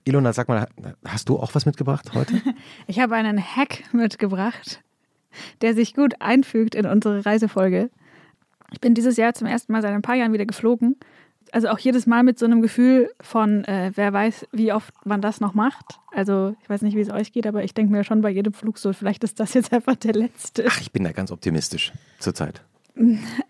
Ilona, 0.05 0.33
sag 0.33 0.47
mal, 0.47 0.67
hast 1.05 1.29
du 1.29 1.37
auch 1.37 1.53
was 1.53 1.65
mitgebracht 1.65 2.11
heute? 2.13 2.41
ich 2.87 2.99
habe 2.99 3.15
einen 3.15 3.39
Hack 3.39 3.83
mitgebracht, 3.93 4.81
der 5.61 5.73
sich 5.73 5.93
gut 5.93 6.15
einfügt 6.19 6.75
in 6.75 6.85
unsere 6.85 7.25
Reisefolge. 7.25 7.89
Ich 8.71 8.79
bin 8.79 8.93
dieses 8.93 9.17
Jahr 9.17 9.33
zum 9.33 9.47
ersten 9.47 9.71
Mal 9.71 9.81
seit 9.81 9.93
ein 9.93 10.01
paar 10.01 10.15
Jahren 10.15 10.33
wieder 10.33 10.45
geflogen. 10.45 10.97
Also 11.51 11.69
auch 11.69 11.79
jedes 11.79 12.05
Mal 12.05 12.23
mit 12.23 12.39
so 12.39 12.45
einem 12.45 12.61
Gefühl 12.61 13.11
von, 13.21 13.63
äh, 13.65 13.91
wer 13.95 14.11
weiß, 14.13 14.47
wie 14.51 14.73
oft 14.73 14.93
man 15.05 15.21
das 15.21 15.39
noch 15.39 15.53
macht. 15.53 15.99
Also 16.11 16.55
ich 16.61 16.69
weiß 16.69 16.81
nicht, 16.81 16.95
wie 16.95 17.01
es 17.01 17.09
euch 17.09 17.31
geht, 17.31 17.47
aber 17.47 17.63
ich 17.63 17.73
denke 17.73 17.91
mir 17.91 18.03
schon 18.03 18.21
bei 18.21 18.29
jedem 18.29 18.53
Flug 18.53 18.77
so, 18.77 18.93
vielleicht 18.93 19.23
ist 19.23 19.39
das 19.39 19.53
jetzt 19.53 19.73
einfach 19.73 19.95
der 19.95 20.13
letzte. 20.13 20.65
Ach, 20.67 20.81
ich 20.81 20.91
bin 20.91 21.03
da 21.03 21.11
ganz 21.11 21.31
optimistisch 21.31 21.93
zurzeit. 22.19 22.61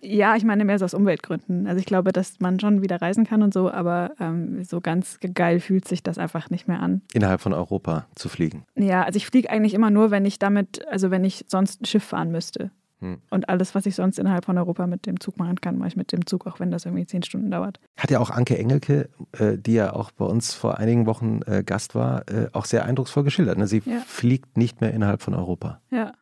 Ja, 0.01 0.35
ich 0.35 0.43
meine 0.43 0.65
mehr 0.65 0.79
so 0.79 0.85
aus 0.85 0.93
Umweltgründen. 0.93 1.67
Also 1.67 1.79
ich 1.79 1.85
glaube, 1.85 2.11
dass 2.11 2.39
man 2.39 2.59
schon 2.59 2.81
wieder 2.81 3.01
reisen 3.01 3.25
kann 3.25 3.41
und 3.41 3.53
so, 3.53 3.71
aber 3.71 4.11
ähm, 4.19 4.63
so 4.63 4.81
ganz 4.81 5.19
geil 5.33 5.59
fühlt 5.59 5.87
sich 5.87 6.03
das 6.03 6.17
einfach 6.17 6.49
nicht 6.49 6.67
mehr 6.67 6.79
an. 6.79 7.01
Innerhalb 7.13 7.41
von 7.41 7.53
Europa 7.53 8.05
zu 8.15 8.29
fliegen. 8.29 8.65
Ja, 8.75 9.03
also 9.03 9.17
ich 9.17 9.25
fliege 9.25 9.49
eigentlich 9.49 9.73
immer 9.73 9.89
nur, 9.89 10.11
wenn 10.11 10.25
ich 10.25 10.39
damit, 10.39 10.87
also 10.87 11.11
wenn 11.11 11.23
ich 11.23 11.45
sonst 11.47 11.81
ein 11.81 11.85
Schiff 11.85 12.03
fahren 12.03 12.31
müsste. 12.31 12.71
Hm. 12.99 13.21
Und 13.29 13.49
alles, 13.49 13.75
was 13.75 13.85
ich 13.85 13.95
sonst 13.95 14.19
innerhalb 14.19 14.45
von 14.45 14.57
Europa 14.57 14.87
mit 14.87 15.05
dem 15.05 15.19
Zug 15.19 15.37
machen 15.37 15.59
kann, 15.59 15.77
mache 15.77 15.89
ich 15.89 15.95
mit 15.95 16.11
dem 16.11 16.25
Zug, 16.25 16.47
auch 16.47 16.59
wenn 16.59 16.71
das 16.71 16.85
irgendwie 16.85 17.05
zehn 17.05 17.23
Stunden 17.23 17.51
dauert. 17.51 17.79
Hat 17.97 18.09
ja 18.09 18.19
auch 18.19 18.29
Anke 18.29 18.57
Engelke, 18.57 19.09
äh, 19.33 19.57
die 19.57 19.73
ja 19.73 19.93
auch 19.93 20.11
bei 20.11 20.25
uns 20.25 20.53
vor 20.53 20.77
einigen 20.77 21.05
Wochen 21.05 21.41
äh, 21.45 21.63
Gast 21.63 21.95
war, 21.95 22.29
äh, 22.29 22.47
auch 22.53 22.65
sehr 22.65 22.85
eindrucksvoll 22.85 23.23
geschildert. 23.23 23.57
Ne? 23.57 23.67
Sie 23.67 23.81
ja. 23.85 23.99
fliegt 24.05 24.57
nicht 24.57 24.81
mehr 24.81 24.93
innerhalb 24.93 25.21
von 25.21 25.33
Europa. 25.33 25.81
Ja. 25.91 26.13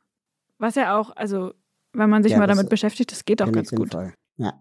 Was 0.57 0.75
ja 0.75 0.97
auch, 0.97 1.15
also 1.15 1.53
wenn 1.93 2.09
man 2.09 2.23
sich 2.23 2.31
ja, 2.31 2.39
mal 2.39 2.47
damit 2.47 2.69
beschäftigt, 2.69 3.11
das 3.11 3.25
geht 3.25 3.41
auch 3.41 3.51
ganz 3.51 3.71
gut. 3.71 3.95
Ja. 4.37 4.53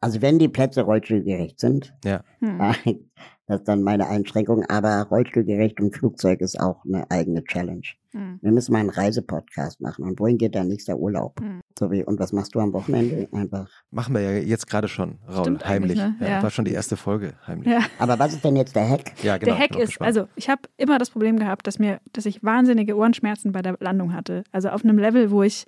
Also 0.00 0.22
wenn 0.22 0.38
die 0.38 0.48
Plätze 0.48 0.82
rollstuhlgerecht 0.82 1.58
sind, 1.58 1.94
ja. 2.04 2.22
Hm. 2.40 2.58
das 3.46 3.60
ist 3.60 3.68
dann 3.68 3.82
meine 3.82 4.08
Einschränkung, 4.08 4.64
aber 4.64 5.02
rollstuhlgerecht 5.10 5.80
und 5.80 5.94
Flugzeug 5.94 6.40
ist 6.40 6.60
auch 6.60 6.84
eine 6.84 7.10
eigene 7.10 7.44
Challenge. 7.44 7.86
Hm. 8.12 8.38
Wir 8.42 8.52
müssen 8.52 8.72
mal 8.72 8.80
einen 8.80 8.90
Reisepodcast 8.90 9.80
machen. 9.80 10.04
Und 10.04 10.18
wohin 10.20 10.38
geht 10.38 10.54
dein 10.54 10.68
nächster 10.68 10.96
Urlaub? 10.96 11.40
Hm. 11.40 11.60
So 11.78 11.90
wie, 11.90 12.04
und 12.04 12.18
was 12.18 12.32
machst 12.32 12.54
du 12.54 12.60
am 12.60 12.72
Wochenende? 12.72 13.28
Einfach. 13.32 13.68
Machen 13.90 14.14
wir 14.14 14.20
ja 14.20 14.30
jetzt 14.32 14.66
gerade 14.66 14.88
schon, 14.88 15.18
Raul, 15.28 15.44
Stimmt 15.44 15.66
heimlich. 15.66 15.96
Ne? 15.96 16.16
Ja, 16.20 16.28
ja. 16.28 16.42
War 16.42 16.50
schon 16.50 16.64
die 16.64 16.72
erste 16.72 16.96
Folge 16.96 17.34
heimlich. 17.46 17.68
Ja. 17.68 17.80
Aber 17.98 18.18
was 18.18 18.32
ist 18.32 18.44
denn 18.44 18.56
jetzt 18.56 18.74
der 18.74 18.88
Hack? 18.88 19.12
Ja, 19.22 19.38
genau. 19.38 19.54
Der 19.54 19.62
Hack 19.62 19.76
ist, 19.76 20.00
also 20.00 20.28
ich 20.34 20.48
habe 20.48 20.62
immer 20.76 20.98
das 20.98 21.10
Problem 21.10 21.38
gehabt, 21.38 21.66
dass 21.66 21.78
mir, 21.78 22.00
dass 22.12 22.26
ich 22.26 22.42
wahnsinnige 22.42 22.96
Ohrenschmerzen 22.96 23.52
bei 23.52 23.62
der 23.62 23.76
Landung 23.80 24.12
hatte. 24.12 24.44
Also 24.52 24.68
auf 24.70 24.84
einem 24.84 24.98
Level, 24.98 25.30
wo 25.30 25.42
ich 25.42 25.66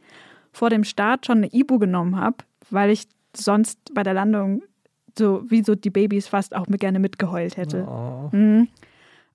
vor 0.52 0.70
dem 0.70 0.84
Start 0.84 1.26
schon 1.26 1.38
eine 1.38 1.52
Ibu 1.52 1.78
genommen 1.78 2.16
habe, 2.16 2.36
weil 2.70 2.90
ich 2.90 3.08
sonst 3.44 3.78
bei 3.94 4.02
der 4.02 4.14
Landung 4.14 4.62
so 5.18 5.42
wie 5.48 5.62
so 5.64 5.74
die 5.74 5.90
Babys 5.90 6.28
fast 6.28 6.54
auch 6.54 6.66
gerne 6.68 6.98
mitgeheult 6.98 7.56
hätte. 7.56 7.86
Oh. 7.88 8.28
Mhm. 8.34 8.68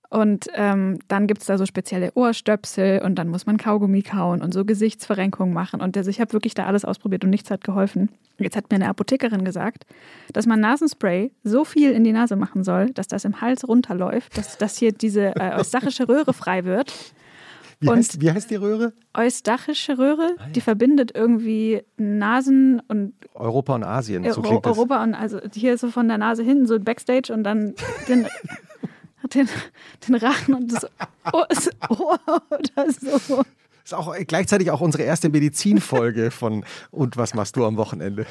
Und 0.09 0.45
ähm, 0.53 0.99
dann 1.07 1.25
gibt 1.25 1.41
es 1.41 1.47
da 1.47 1.57
so 1.57 1.65
spezielle 1.65 2.11
Ohrstöpsel 2.13 3.01
und 3.01 3.15
dann 3.15 3.29
muss 3.29 3.47
man 3.47 3.57
Kaugummi 3.57 4.03
kauen 4.03 4.43
und 4.43 4.53
so 4.53 4.63
Gesichtsverrenkungen 4.63 5.55
machen. 5.55 5.81
Und 5.81 5.97
also 5.97 6.11
ich 6.11 6.21
habe 6.21 6.33
wirklich 6.33 6.53
da 6.53 6.67
alles 6.67 6.85
ausprobiert 6.85 7.23
und 7.23 7.31
nichts 7.31 7.49
hat 7.49 7.63
geholfen. 7.63 8.09
Jetzt 8.37 8.55
hat 8.55 8.69
mir 8.69 8.75
eine 8.75 8.89
Apothekerin 8.89 9.43
gesagt, 9.43 9.87
dass 10.31 10.45
man 10.45 10.59
Nasenspray 10.59 11.31
so 11.43 11.65
viel 11.65 11.91
in 11.93 12.03
die 12.03 12.11
Nase 12.11 12.35
machen 12.35 12.63
soll, 12.63 12.91
dass 12.91 13.07
das 13.07 13.25
im 13.25 13.41
Hals 13.41 13.67
runterläuft, 13.67 14.37
dass, 14.37 14.59
dass 14.59 14.77
hier 14.77 14.91
diese 14.91 15.35
äh, 15.35 15.55
Röhre 16.07 16.33
frei 16.33 16.63
wird. 16.63 16.93
Wie, 17.83 17.89
heißt, 17.89 18.21
wie 18.21 18.31
heißt 18.31 18.49
die 18.49 18.55
Röhre? 18.55 18.93
Eustachische 19.13 19.97
Röhre, 19.97 20.35
ah, 20.37 20.43
ja. 20.45 20.49
die 20.49 20.61
verbindet 20.61 21.11
irgendwie 21.15 21.83
Nasen 21.97 22.81
und 22.87 23.13
Europa 23.33 23.75
und 23.75 23.83
Asien. 23.83 24.23
So 24.31 24.41
klingt 24.41 24.65
Europa 24.65 24.95
das. 24.97 25.07
und 25.07 25.13
also 25.15 25.39
hier 25.53 25.77
so 25.77 25.89
von 25.89 26.07
der 26.07 26.17
Nase 26.17 26.43
hinten 26.43 26.65
so 26.65 26.79
Backstage 26.79 27.33
und 27.33 27.43
dann 27.43 27.75
den, 28.07 28.27
den, 29.33 29.47
den 30.07 30.15
Rachen 30.15 30.55
und 30.55 30.73
das 30.73 30.85
Ohr, 31.31 31.47
das 31.49 31.69
Ohr 31.89 32.19
oder 32.49 32.91
so. 32.91 33.43
Ist 33.83 33.93
auch 33.93 34.15
gleichzeitig 34.27 34.71
auch 34.71 34.81
unsere 34.81 35.03
erste 35.03 35.29
Medizinfolge 35.29 36.31
von 36.31 36.65
Und 36.91 37.17
was 37.17 37.33
machst 37.33 37.55
du 37.55 37.65
am 37.65 37.77
Wochenende? 37.77 38.25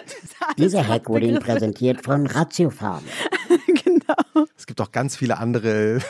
Dieser 0.58 0.86
Hack 0.86 1.08
wurde 1.08 1.26
Ihnen 1.26 1.40
präsentiert 1.40 2.02
von 2.02 2.26
Ratiofarm. 2.26 3.02
genau. 3.66 4.46
Es 4.56 4.66
gibt 4.66 4.80
auch 4.80 4.92
ganz 4.92 5.16
viele 5.16 5.38
andere 5.38 6.00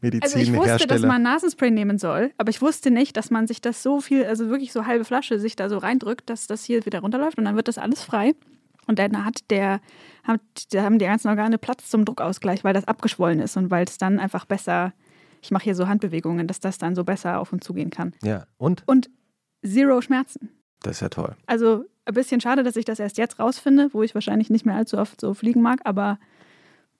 Medizinhersteller. 0.00 0.22
Also 0.22 0.38
ich 0.38 0.54
wusste, 0.54 0.86
dass 0.86 1.02
man 1.02 1.22
Nasenspray 1.22 1.70
nehmen 1.70 1.98
soll, 1.98 2.32
aber 2.38 2.50
ich 2.50 2.62
wusste 2.62 2.90
nicht, 2.90 3.16
dass 3.16 3.30
man 3.30 3.46
sich 3.46 3.60
das 3.60 3.82
so 3.82 4.00
viel, 4.00 4.24
also 4.24 4.48
wirklich 4.48 4.72
so 4.72 4.86
halbe 4.86 5.04
Flasche 5.04 5.38
sich 5.38 5.56
da 5.56 5.68
so 5.68 5.78
reindrückt, 5.78 6.30
dass 6.30 6.46
das 6.46 6.64
hier 6.64 6.86
wieder 6.86 7.00
runterläuft 7.00 7.38
und 7.38 7.44
dann 7.44 7.56
wird 7.56 7.68
das 7.68 7.78
alles 7.78 8.02
frei. 8.02 8.34
Und 8.86 8.98
dann 8.98 9.24
hat 9.24 9.50
der, 9.50 9.80
hat, 10.24 10.40
da 10.70 10.82
haben 10.82 10.98
die 10.98 11.04
ganzen 11.04 11.28
Organe 11.28 11.58
Platz 11.58 11.88
zum 11.88 12.04
Druckausgleich, 12.04 12.64
weil 12.64 12.74
das 12.74 12.88
abgeschwollen 12.88 13.40
ist 13.40 13.56
und 13.56 13.70
weil 13.70 13.84
es 13.84 13.98
dann 13.98 14.18
einfach 14.18 14.44
besser, 14.44 14.92
ich 15.42 15.50
mache 15.50 15.64
hier 15.64 15.74
so 15.74 15.88
Handbewegungen, 15.88 16.46
dass 16.46 16.60
das 16.60 16.78
dann 16.78 16.94
so 16.94 17.04
besser 17.04 17.40
auf 17.40 17.52
und 17.52 17.62
zugehen 17.62 17.90
kann. 17.90 18.14
Ja, 18.22 18.46
und? 18.56 18.84
Und 18.86 19.10
zero 19.64 20.00
Schmerzen. 20.00 20.50
Das 20.82 20.92
ist 20.92 21.00
ja 21.00 21.08
toll. 21.08 21.36
Also 21.46 21.84
ein 22.04 22.14
bisschen 22.14 22.40
schade, 22.40 22.62
dass 22.62 22.76
ich 22.76 22.84
das 22.84 22.98
erst 22.98 23.18
jetzt 23.18 23.38
rausfinde, 23.38 23.90
wo 23.92 24.02
ich 24.02 24.14
wahrscheinlich 24.14 24.50
nicht 24.50 24.64
mehr 24.64 24.76
allzu 24.76 24.98
oft 24.98 25.20
so 25.20 25.34
fliegen 25.34 25.60
mag, 25.60 25.80
aber 25.84 26.18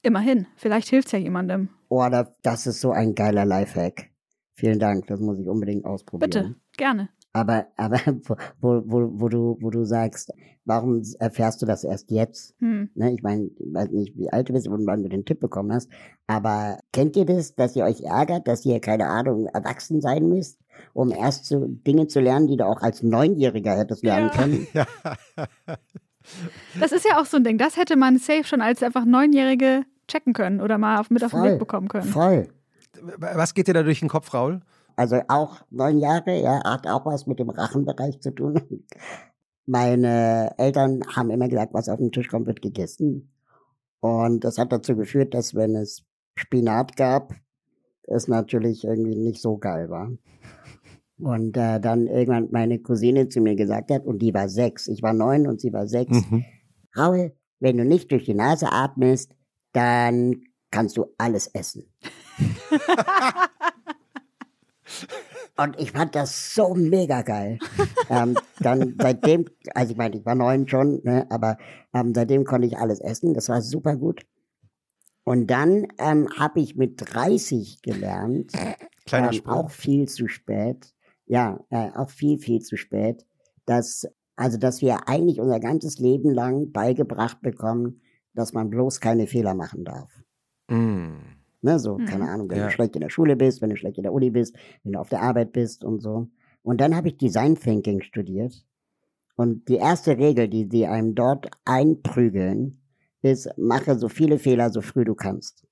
immerhin, 0.03 0.47
vielleicht 0.57 0.89
hilft 0.89 1.07
es 1.07 1.13
ja 1.13 1.19
jemandem. 1.19 1.69
Oh, 1.89 2.07
das 2.43 2.67
ist 2.67 2.81
so 2.81 2.93
ein 2.93 3.15
geiler 3.15 3.45
Lifehack. 3.45 4.11
Vielen 4.55 4.79
Dank, 4.79 5.07
das 5.07 5.21
muss 5.21 5.39
ich 5.39 5.49
unbedingt 5.49 5.85
ausprobieren. 5.85 6.31
Bitte, 6.31 6.55
gerne. 6.77 7.09
Aber, 7.33 7.67
aber 7.77 7.99
wo, 8.61 8.83
wo, 8.85 9.11
wo, 9.15 9.29
du, 9.29 9.57
wo 9.61 9.71
du 9.71 9.85
sagst, 9.85 10.33
warum 10.65 11.03
erfährst 11.19 11.63
du 11.63 11.67
das 11.67 11.85
erst 11.85 12.11
jetzt? 12.11 12.55
Hm. 12.61 12.91
Ne, 12.95 13.15
ich 13.15 13.23
meine, 13.23 13.45
ich 13.59 13.73
weiß 13.73 13.91
nicht, 13.91 14.17
wie 14.17 14.31
alt 14.31 14.49
du 14.49 14.53
bist 14.53 14.69
und 14.69 14.87
wann 14.87 15.03
du 15.03 15.09
den 15.09 15.25
Tipp 15.25 15.41
bekommen 15.41 15.73
hast, 15.73 15.89
aber 16.27 16.79
kennt 16.93 17.17
ihr 17.17 17.25
das, 17.25 17.55
dass 17.55 17.75
ihr 17.75 17.85
euch 17.85 18.03
ärgert, 18.03 18.47
dass 18.47 18.65
ihr, 18.65 18.81
keine 18.81 19.07
Ahnung, 19.07 19.47
erwachsen 19.47 20.01
sein 20.01 20.29
müsst, 20.29 20.59
um 20.93 21.11
erst 21.11 21.47
so 21.47 21.67
Dinge 21.67 22.07
zu 22.07 22.21
lernen, 22.21 22.49
die 22.49 22.57
du 22.57 22.67
auch 22.67 22.83
als 22.83 23.03
Neunjähriger 23.03 23.77
hättest 23.77 24.03
lernen 24.05 24.31
ja. 24.33 24.43
können? 24.43 24.67
Ja. 24.73 24.87
Das 26.79 26.93
ist 26.93 27.05
ja 27.05 27.21
auch 27.21 27.27
so 27.27 27.39
ein 27.39 27.45
Ding. 27.45 27.59
Das 27.59 27.77
hätte 27.77 27.97
man 27.97 28.19
safe 28.19 28.45
schon 28.45 28.61
als 28.61 28.83
einfach 28.83 29.05
Neunjährige 29.05 29.83
checken 30.07 30.33
können 30.33 30.61
oder 30.61 30.79
mal 30.79 30.99
auf, 30.99 31.11
mit 31.11 31.25
auf 31.25 31.33
den 31.33 31.43
Weg 31.43 31.59
bekommen 31.59 31.89
können. 31.89 32.09
Voll. 32.09 32.49
Was 33.19 33.55
geht 33.55 33.67
dir 33.67 33.75
da 33.75 33.83
durch 33.83 34.01
den 34.01 34.09
Kopf, 34.09 34.33
Raul? 34.33 34.61
Also 34.97 35.21
auch 35.29 35.63
neun 35.71 35.99
Jahre, 35.99 36.41
ja, 36.41 36.63
hat 36.65 36.87
auch 36.87 37.07
was 37.07 37.27
mit 37.27 37.39
dem 37.39 37.51
Rachenbereich 37.51 38.21
zu 38.21 38.31
tun. 38.31 38.61
Meine 39.67 40.55
Eltern 40.59 41.03
haben 41.15 41.31
immer 41.31 41.49
gesagt, 41.49 41.73
was 41.73 41.89
auf 41.89 41.99
den 41.99 42.13
Tisch 42.13 42.29
kommt, 42.29 42.47
wird 42.47 42.63
gegessen. 42.63 43.33
Und 44.01 44.43
das 44.43 44.59
hat 44.59 44.73
dazu 44.73 44.97
geführt, 44.97 45.35
dass 45.35 45.55
wenn 45.55 45.77
es 45.77 46.05
Spinat 46.35 46.97
gab, 46.97 47.35
es 48.03 48.27
natürlich 48.27 48.85
irgendwie 48.85 49.15
nicht 49.15 49.41
so 49.41 49.59
geil 49.59 49.89
war. 49.91 50.11
Und 51.19 51.57
äh, 51.57 51.79
dann 51.79 52.09
irgendwann 52.09 52.49
meine 52.51 52.81
Cousine 52.81 53.29
zu 53.29 53.41
mir 53.41 53.55
gesagt 53.55 53.93
hat, 53.93 54.05
und 54.05 54.21
die 54.21 54.35
war 54.35 54.49
sechs, 54.49 54.89
ich 54.89 55.03
war 55.03 55.13
neun 55.13 55.47
und 55.47 55.61
sie 55.61 55.73
war 55.73 55.87
sechs, 55.87 56.19
mhm. 56.31 56.45
Raul, 56.97 57.33
wenn 57.61 57.77
du 57.77 57.85
nicht 57.85 58.11
durch 58.11 58.25
die 58.25 58.35
Nase 58.35 58.73
atmest, 58.73 59.37
dann 59.73 60.43
kannst 60.73 60.97
du 60.97 61.07
alles 61.19 61.47
essen. 61.47 61.85
Und 65.63 65.79
ich 65.79 65.93
fand 65.93 66.15
das 66.15 66.55
so 66.55 66.75
mega 66.75 67.23
geil. 67.23 67.59
ähm, 68.11 68.37
dann 68.59 68.97
seitdem, 68.99 69.45
also 69.75 69.93
ich 69.93 69.97
meine, 69.97 70.17
ich 70.17 70.27
war 70.27 70.35
neun 70.35 70.67
schon, 70.67 71.01
ne, 71.05 71.27
aber 71.31 71.57
ähm, 71.95 72.13
seitdem 72.15 72.45
konnte 72.45 72.67
ich 72.67 72.79
alles 72.79 73.01
essen. 73.01 73.35
Das 73.35 73.49
war 73.49 73.63
super 73.63 73.97
gut. 73.97 74.23
Und 75.25 75.47
dann 75.47 75.87
ähm, 75.99 76.29
habe 76.37 76.61
ich 76.61 76.75
mit 76.75 77.01
30 77.15 77.83
gelernt, 77.83 78.53
Kleiner 79.07 79.33
ähm, 79.33 79.47
auch 79.47 79.71
viel 79.71 80.09
zu 80.09 80.27
spät, 80.27 80.93
ja, 81.27 81.61
äh, 81.71 81.91
auch 81.95 82.11
viel, 82.11 82.39
viel 82.39 82.61
zu 82.61 82.77
spät, 82.77 83.25
dass, 83.65 84.09
also, 84.35 84.59
dass 84.59 84.83
wir 84.83 85.09
eigentlich 85.09 85.41
unser 85.41 85.61
ganzes 85.61 85.99
Leben 85.99 86.31
lang 86.31 86.73
beigebracht 86.73 87.41
bekommen, 87.41 88.03
dass 88.35 88.53
man 88.53 88.71
bloß 88.71 89.01
keine 89.01 89.29
Fehler 89.29 89.55
machen 89.55 89.85
darf. 89.85 90.11
Mm. 90.69 91.32
Ne, 91.65 91.79
so, 91.79 91.97
mhm. 91.97 92.07
keine 92.07 92.29
Ahnung, 92.29 92.51
wenn 92.51 92.59
ja. 92.59 92.65
du 92.67 92.71
schlecht 92.73 92.97
in 92.97 93.03
der 93.03 93.09
Schule 93.09 93.37
bist, 93.37 93.63
wenn 93.63 93.71
du 93.71 93.77
schlecht 93.77 93.97
in 93.97 94.03
der 94.03 94.13
Uni 94.13 94.31
bist, 94.31 94.57
wenn 94.83 94.93
du 94.93 94.99
auf 94.99 95.09
der 95.09 95.23
Arbeit 95.23 95.53
bist 95.53 95.85
und 95.85 96.01
so. 96.01 96.29
Und 96.63 96.81
dann 96.81 96.95
habe 96.95 97.09
ich 97.09 97.17
Design 97.17 97.55
Thinking 97.55 98.03
studiert. 98.03 98.67
Und 99.37 99.69
die 99.69 99.77
erste 99.77 100.19
Regel, 100.19 100.49
die 100.49 100.69
sie 100.71 100.87
einem 100.87 101.15
dort 101.15 101.49
einprügeln, 101.65 102.83
ist, 103.23 103.49
mache 103.57 103.97
so 103.97 104.09
viele 104.09 104.39
Fehler, 104.39 104.71
so 104.71 104.81
früh 104.81 105.05
du 105.05 105.15
kannst. 105.15 105.65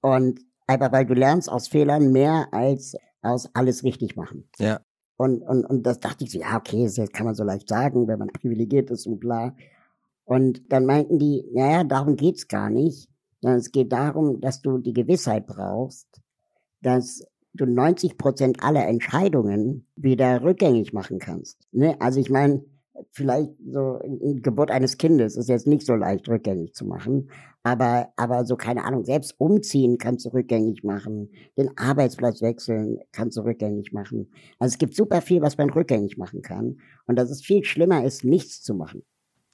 Und 0.00 0.40
einfach 0.66 0.92
weil 0.92 1.06
du 1.06 1.14
lernst 1.14 1.48
aus 1.50 1.68
Fehlern 1.68 2.12
mehr 2.12 2.48
als 2.52 2.96
aus 3.22 3.48
alles 3.54 3.84
richtig 3.84 4.16
machen. 4.16 4.48
Ja. 4.58 4.80
Und, 5.16 5.42
und, 5.42 5.64
und 5.64 5.84
das 5.84 6.00
dachte 6.00 6.24
ich 6.24 6.32
so, 6.32 6.38
ja, 6.38 6.56
okay, 6.56 6.84
das 6.84 7.10
kann 7.12 7.26
man 7.26 7.34
so 7.34 7.44
leicht 7.44 7.68
sagen, 7.68 8.06
wenn 8.06 8.18
man 8.18 8.28
privilegiert 8.28 8.90
ist 8.90 9.06
und 9.06 9.18
bla. 9.18 9.54
Und 10.24 10.72
dann 10.72 10.84
meinten 10.84 11.18
die, 11.18 11.44
naja, 11.52 11.84
darum 11.84 12.16
geht's 12.16 12.48
gar 12.48 12.68
nicht, 12.68 13.08
sondern 13.46 13.60
es 13.60 13.70
geht 13.70 13.92
darum, 13.92 14.40
dass 14.40 14.60
du 14.60 14.78
die 14.78 14.92
Gewissheit 14.92 15.46
brauchst, 15.46 16.08
dass 16.82 17.24
du 17.54 17.64
90 17.64 18.18
Prozent 18.18 18.60
aller 18.60 18.88
Entscheidungen 18.88 19.86
wieder 19.94 20.42
rückgängig 20.42 20.92
machen 20.92 21.20
kannst. 21.20 21.62
Ne? 21.70 21.94
Also 22.00 22.18
ich 22.18 22.28
meine, 22.28 22.64
vielleicht 23.12 23.52
so 23.64 24.00
eine 24.02 24.40
Geburt 24.40 24.72
eines 24.72 24.98
Kindes 24.98 25.36
ist 25.36 25.48
jetzt 25.48 25.68
nicht 25.68 25.86
so 25.86 25.94
leicht 25.94 26.28
rückgängig 26.28 26.74
zu 26.74 26.86
machen, 26.86 27.30
aber, 27.62 28.08
aber 28.16 28.44
so 28.46 28.56
keine 28.56 28.82
Ahnung, 28.82 29.04
selbst 29.04 29.38
umziehen 29.38 29.96
kannst 29.96 30.26
du 30.26 30.30
rückgängig 30.30 30.82
machen, 30.82 31.30
den 31.56 31.70
Arbeitsplatz 31.78 32.42
wechseln 32.42 32.98
kannst 33.12 33.36
du 33.36 33.42
rückgängig 33.42 33.92
machen. 33.92 34.32
Also 34.58 34.74
es 34.74 34.78
gibt 34.78 34.96
super 34.96 35.20
viel, 35.20 35.40
was 35.40 35.56
man 35.56 35.70
rückgängig 35.70 36.18
machen 36.18 36.42
kann 36.42 36.78
und 37.06 37.16
dass 37.16 37.30
es 37.30 37.44
viel 37.44 37.62
schlimmer 37.62 38.04
ist, 38.04 38.24
nichts 38.24 38.60
zu 38.64 38.74
machen. 38.74 39.04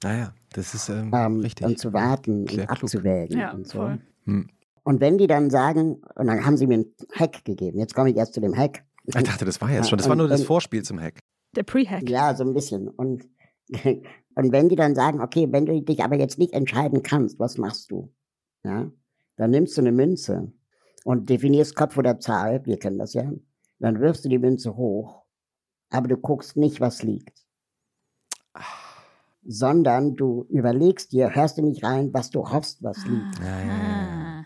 Naja, 0.03 0.33
das 0.51 0.73
ist 0.73 0.89
ähm, 0.89 1.11
ähm, 1.13 1.39
richtig. 1.39 1.65
Und 1.65 1.79
zu 1.79 1.93
warten 1.93 2.47
Sehr 2.47 2.63
und 2.63 2.69
abzuwägen 2.69 3.39
ja, 3.39 3.53
und 3.53 3.67
so. 3.67 3.79
Voll. 3.79 4.01
Hm. 4.25 4.47
Und 4.83 4.99
wenn 4.99 5.17
die 5.17 5.27
dann 5.27 5.49
sagen, 5.49 6.01
und 6.15 6.27
dann 6.27 6.45
haben 6.45 6.57
sie 6.57 6.67
mir 6.67 6.75
einen 6.75 6.93
Hack 7.13 7.45
gegeben, 7.45 7.79
jetzt 7.79 7.95
komme 7.95 8.09
ich 8.11 8.17
erst 8.17 8.33
zu 8.33 8.41
dem 8.41 8.55
Hack. 8.55 8.83
Ich 9.05 9.15
dachte, 9.15 9.45
das 9.45 9.61
war 9.61 9.71
jetzt 9.71 9.89
schon, 9.89 9.97
das 9.97 10.09
war 10.09 10.15
nur 10.15 10.27
das 10.27 10.43
Vorspiel 10.43 10.83
zum 10.83 10.99
Hack. 10.99 11.19
Der 11.55 11.63
Pre-Hack. 11.63 12.09
Ja, 12.09 12.35
so 12.35 12.43
ein 12.43 12.53
bisschen. 12.53 12.89
Und, 12.89 13.27
und 13.85 14.51
wenn 14.51 14.69
die 14.69 14.75
dann 14.75 14.95
sagen, 14.95 15.21
okay, 15.21 15.47
wenn 15.51 15.65
du 15.65 15.81
dich 15.81 16.03
aber 16.03 16.17
jetzt 16.17 16.37
nicht 16.37 16.53
entscheiden 16.53 17.03
kannst, 17.03 17.39
was 17.39 17.57
machst 17.57 17.91
du? 17.91 18.13
Ja, 18.63 18.91
dann 19.37 19.51
nimmst 19.51 19.77
du 19.77 19.81
eine 19.81 19.91
Münze 19.91 20.51
und 21.03 21.29
definierst 21.29 21.75
Kopf 21.75 21.97
oder 21.97 22.19
Zahl, 22.19 22.65
wir 22.65 22.77
kennen 22.77 22.97
das 22.97 23.13
ja. 23.13 23.31
Dann 23.79 23.99
wirfst 23.99 24.23
du 24.25 24.29
die 24.29 24.39
Münze 24.39 24.75
hoch, 24.75 25.23
aber 25.89 26.07
du 26.07 26.17
guckst 26.17 26.55
nicht, 26.55 26.79
was 26.79 27.03
liegt. 27.03 27.42
Sondern 29.45 30.15
du 30.15 30.45
überlegst 30.49 31.11
dir, 31.11 31.35
hörst 31.35 31.57
du 31.57 31.61
nicht 31.61 31.83
rein, 31.83 32.13
was 32.13 32.29
du 32.29 32.49
hoffst, 32.49 32.81
was 32.81 32.97
ah. 33.05 33.09
liegt. 33.09 33.39
Ja, 33.39 33.59
ja, 33.59 33.65
ja. 33.65 34.45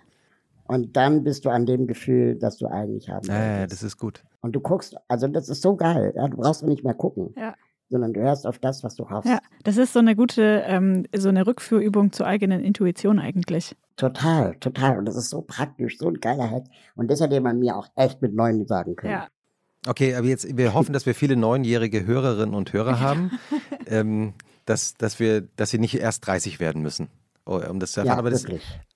Und 0.68 0.98
dann 0.98 1.24
bist 1.24 1.46
du 1.46 1.50
an 1.50 1.66
dem 1.66 1.88
Gefühl, 1.88 2.36
das 2.36 2.58
du 2.58 2.68
eigentlich 2.68 3.10
haben 3.10 3.28
willst. 3.28 3.40
Ja, 3.40 3.68
das 3.68 3.84
ist 3.84 3.98
gut. 3.98 4.24
Und 4.42 4.54
du 4.54 4.60
guckst, 4.60 4.96
also 5.08 5.28
das 5.28 5.50
ist 5.50 5.62
so 5.62 5.76
geil, 5.76 6.14
ja, 6.16 6.28
du 6.28 6.38
brauchst 6.38 6.64
nicht 6.64 6.84
mehr 6.84 6.94
gucken. 6.94 7.34
Ja. 7.38 7.56
Sondern 7.90 8.12
du 8.12 8.20
hörst 8.20 8.46
auf 8.46 8.60
das, 8.60 8.84
was 8.84 8.96
du 8.96 9.10
hoffst. 9.10 9.30
Ja, 9.30 9.40
das 9.64 9.78
ist 9.78 9.94
so 9.94 10.00
eine 10.00 10.14
gute, 10.14 10.64
ähm, 10.66 11.06
so 11.16 11.30
eine 11.30 11.48
Rückführübung 11.48 12.12
zur 12.12 12.28
eigenen 12.28 12.62
Intuition 12.62 13.18
eigentlich. 13.18 13.78
Total, 13.96 14.56
total. 14.60 14.98
Und 14.98 15.06
das 15.06 15.16
ist 15.16 15.30
so 15.30 15.42
praktisch, 15.42 15.98
so 15.98 16.10
ein 16.10 16.20
geiler 16.20 16.52
Hack. 16.52 16.66
Und 16.96 17.10
das 17.10 17.22
hätte 17.22 17.40
man 17.40 17.60
mir 17.60 17.78
auch 17.78 17.88
echt 17.96 18.22
mit 18.22 18.34
neun 18.34 18.68
sagen 18.68 18.98
können. 18.98 19.14
Ja. 19.14 19.28
Okay, 19.88 20.16
aber 20.16 20.28
jetzt, 20.28 20.58
wir 20.58 20.74
hoffen, 20.74 20.92
dass 20.92 21.06
wir 21.06 21.16
viele 21.16 21.38
neunjährige 21.38 22.06
Hörerinnen 22.06 22.54
und 22.54 22.74
Hörer 22.74 23.00
haben. 23.00 23.32
ähm, 23.86 24.34
dass, 24.68 24.94
dass 24.96 25.20
wir, 25.20 25.42
dass 25.56 25.72
sie 25.72 25.80
nicht 25.80 25.96
erst 25.96 26.28
30 26.28 26.60
werden 26.60 26.82
müssen, 26.82 27.08
oh, 27.46 27.60
um 27.70 27.80
das 27.80 27.94
zu 27.94 28.02
erfahren. 28.02 28.18
Ja, 28.18 28.20
aber, 28.20 28.30
das, 28.30 28.46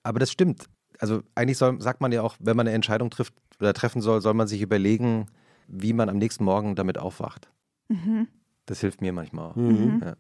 aber 0.04 0.20
das 0.20 0.32
stimmt. 0.32 0.66
Also 1.00 1.22
eigentlich 1.34 1.58
soll, 1.58 1.82
sagt 1.82 2.02
man 2.02 2.12
ja 2.12 2.22
auch, 2.22 2.36
wenn 2.40 2.58
man 2.58 2.68
eine 2.68 2.76
Entscheidung 2.76 3.10
trifft 3.10 3.34
oder 3.60 3.74
treffen 3.74 4.02
soll, 4.02 4.22
soll 4.22 4.34
man 4.34 4.48
sich 4.48 4.62
überlegen, 4.62 5.28
wie 5.68 5.94
man 5.94 6.10
am 6.10 6.18
nächsten 6.18 6.44
Morgen 6.44 6.76
damit 6.76 6.98
aufwacht. 6.98 7.50
Mhm. 7.88 8.28
Das 8.66 8.82
hilft 8.82 9.02
mir 9.02 9.14
manchmal 9.14 9.52
auch. 9.52 9.56
Mhm. 9.56 10.02
Ja. 10.04 10.16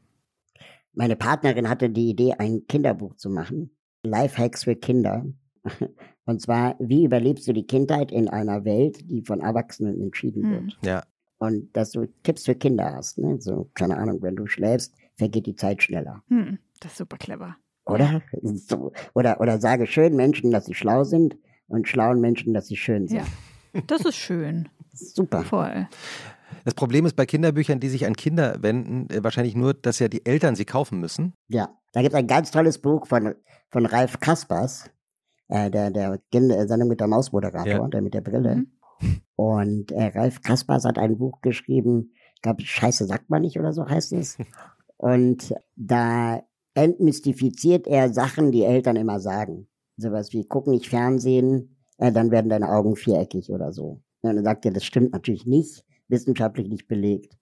Meine 0.94 1.16
Partnerin 1.16 1.70
hatte 1.70 1.90
die 1.90 2.10
Idee, 2.10 2.34
ein 2.34 2.66
Kinderbuch 2.68 3.16
zu 3.16 3.30
machen. 3.30 3.76
Lifehacks 4.04 4.64
für 4.64 4.76
Kinder. 4.76 5.26
Und 6.26 6.42
zwar, 6.42 6.76
wie 6.80 7.04
überlebst 7.04 7.48
du 7.48 7.54
die 7.54 7.68
Kindheit 7.68 8.12
in 8.12 8.30
einer 8.30 8.64
Welt, 8.64 9.10
die 9.10 9.22
von 9.22 9.42
Erwachsenen 9.42 10.02
entschieden 10.02 10.44
mhm. 10.44 10.52
wird? 10.52 10.78
Ja. 10.84 11.04
Und 11.40 11.76
dass 11.76 11.92
du 11.92 12.08
Tipps 12.24 12.46
für 12.46 12.56
Kinder 12.56 12.94
hast. 12.94 13.18
Ne? 13.18 13.42
So, 13.42 13.70
keine 13.74 13.98
Ahnung, 13.98 14.22
wenn 14.22 14.36
du 14.36 14.48
schläfst, 14.48 14.96
vergeht 15.22 15.46
die 15.46 15.56
Zeit 15.56 15.84
schneller. 15.84 16.24
Hm, 16.30 16.58
das 16.80 16.94
ist 16.94 16.98
super 16.98 17.18
clever. 17.18 17.56
Oder? 17.86 18.24
So, 18.42 18.92
oder? 19.14 19.40
Oder 19.40 19.62
sage 19.62 19.86
schönen 19.86 20.16
Menschen, 20.16 20.50
dass 20.50 20.66
sie 20.66 20.74
schlau 20.74 21.04
sind 21.04 21.38
und 21.68 21.88
schlauen 21.88 22.20
Menschen, 22.22 22.56
dass 22.56 22.66
sie 22.66 22.76
schön 22.76 23.08
sind. 23.08 23.20
Ja, 23.74 23.82
das 23.86 24.04
ist 24.04 24.16
schön. 24.16 24.68
Super. 24.94 25.44
Voll. 25.44 25.88
Das 26.66 26.74
Problem 26.74 27.06
ist 27.06 27.16
bei 27.16 27.28
Kinderbüchern, 27.28 27.80
die 27.80 27.90
sich 27.90 28.08
an 28.08 28.16
Kinder 28.16 28.64
wenden, 28.64 29.12
äh, 29.12 29.24
wahrscheinlich 29.24 29.56
nur, 29.56 29.76
dass 29.76 30.00
ja 30.00 30.08
die 30.08 30.26
Eltern 30.26 30.56
sie 30.56 30.66
kaufen 30.66 31.00
müssen. 31.00 31.34
Ja, 31.50 31.70
da 31.92 32.02
gibt 32.02 32.14
es 32.14 32.20
ein 32.20 32.28
ganz 32.28 32.50
tolles 32.50 32.80
Buch 32.80 33.06
von, 33.06 33.36
von 33.70 33.86
Ralf 33.86 34.20
Kaspers, 34.20 34.90
äh, 35.50 35.70
der, 35.70 35.92
der 35.92 36.20
Sendung 36.32 36.90
mit 36.90 37.00
der 37.00 37.08
Mausmoderator, 37.08 37.72
ja. 37.72 37.88
der 37.88 38.02
mit 38.02 38.16
der 38.16 38.22
Brille. 38.22 38.56
Mhm. 38.56 39.22
Und 39.36 39.92
äh, 39.92 40.08
Ralf 40.18 40.42
Kaspers 40.42 40.84
hat 40.84 40.98
ein 40.98 41.20
Buch 41.20 41.42
geschrieben, 41.42 42.12
ich 42.36 42.42
glaube, 42.42 42.64
Scheiße 42.64 43.06
sagt 43.06 43.30
man 43.30 43.44
nicht 43.44 43.60
oder 43.60 43.72
so 43.72 43.88
heißt 43.88 44.14
es. 44.14 44.38
Und 45.02 45.56
da 45.76 46.44
entmystifiziert 46.76 47.88
er 47.88 48.14
Sachen, 48.14 48.52
die 48.52 48.64
Eltern 48.64 48.96
immer 48.98 49.20
sagen. 49.20 49.68
Sowas 49.98 50.32
wie, 50.32 50.46
guck 50.46 50.68
nicht 50.68 50.88
Fernsehen, 50.88 51.76
äh, 51.98 52.12
dann 52.12 52.30
werden 52.30 52.50
deine 52.50 52.70
Augen 52.70 52.96
viereckig 52.96 53.50
oder 53.50 53.74
so. 53.74 54.04
Und 54.22 54.36
dann 54.36 54.44
sagt 54.44 54.64
er, 54.66 54.72
das 54.72 54.86
stimmt 54.86 55.12
natürlich 55.14 55.48
nicht, 55.48 55.84
wissenschaftlich 56.08 56.68
nicht 56.68 56.88
belegt. 56.88 57.36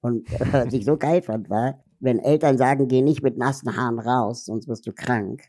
Und 0.00 0.26
äh, 0.32 0.38
was 0.52 0.72
ich 0.72 0.86
so 0.86 0.96
geil 0.96 1.20
fand, 1.20 1.50
war, 1.50 1.84
wenn 2.00 2.18
Eltern 2.18 2.56
sagen, 2.56 2.88
geh 2.88 3.02
nicht 3.02 3.22
mit 3.22 3.36
nassen 3.36 3.76
Haaren 3.76 3.98
raus, 3.98 4.46
sonst 4.46 4.66
wirst 4.66 4.86
du 4.86 4.92
krank. 4.94 5.42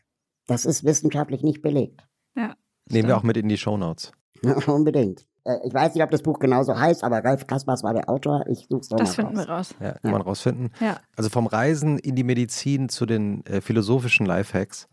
Das 0.46 0.66
ist 0.66 0.84
wissenschaftlich 0.84 1.42
nicht 1.42 1.62
belegt. 1.62 2.06
Ja. 2.36 2.54
Nehmen 2.90 3.08
wir 3.08 3.16
auch 3.16 3.22
mit 3.22 3.38
in 3.38 3.48
die 3.48 3.56
Shownotes. 3.56 4.12
Unbedingt. 4.66 5.26
Äh, 5.44 5.56
ich 5.66 5.72
weiß 5.74 5.94
nicht, 5.94 6.02
ob 6.04 6.10
das 6.10 6.22
Buch 6.22 6.38
genauso 6.38 6.78
heißt, 6.78 7.04
aber 7.04 7.24
Ralf 7.24 7.46
Kaspers 7.46 7.82
war 7.82 7.94
der 7.94 8.08
Autor. 8.08 8.44
Ich 8.48 8.66
suche 8.68 8.80
es 8.80 8.88
doch 8.88 8.96
Das 8.98 9.16
mal 9.18 9.24
finden 9.26 9.38
raus. 9.38 9.46
wir 9.46 9.54
raus. 9.54 9.74
Ja, 9.80 9.92
kann 9.92 10.00
Ja. 10.04 10.10
man 10.10 10.20
rausfinden. 10.22 10.70
Ja. 10.80 10.96
Also 11.16 11.30
vom 11.30 11.46
Reisen 11.46 11.98
in 11.98 12.14
die 12.16 12.24
Medizin 12.24 12.88
zu 12.88 13.06
den 13.06 13.44
äh, 13.46 13.60
philosophischen 13.60 14.26
Lifehacks. 14.26 14.88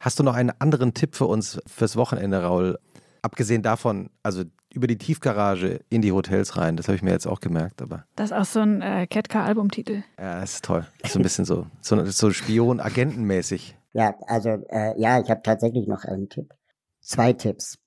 Hast 0.00 0.18
du 0.18 0.22
noch 0.22 0.34
einen 0.34 0.52
anderen 0.58 0.92
Tipp 0.94 1.14
für 1.16 1.26
uns 1.26 1.58
fürs 1.66 1.96
Wochenende, 1.96 2.42
Raul? 2.42 2.78
Abgesehen 3.22 3.62
davon, 3.62 4.10
also 4.22 4.44
über 4.72 4.86
die 4.86 4.98
Tiefgarage 4.98 5.80
in 5.88 6.02
die 6.02 6.12
Hotels 6.12 6.56
rein, 6.58 6.76
das 6.76 6.86
habe 6.86 6.96
ich 6.96 7.02
mir 7.02 7.10
jetzt 7.10 7.26
auch 7.26 7.40
gemerkt, 7.40 7.80
aber 7.80 8.04
Das 8.14 8.30
ist 8.30 8.36
auch 8.36 8.44
so 8.44 8.60
ein 8.60 8.82
äh, 8.82 9.06
Ketka-Albumtitel. 9.06 10.02
ja, 10.18 10.40
das 10.40 10.54
ist 10.56 10.64
toll. 10.66 10.86
Das 11.00 11.08
ist 11.10 11.12
so 11.14 11.18
ein 11.18 11.22
bisschen 11.22 11.44
so, 11.46 11.66
so, 11.80 12.04
so 12.04 12.30
Spion-Agentenmäßig. 12.90 13.76
Ja, 13.94 14.14
also, 14.26 14.50
äh, 14.68 15.00
ja, 15.00 15.18
ich 15.20 15.30
habe 15.30 15.40
tatsächlich 15.42 15.86
noch 15.88 16.04
einen 16.04 16.28
Tipp. 16.28 16.52
Zwei 17.00 17.32
Tipps. 17.32 17.78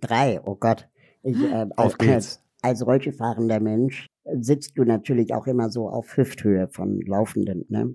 Drei, 0.00 0.40
oh 0.44 0.54
Gott. 0.56 0.88
Ich, 1.24 1.40
äh, 1.42 1.66
Auf 1.76 1.94
als, 1.94 1.98
geht's. 1.98 2.42
als 2.62 2.86
Rollstuhlfahrender 2.86 3.60
Mensch 3.60 4.06
sitzt 4.40 4.78
du 4.78 4.84
natürlich 4.84 5.34
auch 5.34 5.46
immer 5.46 5.70
so 5.70 5.88
auf 5.88 6.16
Hüfthöhe 6.16 6.68
von 6.68 7.00
Laufenden. 7.00 7.64
Ne? 7.68 7.94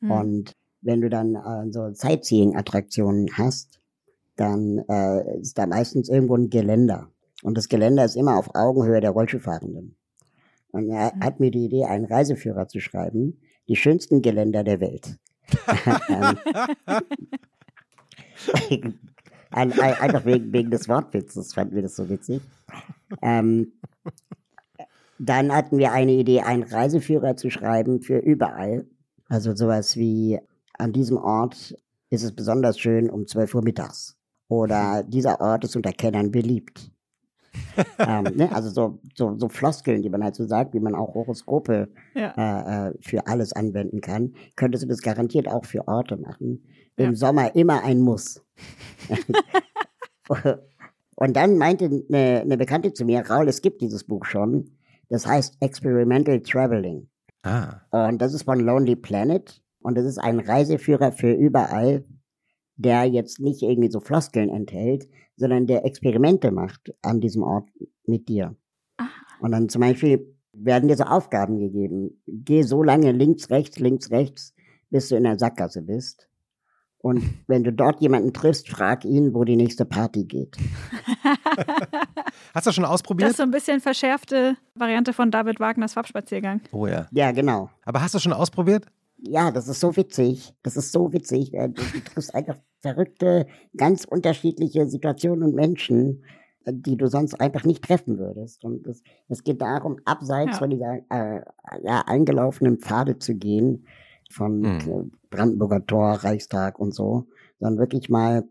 Hm. 0.00 0.10
Und 0.10 0.52
wenn 0.82 1.00
du 1.00 1.08
dann 1.08 1.34
äh, 1.36 1.72
so 1.72 1.90
Sightseeing-Attraktionen 1.92 3.28
hast, 3.38 3.80
dann 4.36 4.78
äh, 4.88 5.38
ist 5.40 5.56
da 5.58 5.66
meistens 5.66 6.08
irgendwo 6.08 6.36
ein 6.36 6.50
Geländer. 6.50 7.08
Und 7.42 7.56
das 7.56 7.68
Geländer 7.68 8.04
ist 8.04 8.16
immer 8.16 8.36
auf 8.36 8.54
Augenhöhe 8.54 9.00
der 9.00 9.10
Rollstuhlfahrenden. 9.10 9.96
Und 10.72 10.90
er 10.90 11.14
Mhm. 11.14 11.24
hat 11.24 11.40
mir 11.40 11.50
die 11.50 11.64
Idee, 11.66 11.84
einen 11.84 12.04
Reiseführer 12.04 12.68
zu 12.68 12.80
schreiben, 12.80 13.40
die 13.68 13.76
schönsten 13.76 14.22
Geländer 14.22 14.62
der 14.64 14.80
Welt. 14.80 15.18
Ein, 19.56 19.72
ein, 19.80 19.94
einfach 19.94 20.26
wegen, 20.26 20.52
wegen 20.52 20.70
des 20.70 20.86
Wortwitzes 20.86 21.54
fanden 21.54 21.74
wir 21.74 21.82
das 21.82 21.96
so 21.96 22.10
witzig. 22.10 22.42
Ähm, 23.22 23.72
dann 25.18 25.50
hatten 25.50 25.78
wir 25.78 25.92
eine 25.92 26.12
Idee, 26.12 26.42
einen 26.42 26.62
Reiseführer 26.62 27.36
zu 27.36 27.48
schreiben 27.48 28.02
für 28.02 28.18
überall. 28.18 28.86
Also 29.30 29.56
sowas 29.56 29.96
wie, 29.96 30.38
an 30.74 30.92
diesem 30.92 31.16
Ort 31.16 31.74
ist 32.10 32.22
es 32.22 32.36
besonders 32.36 32.78
schön 32.78 33.08
um 33.08 33.26
12 33.26 33.54
Uhr 33.54 33.62
mittags. 33.64 34.18
Oder 34.48 35.02
dieser 35.02 35.40
Ort 35.40 35.64
ist 35.64 35.74
unter 35.74 35.92
Kennern 35.92 36.30
beliebt. 36.30 36.92
ähm, 37.98 38.24
ne? 38.36 38.50
Also 38.52 38.70
so, 38.70 38.98
so, 39.14 39.36
so 39.38 39.48
Floskeln, 39.48 40.02
die 40.02 40.08
man 40.10 40.22
halt 40.24 40.34
so 40.34 40.46
sagt, 40.46 40.74
wie 40.74 40.80
man 40.80 40.94
auch 40.94 41.14
Horoskope 41.14 41.88
Ja. 42.14 42.32
äh, 42.36 42.88
äh, 42.88 42.94
für 43.00 43.26
alles 43.26 43.52
anwenden 43.52 44.00
kann, 44.00 44.34
könntest 44.56 44.84
du 44.84 44.88
das 44.88 45.00
garantiert 45.02 45.48
auch 45.48 45.64
für 45.64 45.86
Orte 45.88 46.16
machen. 46.16 46.64
Ja. 46.98 47.06
Im 47.06 47.14
Sommer 47.14 47.54
immer 47.54 47.82
ein 47.84 48.00
Muss. 48.00 48.42
Und 51.16 51.36
dann 51.36 51.56
meinte 51.56 51.86
eine, 51.86 52.40
eine 52.42 52.56
Bekannte 52.58 52.92
zu 52.92 53.04
mir, 53.04 53.20
Raul, 53.28 53.48
es 53.48 53.62
gibt 53.62 53.80
dieses 53.80 54.04
Buch 54.04 54.24
schon. 54.24 54.70
Das 55.08 55.26
heißt 55.26 55.56
Experimental 55.60 56.40
Traveling. 56.40 57.08
Ah, 57.42 57.80
Und 58.08 58.18
das 58.20 58.34
ist 58.34 58.42
von 58.42 58.60
Lonely 58.60 58.96
Planet. 58.96 59.62
Und 59.80 59.96
das 59.96 60.04
ist 60.04 60.18
ein 60.18 60.40
Reiseführer 60.40 61.12
für 61.12 61.32
überall, 61.32 62.04
der 62.76 63.04
jetzt 63.04 63.40
nicht 63.40 63.62
irgendwie 63.62 63.90
so 63.90 64.00
Floskeln 64.00 64.50
enthält, 64.50 65.08
sondern 65.36 65.66
der 65.66 65.84
Experimente 65.84 66.50
macht 66.50 66.92
an 67.02 67.20
diesem 67.20 67.42
Ort 67.42 67.68
mit 68.06 68.28
dir. 68.28 68.56
Ah. 68.98 69.06
Und 69.40 69.52
dann 69.52 69.68
zum 69.68 69.80
Beispiel 69.80 70.34
werden 70.52 70.88
dir 70.88 70.96
so 70.96 71.04
Aufgaben 71.04 71.58
gegeben. 71.58 72.22
Geh 72.26 72.62
so 72.62 72.82
lange 72.82 73.12
links, 73.12 73.50
rechts, 73.50 73.78
links, 73.78 74.10
rechts, 74.10 74.54
bis 74.90 75.08
du 75.08 75.16
in 75.16 75.24
der 75.24 75.38
Sackgasse 75.38 75.82
bist. 75.82 76.28
Und 76.98 77.22
wenn 77.46 77.62
du 77.64 77.72
dort 77.72 78.00
jemanden 78.00 78.32
triffst, 78.32 78.68
frag 78.68 79.04
ihn, 79.04 79.34
wo 79.34 79.44
die 79.44 79.56
nächste 79.56 79.84
Party 79.84 80.24
geht. 80.24 80.56
hast 82.54 82.66
du 82.66 82.68
das 82.68 82.74
schon 82.74 82.82
Das 82.82 82.90
ausprobiert? 82.92 83.30
ist 83.30 83.36
so 83.36 83.42
ein 83.42 83.50
bisschen 83.50 83.80
verschärfte 83.80 84.56
Variante 84.74 85.12
von 85.12 85.30
David 85.30 85.60
Wagners 85.60 85.92
Farbspaziergang. 85.94 86.60
oh 86.72 86.86
ja. 86.86 87.06
Ja, 87.12 87.32
genau. 87.32 87.70
Aber 87.84 88.00
hast 88.02 88.14
du 88.14 88.18
schon 88.18 88.32
ausprobiert? 88.32 88.86
Ja, 89.18 89.50
das 89.50 89.66
ist 89.68 89.80
so 89.80 89.96
witzig. 89.96 90.52
Das 90.62 90.76
ist 90.76 90.92
so 90.92 91.12
witzig. 91.12 91.50
Du 91.52 91.72
triffst 92.04 92.34
einfach 92.34 92.56
verrückte, 92.86 93.46
ganz 93.76 94.04
unterschiedliche 94.04 94.86
Situationen 94.86 95.42
und 95.42 95.54
Menschen, 95.54 96.22
äh, 96.64 96.72
die 96.72 96.96
du 96.96 97.08
sonst 97.08 97.40
einfach 97.40 97.64
nicht 97.64 97.82
treffen 97.84 98.18
würdest. 98.18 98.64
Und 98.64 98.86
es, 98.86 99.02
es 99.28 99.42
geht 99.42 99.60
darum, 99.60 99.98
abseits 100.04 100.52
Ja. 100.52 100.58
von 100.58 100.70
dieser 100.70 100.94
äh, 101.10 101.40
ja, 101.82 102.02
eingelaufenen 102.06 102.78
Pfade 102.78 103.18
zu 103.18 103.34
gehen, 103.34 103.86
von 104.30 104.64
äh, 104.64 105.04
Brandenburger 105.30 105.84
Tor, 105.86 106.12
Reichstag 106.24 106.78
und 106.78 106.94
so, 106.94 107.26
sondern 107.58 107.78
wirklich 107.78 108.08
mal 108.08 108.44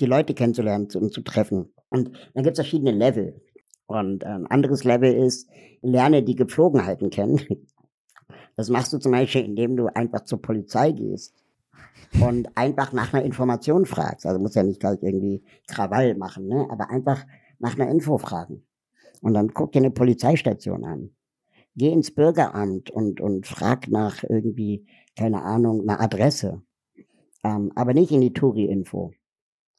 die 0.00 0.06
Leute 0.06 0.34
kennenzulernen 0.34 0.88
zu- 0.88 1.00
und 1.00 1.12
zu 1.12 1.22
treffen. 1.22 1.72
Und 1.90 2.10
dann 2.34 2.44
gibt 2.44 2.56
es 2.58 2.64
verschiedene 2.64 2.92
Level. 2.92 3.40
Und 3.86 4.22
äh, 4.22 4.26
ein 4.26 4.46
anderes 4.46 4.84
Level 4.84 5.12
ist, 5.12 5.48
lerne 5.82 6.22
die 6.22 6.36
Gepflogenheiten 6.36 7.10
kennen. 7.10 7.40
Das 8.56 8.68
machst 8.68 8.92
du 8.92 8.98
zum 8.98 9.12
Beispiel, 9.12 9.42
indem 9.42 9.74
du 9.76 9.86
einfach 9.86 10.24
zur 10.24 10.42
Polizei 10.42 10.92
gehst 10.92 11.39
und 12.20 12.56
einfach 12.56 12.92
nach 12.92 13.12
einer 13.12 13.24
Information 13.24 13.86
fragst. 13.86 14.26
Also 14.26 14.40
musst 14.40 14.56
ja 14.56 14.62
nicht 14.62 14.80
gleich 14.80 15.02
irgendwie 15.02 15.42
Krawall 15.68 16.16
machen, 16.16 16.48
ne? 16.48 16.66
aber 16.70 16.90
einfach 16.90 17.24
nach 17.58 17.78
einer 17.78 17.90
Info 17.90 18.18
fragen. 18.18 18.64
Und 19.20 19.34
dann 19.34 19.52
guck 19.52 19.72
dir 19.72 19.80
eine 19.80 19.90
Polizeistation 19.90 20.84
an. 20.84 21.10
Geh 21.76 21.92
ins 21.92 22.12
Bürgeramt 22.12 22.90
und, 22.90 23.20
und 23.20 23.46
frag 23.46 23.88
nach 23.88 24.24
irgendwie, 24.24 24.86
keine 25.16 25.42
Ahnung, 25.42 25.82
einer 25.82 26.00
Adresse. 26.00 26.62
Ähm, 27.44 27.70
aber 27.74 27.94
nicht 27.94 28.10
in 28.10 28.20
die 28.20 28.32
Touri-Info. 28.32 29.12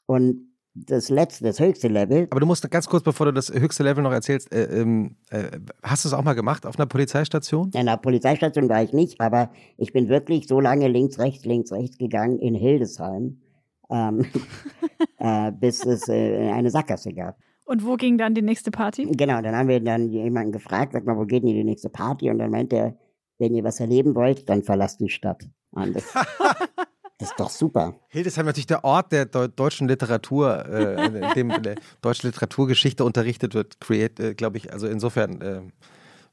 Und 0.05 0.50
das 0.73 1.09
letzte, 1.09 1.43
das 1.43 1.59
höchste 1.59 1.87
Level, 1.89 2.27
Aber 2.29 2.39
du 2.39 2.45
musst 2.45 2.69
ganz 2.71 2.87
kurz, 2.87 3.03
bevor 3.03 3.25
du 3.25 3.33
das 3.33 3.53
höchste 3.53 3.83
Level 3.83 4.03
noch 4.03 4.11
erzählst, 4.11 4.53
äh, 4.53 4.81
ähm, 4.81 5.17
äh, 5.29 5.59
hast 5.83 6.05
du 6.05 6.09
es 6.09 6.13
auch 6.13 6.23
mal 6.23 6.33
gemacht 6.33 6.65
auf 6.65 6.77
einer 6.79 6.85
Polizeistation? 6.85 7.71
In 7.73 7.87
der 7.87 7.97
Polizeistation 7.97 8.69
war 8.69 8.81
ich 8.81 8.93
nicht, 8.93 9.19
aber 9.19 9.51
ich 9.77 9.91
bin 9.91 10.07
wirklich 10.07 10.47
so 10.47 10.59
lange 10.59 10.87
links, 10.87 11.19
rechts, 11.19 11.45
links, 11.45 11.71
rechts 11.71 11.97
gegangen 11.97 12.39
in 12.39 12.55
Hildesheim, 12.55 13.41
ähm, 13.89 14.25
äh, 15.17 15.51
bis 15.51 15.85
es 15.85 16.07
äh, 16.07 16.49
eine 16.51 16.69
Sackgasse 16.69 17.13
gab. 17.13 17.37
Und 17.65 17.85
wo 17.85 17.95
ging 17.95 18.17
dann 18.17 18.33
die 18.33 18.41
nächste 18.41 18.71
Party? 18.71 19.05
Genau, 19.11 19.41
dann 19.41 19.55
haben 19.55 19.67
wir 19.67 19.79
dann 19.79 20.09
jemanden 20.09 20.51
gefragt, 20.51 20.93
sag 20.93 21.05
mal, 21.05 21.17
wo 21.17 21.25
geht 21.25 21.43
denn 21.43 21.53
die 21.53 21.63
nächste 21.63 21.89
Party? 21.89 22.29
Und 22.29 22.39
dann 22.39 22.51
meint 22.51 22.73
er, 22.73 22.97
wenn 23.39 23.53
ihr 23.55 23.63
was 23.63 23.79
erleben 23.79 24.15
wollt, 24.15 24.49
dann 24.49 24.63
verlasst 24.63 24.99
die 24.99 25.09
Stadt. 25.09 25.49
Und 25.71 25.97
das, 27.21 27.29
ist 27.31 27.39
doch 27.39 27.49
super. 27.49 27.95
Hildesheim 28.07 28.45
natürlich 28.45 28.67
der 28.67 28.83
Ort 28.83 29.11
der 29.11 29.25
deu 29.25 29.47
deutschen 29.47 29.87
Literatur, 29.87 30.65
äh, 30.65 31.05
in 31.05 31.33
dem 31.35 31.51
äh, 31.51 31.75
deutsche 32.01 32.27
Literaturgeschichte 32.27 33.03
unterrichtet 33.03 33.53
wird, 33.53 33.79
create, 33.79 34.19
äh, 34.19 34.33
glaube 34.33 34.57
ich. 34.57 34.73
Also 34.73 34.87
insofern 34.87 35.41
äh, 35.41 35.61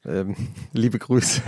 ähm, 0.05 0.35
liebe 0.73 0.99
Grüße 0.99 1.43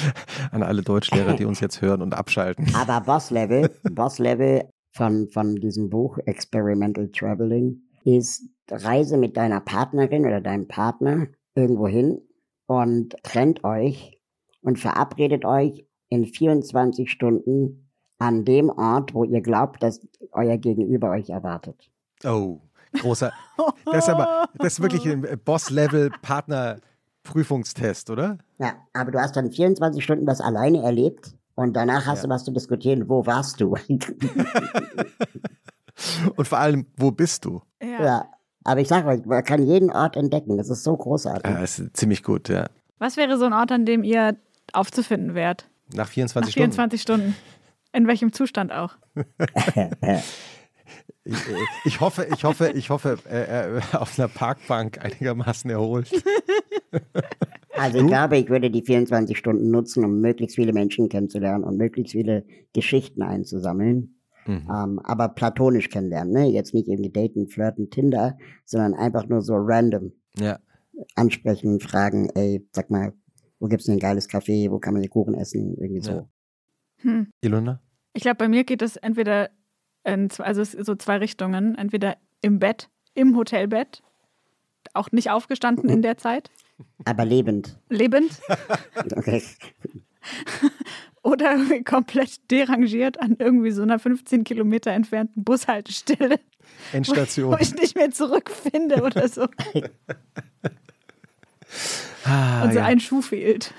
an 0.50 0.62
alle 0.62 0.82
Deutschlehrer, 0.82 1.34
die 1.34 1.44
uns 1.44 1.60
jetzt 1.60 1.80
hören 1.80 2.02
und 2.02 2.14
abschalten. 2.14 2.74
Aber 2.74 3.00
Boss-Level, 3.00 3.70
Boss-Level 3.90 4.68
von, 4.92 5.28
von 5.28 5.56
diesem 5.56 5.88
Buch 5.88 6.18
Experimental 6.26 7.08
Traveling 7.08 7.80
ist 8.04 8.42
Reise 8.70 9.16
mit 9.16 9.36
deiner 9.36 9.60
Partnerin 9.60 10.26
oder 10.26 10.40
deinem 10.40 10.68
Partner 10.68 11.28
irgendwo 11.54 11.86
hin 11.86 12.20
und 12.66 13.16
trennt 13.22 13.64
euch 13.64 14.18
und 14.60 14.78
verabredet 14.78 15.44
euch 15.44 15.86
in 16.08 16.26
24 16.26 17.10
Stunden 17.10 17.81
an 18.22 18.44
dem 18.44 18.70
Ort, 18.70 19.14
wo 19.14 19.24
ihr 19.24 19.40
glaubt, 19.40 19.82
dass 19.82 20.00
euer 20.32 20.56
Gegenüber 20.58 21.10
euch 21.10 21.30
erwartet. 21.30 21.90
Oh, 22.24 22.60
großer. 23.00 23.32
Das 23.86 24.04
ist 24.04 24.08
aber, 24.08 24.46
das 24.58 24.74
ist 24.74 24.80
wirklich 24.82 25.04
ein 25.08 25.26
Boss-Level-Partner-Prüfungstest, 25.44 28.10
oder? 28.10 28.38
Ja, 28.58 28.74
aber 28.92 29.10
du 29.10 29.20
hast 29.20 29.34
dann 29.36 29.50
24 29.50 30.04
Stunden 30.04 30.24
das 30.26 30.40
alleine 30.40 30.82
erlebt 30.82 31.34
und 31.56 31.74
danach 31.74 32.06
hast 32.06 32.22
Ja. 32.22 32.28
du 32.28 32.34
was 32.34 32.44
zu 32.44 32.52
diskutieren. 32.52 33.08
Wo 33.08 33.26
warst 33.26 33.60
du? 33.60 33.76
Und 36.36 36.48
vor 36.48 36.58
allem, 36.58 36.86
wo 36.96 37.10
bist 37.10 37.44
du? 37.44 37.60
Ja. 37.82 38.02
ja. 38.02 38.24
Aber 38.64 38.80
ich 38.80 38.88
sage 38.88 39.06
euch, 39.08 39.24
man 39.26 39.44
kann 39.44 39.66
jeden 39.66 39.90
Ort 39.90 40.16
entdecken. 40.16 40.56
Das 40.56 40.70
ist 40.70 40.84
so 40.84 40.96
großartig. 40.96 41.50
Ja, 41.52 41.60
das 41.60 41.78
ist 41.78 41.96
ziemlich 41.96 42.22
gut, 42.22 42.48
ja. 42.48 42.66
Was 42.98 43.16
wäre 43.16 43.36
so 43.38 43.44
ein 43.44 43.52
Ort, 43.52 43.72
an 43.72 43.84
dem 43.84 44.04
ihr 44.04 44.36
aufzufinden 44.72 45.34
wärt? 45.34 45.68
Nach 45.92 46.08
24 46.08 46.48
Nach 46.48 46.52
Stunden. 46.52 46.72
24 46.72 47.02
Stunden. 47.02 47.36
In 47.92 48.06
welchem 48.06 48.32
Zustand 48.32 48.72
auch? 48.72 48.96
Ich, 51.24 51.34
ich, 51.84 52.00
hoffe, 52.00 52.26
ich 52.32 52.44
hoffe, 52.44 52.72
ich 52.74 52.90
hoffe, 52.90 53.18
äh, 53.30 53.78
äh, 53.78 53.80
auf 53.92 54.18
einer 54.18 54.28
Parkbank 54.28 55.04
einigermaßen 55.04 55.70
erholt. 55.70 56.10
Also 57.74 57.98
ich 57.98 58.06
glaube, 58.06 58.36
ich 58.36 58.48
würde 58.48 58.70
die 58.70 58.82
24 58.82 59.36
Stunden 59.36 59.70
nutzen, 59.70 60.04
um 60.04 60.20
möglichst 60.20 60.56
viele 60.56 60.72
Menschen 60.72 61.08
kennenzulernen 61.08 61.64
und 61.64 61.78
möglichst 61.78 62.12
viele 62.12 62.44
Geschichten 62.74 63.22
einzusammeln. 63.22 64.16
Mhm. 64.46 64.68
Ähm, 64.68 65.00
aber 65.04 65.28
platonisch 65.28 65.88
kennenlernen, 65.88 66.32
ne? 66.32 66.46
Jetzt 66.48 66.74
nicht 66.74 66.88
irgendwie 66.88 67.10
daten, 67.10 67.48
flirten, 67.48 67.90
Tinder, 67.90 68.36
sondern 68.64 68.94
einfach 68.94 69.28
nur 69.28 69.40
so 69.40 69.54
random. 69.56 70.12
Ja. 70.36 70.58
Ansprechen, 71.14 71.80
fragen, 71.80 72.28
ey, 72.34 72.66
sag 72.72 72.90
mal, 72.90 73.12
wo 73.58 73.68
gibt's 73.68 73.86
denn 73.86 73.96
ein 73.96 74.00
geiles 74.00 74.28
Café, 74.28 74.70
wo 74.70 74.78
kann 74.78 74.94
man 74.94 75.02
den 75.02 75.10
Kuchen 75.10 75.34
essen, 75.34 75.76
irgendwie 75.78 76.02
so. 76.02 76.10
Ja. 76.12 76.28
Hm. 77.02 77.28
Ilona? 77.40 77.80
Ich 78.14 78.22
glaube, 78.22 78.36
bei 78.36 78.48
mir 78.48 78.64
geht 78.64 78.82
es 78.82 78.96
entweder 78.96 79.50
in, 80.04 80.28
also 80.38 80.64
so 80.64 80.94
zwei 80.94 81.18
Richtungen. 81.18 81.76
Entweder 81.76 82.16
im 82.40 82.58
Bett, 82.58 82.88
im 83.14 83.36
Hotelbett, 83.36 84.02
auch 84.94 85.12
nicht 85.12 85.30
aufgestanden 85.30 85.88
in 85.88 86.02
der 86.02 86.18
Zeit. 86.18 86.50
Aber 87.04 87.24
lebend. 87.24 87.78
Lebend. 87.88 88.40
okay. 89.16 89.42
Oder 91.22 91.56
komplett 91.84 92.50
derangiert 92.50 93.20
an 93.20 93.36
irgendwie 93.38 93.70
so 93.70 93.82
einer 93.82 93.98
15 93.98 94.44
Kilometer 94.44 94.90
entfernten 94.90 95.44
Bushaltestelle. 95.44 96.40
Endstation. 96.92 97.52
Wo, 97.52 97.56
wo 97.56 97.58
ich 97.60 97.74
nicht 97.74 97.96
mehr 97.96 98.10
zurückfinde 98.10 99.02
oder 99.02 99.28
so. 99.28 99.46
ah, 102.24 102.64
Und 102.64 102.72
so 102.72 102.78
ja. 102.78 102.84
ein 102.84 102.98
Schuh 102.98 103.22
fehlt. 103.22 103.72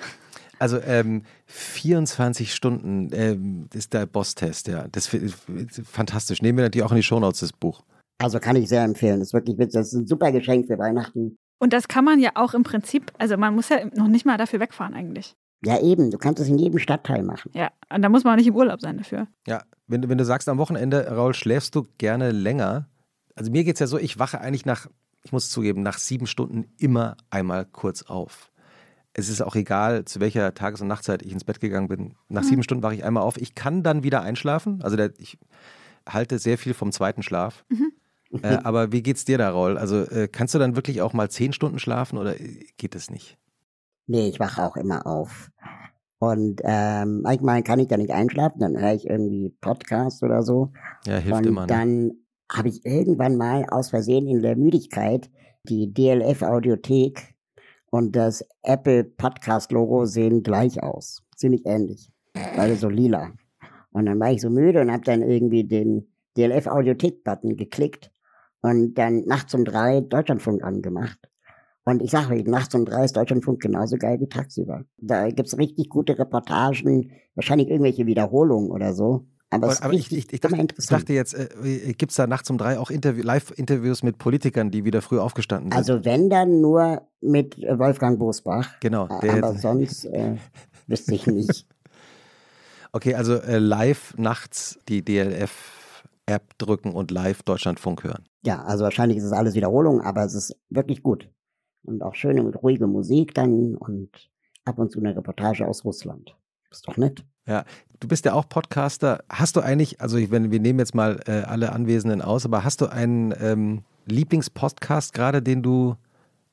Also 0.60 0.80
ähm, 0.80 1.24
24 1.56 2.54
Stunden 2.54 3.10
ähm, 3.14 3.70
ist 3.74 3.94
der 3.94 4.08
Boss-Test, 4.08 4.68
ja. 4.68 4.88
Das 4.92 5.14
ist 5.14 5.38
fantastisch. 5.86 6.42
Nehmen 6.42 6.58
wir 6.58 6.66
natürlich 6.66 6.84
auch 6.84 6.92
in 6.92 6.98
die 6.98 7.04
Shownotes 7.04 7.42
das 7.42 7.54
Buch. 7.54 7.84
Also 8.18 8.40
kann 8.40 8.56
ich 8.56 8.70
sehr 8.70 8.84
empfehlen. 8.84 9.20
Das 9.20 9.30
ist 9.30 9.34
wirklich 9.34 9.60
witzig. 9.60 9.74
Das 9.74 9.88
ist 9.88 9.94
ein 9.94 10.08
super 10.08 10.32
Geschenk 10.32 10.66
für 10.66 10.80
Weihnachten. 10.80 11.38
Und 11.60 11.72
das 11.72 11.88
kann 11.88 12.04
man 12.06 12.20
ja 12.20 12.32
auch 12.36 12.56
im 12.56 12.64
Prinzip, 12.64 13.12
also 13.20 13.38
man 13.38 13.54
muss 13.54 13.70
ja 13.70 13.86
noch 13.94 14.08
nicht 14.08 14.26
mal 14.26 14.38
dafür 14.38 14.60
wegfahren 14.60 14.96
eigentlich. 14.96 15.36
Ja, 15.64 15.80
eben. 15.80 16.10
Du 16.10 16.18
kannst 16.18 16.42
es 16.42 16.48
in 16.48 16.58
jedem 16.58 16.80
Stadtteil 16.80 17.22
machen. 17.22 17.52
Ja, 17.54 17.70
und 17.94 18.02
da 18.02 18.10
muss 18.10 18.24
man 18.24 18.34
auch 18.34 18.38
nicht 18.38 18.48
im 18.48 18.56
Urlaub 18.56 18.82
sein 18.82 18.98
dafür. 18.98 19.28
Ja, 19.48 19.64
wenn, 19.88 20.10
wenn 20.10 20.18
du 20.18 20.26
sagst, 20.26 20.50
am 20.50 20.58
Wochenende, 20.58 21.08
Raul, 21.08 21.36
schläfst 21.36 21.76
du 21.76 21.86
gerne 22.00 22.32
länger. 22.32 22.90
Also 23.36 23.52
mir 23.52 23.64
geht 23.64 23.76
es 23.76 23.80
ja 23.80 23.88
so, 23.88 24.00
ich 24.00 24.18
wache 24.18 24.42
eigentlich 24.42 24.66
nach, 24.66 24.88
ich 25.22 25.32
muss 25.32 25.52
zugeben, 25.52 25.84
nach 25.84 26.00
sieben 26.00 26.26
Stunden 26.26 26.66
immer 26.80 27.16
einmal 27.30 27.66
kurz 27.66 28.02
auf 28.02 28.52
es 29.14 29.30
ist 29.30 29.42
auch 29.42 29.56
egal, 29.56 30.06
zu 30.06 30.20
welcher 30.20 30.54
Tages- 30.54 30.82
und 30.82 30.88
Nachtzeit 30.88 31.22
ich 31.22 31.32
ins 31.32 31.44
Bett 31.44 31.60
gegangen 31.60 31.88
bin. 31.88 32.16
Nach 32.30 32.42
mhm. 32.44 32.48
sieben 32.48 32.64
Stunden 32.64 32.84
wache 32.84 32.96
ich 32.96 33.04
einmal 33.04 33.24
auf. 33.24 33.38
Ich 33.38 33.56
kann 33.56 33.84
dann 33.84 34.04
wieder 34.04 34.22
einschlafen. 34.22 34.82
Also 34.82 34.96
der, 34.98 35.12
ich 35.18 35.38
halte 36.08 36.40
sehr 36.40 36.58
viel 36.58 36.74
vom 36.74 36.92
zweiten 36.92 37.24
Schlaf. 37.24 37.64
Mhm. 37.70 37.92
Äh, 38.42 38.58
aber 38.64 38.92
wie 38.92 39.04
geht's 39.04 39.26
dir 39.26 39.38
da, 39.38 39.52
Raul? 39.52 39.78
Also 39.78 40.02
äh, 40.02 40.28
kannst 40.28 40.56
du 40.56 40.60
dann 40.60 40.76
wirklich 40.76 41.02
auch 41.02 41.14
mal 41.14 41.30
zehn 41.30 41.54
Stunden 41.54 41.78
schlafen 41.78 42.18
oder 42.18 42.34
geht 42.78 42.96
es 42.96 43.12
nicht? 43.12 43.38
Nee, 44.08 44.28
ich 44.28 44.40
wache 44.40 44.64
auch 44.64 44.76
immer 44.76 45.06
auf. 45.06 45.52
Und 46.18 46.62
ähm, 46.64 47.22
manchmal 47.22 47.64
kann 47.64 47.80
ich 47.80 47.90
da 47.90 47.98
nicht 47.98 48.12
einschlafen, 48.12 48.60
dann 48.60 48.80
höre 48.80 48.94
ich 48.94 49.08
irgendwie 49.08 49.50
Podcast 49.62 50.24
oder 50.24 50.42
so. 50.42 50.72
Ja, 51.06 51.18
hilft 51.18 51.38
und 51.38 51.46
immer. 51.46 51.62
Und 51.62 51.70
ne? 51.70 51.76
dann 51.76 52.12
habe 52.52 52.70
ich 52.70 52.86
irgendwann 52.86 53.36
mal 53.36 53.66
aus 53.70 53.90
Versehen 53.90 54.28
in 54.28 54.42
der 54.42 54.56
Müdigkeit 54.56 55.30
die 55.64 55.94
DLF-Audiothek 55.94 57.33
und 57.94 58.16
das 58.16 58.44
Apple 58.64 59.04
Podcast 59.04 59.72
Logo 59.72 60.06
sehen 60.06 60.42
gleich 60.42 60.82
aus. 60.82 61.22
Ziemlich 61.36 61.64
ähnlich. 61.68 62.12
Beide 62.34 62.76
so 62.76 62.90
lila. 62.90 63.34
Und 63.92 64.08
dann 64.08 64.20
war 64.20 64.32
ich 64.32 64.42
so 64.42 64.50
müde 64.50 64.82
und 64.82 64.92
habe 64.92 65.04
dann 65.04 65.22
irgendwie 65.22 65.64
den 65.64 66.08
DLF 66.36 66.66
Audiothek-Button 66.66 67.56
geklickt 67.56 68.12
und 68.64 68.96
dann 68.96 69.26
nachts 69.26 69.54
um 69.54 69.64
drei 69.64 70.02
Deutschlandfunk 70.02 70.64
angemacht. 70.64 71.20
Und 71.86 72.02
ich 72.02 72.10
sage 72.10 72.34
euch, 72.34 72.46
nachts 72.46 72.74
um 72.74 72.86
drei 72.86 73.06
ist 73.06 73.16
Deutschlandfunk 73.16 73.62
genauso 73.62 73.98
geil 73.98 74.20
wie 74.20 74.28
tagsüber. 74.28 74.86
Da 74.98 75.30
gibt's 75.30 75.56
richtig 75.60 75.90
gute 75.90 76.18
Reportagen, 76.18 77.12
wahrscheinlich 77.36 77.70
irgendwelche 77.70 78.08
Wiederholungen 78.08 78.72
oder 78.72 78.94
so. 78.96 79.28
Aber, 79.54 79.68
aber, 79.68 79.84
aber 79.84 79.94
ich, 79.94 80.12
ich, 80.12 80.34
ich, 80.34 80.40
dachte, 80.40 80.68
ich, 80.78 80.86
dachte, 80.88 81.14
jetzt, 81.14 81.34
äh, 81.34 81.94
gibt 81.94 82.12
es 82.12 82.16
da 82.16 82.26
nachts 82.26 82.50
um 82.50 82.58
drei 82.58 82.80
auch 82.80 82.90
Interview, 82.90 83.24
Live-Interviews 83.24 84.02
mit 84.02 84.18
Politikern, 84.18 84.72
die 84.72 84.84
wieder 84.84 85.02
früh 85.02 85.20
aufgestanden 85.20 85.72
sind? 85.72 85.78
Also 85.78 86.04
wenn 86.04 86.30
dann 86.30 86.62
nur 86.62 87.04
mit 87.22 87.58
äh, 87.60 87.78
Wolfgang 87.78 88.18
Bosbach. 88.18 88.80
Genau. 88.80 89.08
Der, 89.22 89.36
aber 89.36 89.56
sonst 89.56 90.06
äh, 90.06 90.38
wüsste 90.88 91.14
ich 91.14 91.28
nicht. 91.28 91.68
okay, 92.92 93.14
also 93.16 93.36
äh, 93.36 93.60
live 93.60 94.16
nachts 94.18 94.80
die 94.90 95.06
DLF-App 95.06 96.58
drücken 96.58 96.94
und 96.94 97.12
live 97.12 97.44
Deutschlandfunk 97.44 98.04
hören. 98.04 98.26
Ja, 98.46 98.64
also 98.64 98.84
wahrscheinlich 98.84 99.20
ist 99.20 99.26
es 99.26 99.32
alles 99.32 99.54
Wiederholung, 99.54 100.02
aber 100.02 100.24
es 100.24 100.34
ist 100.34 100.58
wirklich 100.70 101.04
gut. 101.04 101.30
Und 101.84 102.02
auch 102.02 102.16
schöne 102.16 102.44
und 102.44 102.56
ruhige 102.56 102.88
Musik 102.88 103.34
dann 103.36 103.76
und 103.76 104.10
ab 104.66 104.80
und 104.80 104.92
zu 104.92 105.00
eine 105.00 105.16
Reportage 105.16 105.68
aus 105.68 105.86
Russland. 105.86 106.36
Ist 106.72 106.88
doch 106.88 106.98
nett. 106.98 107.24
Ja, 107.48 107.66
du 108.00 108.08
bist 108.08 108.26
ja 108.26 108.34
auch 108.34 108.48
Podcaster. 108.48 109.24
Hast 109.30 109.56
du 109.56 109.62
eigentlich, 109.62 110.00
also 110.02 110.18
wenn, 110.32 110.52
wir 110.52 110.60
nehmen 110.60 110.80
jetzt 110.80 110.96
mal 110.96 111.20
äh, 111.28 111.42
alle 111.42 111.74
Anwesenden 111.74 112.22
aus, 112.22 112.46
aber 112.46 112.64
hast 112.64 112.82
du 112.82 112.88
einen 112.88 113.34
ähm, 113.40 113.84
Lieblingspodcast 114.06 115.14
gerade, 115.14 115.42
den 115.42 115.62
du 115.62 115.96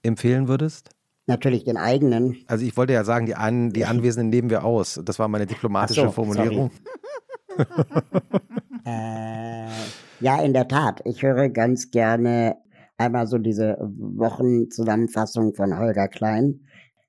empfehlen 0.03 0.49
würdest? 0.49 0.91
Natürlich 1.27 1.65
den 1.65 1.77
eigenen. 1.77 2.39
Also 2.49 2.65
ich 2.65 2.77
wollte 2.77 2.93
ja 2.93 3.05
sagen, 3.05 3.27
die, 3.27 3.37
An 3.37 3.71
die 3.71 3.85
Anwesenden 3.85 4.31
nehmen 4.31 4.51
wir 4.51 4.65
aus. 4.65 5.01
Das 5.05 5.19
war 5.19 5.29
meine 5.29 5.47
diplomatische 5.47 6.03
so, 6.03 6.11
Formulierung. 6.11 6.73
äh, 8.85 9.69
ja, 10.21 10.43
in 10.43 10.53
der 10.53 10.67
Tat. 10.67 11.03
Ich 11.05 11.23
höre 11.23 11.49
ganz 11.51 11.91
gerne 11.91 12.57
einmal 12.97 13.29
so 13.29 13.39
diese 13.39 13.77
Wochenzusammenfassung 13.81 15.55
von 15.55 15.79
Holger 15.79 16.09
Klein. 16.09 16.67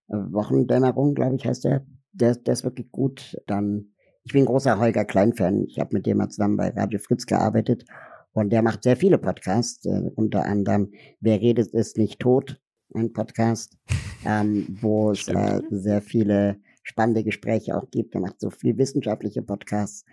Wochendämmerung, 0.07 1.15
glaube 1.15 1.35
ich, 1.35 1.45
heißt 1.45 1.63
der 1.63 1.85
der, 2.13 2.35
der 2.35 2.53
ist 2.53 2.63
wirklich 2.63 2.91
gut. 2.91 3.37
Dann, 3.47 3.93
ich 4.23 4.33
bin 4.33 4.45
großer 4.45 4.79
Holger 4.79 5.05
Klein-Fan. 5.05 5.65
Ich 5.67 5.79
habe 5.79 5.95
mit 5.95 6.05
dem 6.05 6.17
mal 6.17 6.29
zusammen 6.29 6.57
bei 6.57 6.69
Radio 6.69 6.99
Fritz 6.99 7.25
gearbeitet 7.25 7.85
und 8.33 8.51
der 8.51 8.61
macht 8.61 8.83
sehr 8.83 8.95
viele 8.95 9.17
Podcasts, 9.17 9.85
äh, 9.85 10.09
unter 10.15 10.45
anderem 10.45 10.91
Wer 11.19 11.41
redet 11.41 11.73
ist 11.73 11.97
nicht 11.97 12.19
tot, 12.19 12.59
ein 12.93 13.13
Podcast, 13.13 13.77
ähm, 14.25 14.77
wo 14.81 15.11
es 15.11 15.27
äh, 15.27 15.61
sehr 15.69 16.01
viele 16.01 16.57
spannende 16.83 17.23
Gespräche 17.23 17.75
auch 17.75 17.89
gibt. 17.91 18.15
Er 18.15 18.21
macht 18.21 18.39
so 18.39 18.49
viel 18.49 18.77
wissenschaftliche 18.77 19.41
Podcasts. 19.41 20.05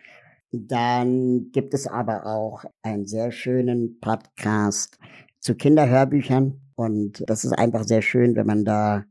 Dann 0.50 1.50
gibt 1.52 1.74
es 1.74 1.86
aber 1.86 2.26
auch 2.26 2.64
einen 2.82 3.06
sehr 3.06 3.30
schönen 3.32 4.00
Podcast 4.00 4.98
zu 5.40 5.54
Kinderhörbüchern. 5.54 6.60
Und 6.74 7.22
das 7.26 7.44
ist 7.44 7.52
einfach 7.52 7.84
sehr 7.84 8.02
schön, 8.02 8.34
wenn 8.34 8.46
man 8.46 8.64
da 8.64 9.04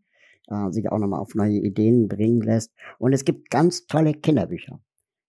äh, 0.48 0.72
sich 0.72 0.92
auch 0.92 1.00
nochmal 1.00 1.20
auf 1.20 1.36
neue 1.36 1.58
Ideen 1.58 2.08
bringen 2.08 2.42
lässt. 2.42 2.72
Und 3.00 3.14
es 3.14 3.26
gibt 3.26 3.50
ganz 3.50 3.88
tolle 3.88 4.14
Kinderbücher. 4.14 4.80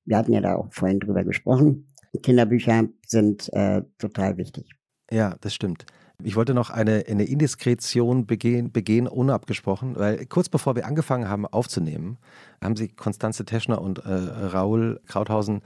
Wir 0.05 0.17
hatten 0.17 0.33
ja 0.33 0.41
da 0.41 0.57
auch 0.57 0.73
vorhin 0.73 1.01
drüber 1.01 1.25
gesprochen. 1.25 1.89
Kinderbücher 2.23 2.89
sind 3.07 3.53
äh, 3.53 3.83
total 3.99 4.37
wichtig. 4.37 4.71
Ja, 5.11 5.37
das 5.41 5.55
stimmt. 5.55 5.87
Ich 6.23 6.35
wollte 6.35 6.53
noch 6.53 6.71
eine, 6.71 7.05
eine 7.09 7.25
Indiskretion 7.25 8.27
begehen, 8.27 8.73
begehen, 8.73 9.07
unabgesprochen, 9.07 9.95
weil 9.97 10.27
kurz 10.27 10.49
bevor 10.49 10.75
wir 10.75 10.85
angefangen 10.85 11.29
haben 11.29 11.47
aufzunehmen, 11.47 12.19
haben 12.61 12.75
sich 12.75 12.97
Konstanze 12.97 13.45
Teschner 13.45 13.81
und 13.81 13.99
äh, 13.99 14.13
Raul 14.13 15.01
Krauthausen 15.07 15.63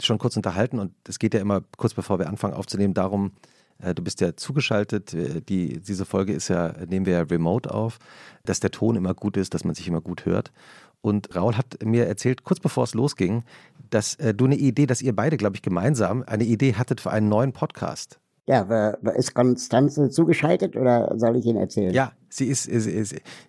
schon 0.00 0.18
kurz 0.18 0.36
unterhalten 0.36 0.78
und 0.78 0.94
es 1.06 1.18
geht 1.18 1.34
ja 1.34 1.40
immer 1.40 1.62
kurz 1.76 1.92
bevor 1.92 2.18
wir 2.18 2.28
anfangen 2.28 2.54
aufzunehmen 2.54 2.94
darum, 2.94 3.32
du 3.82 4.02
bist 4.02 4.20
ja 4.20 4.36
zugeschaltet. 4.36 5.14
Äh, 5.14 5.40
die, 5.40 5.80
diese 5.80 6.04
Folge 6.04 6.32
ist 6.32 6.48
ja, 6.48 6.74
nehmen 6.88 7.06
wir 7.06 7.14
ja 7.14 7.22
remote 7.22 7.72
auf, 7.72 7.98
dass 8.44 8.60
der 8.60 8.70
Ton 8.70 8.96
immer 8.96 9.14
gut 9.14 9.36
ist, 9.36 9.54
dass 9.54 9.64
man 9.64 9.74
sich 9.74 9.88
immer 9.88 10.00
gut 10.00 10.26
hört. 10.26 10.52
Und 11.00 11.34
Raul 11.34 11.56
hat 11.56 11.84
mir 11.84 12.06
erzählt, 12.06 12.44
kurz 12.44 12.60
bevor 12.60 12.84
es 12.84 12.94
losging, 12.94 13.42
dass 13.90 14.14
äh, 14.16 14.34
du 14.34 14.44
eine 14.44 14.56
Idee, 14.56 14.86
dass 14.86 15.02
ihr 15.02 15.14
beide, 15.14 15.36
glaube 15.36 15.56
ich, 15.56 15.62
gemeinsam 15.62 16.22
eine 16.26 16.44
Idee 16.44 16.74
hattet 16.74 17.00
für 17.00 17.10
einen 17.10 17.28
neuen 17.28 17.52
Podcast. 17.52 18.20
Ja, 18.46 18.90
ist 19.16 19.34
Konstanze 19.34 20.10
zugeschaltet 20.10 20.76
oder 20.76 21.16
soll 21.16 21.36
ich 21.36 21.46
Ihnen 21.46 21.58
erzählen? 21.58 21.94
Ja, 21.94 22.12
sie 22.28 22.46
ist, 22.46 22.64
sie, 22.64 23.04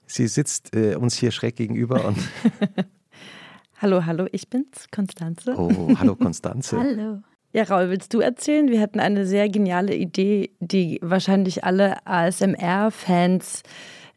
sie 0.06 0.28
sitzt 0.28 0.76
äh, 0.76 0.96
uns 0.96 1.16
hier 1.16 1.32
schräg 1.32 1.56
gegenüber 1.56 2.06
und. 2.06 2.18
hallo, 3.82 4.06
hallo, 4.06 4.28
ich 4.32 4.50
bin's, 4.50 4.88
Konstanze. 4.92 5.56
Oh, 5.58 5.96
hallo, 5.98 6.16
Konstanze. 6.16 6.80
hallo. 6.80 7.24
Ja, 7.56 7.66
Raul, 7.66 7.92
willst 7.92 8.16
du 8.16 8.20
erzählen? 8.20 8.68
Wir 8.70 8.82
hatten 8.82 9.00
eine 9.00 9.28
sehr 9.28 9.48
geniale 9.48 9.94
Idee, 9.94 10.50
die 10.60 10.98
wahrscheinlich 11.04 11.64
alle 11.64 12.04
ASMR-Fans 12.08 13.62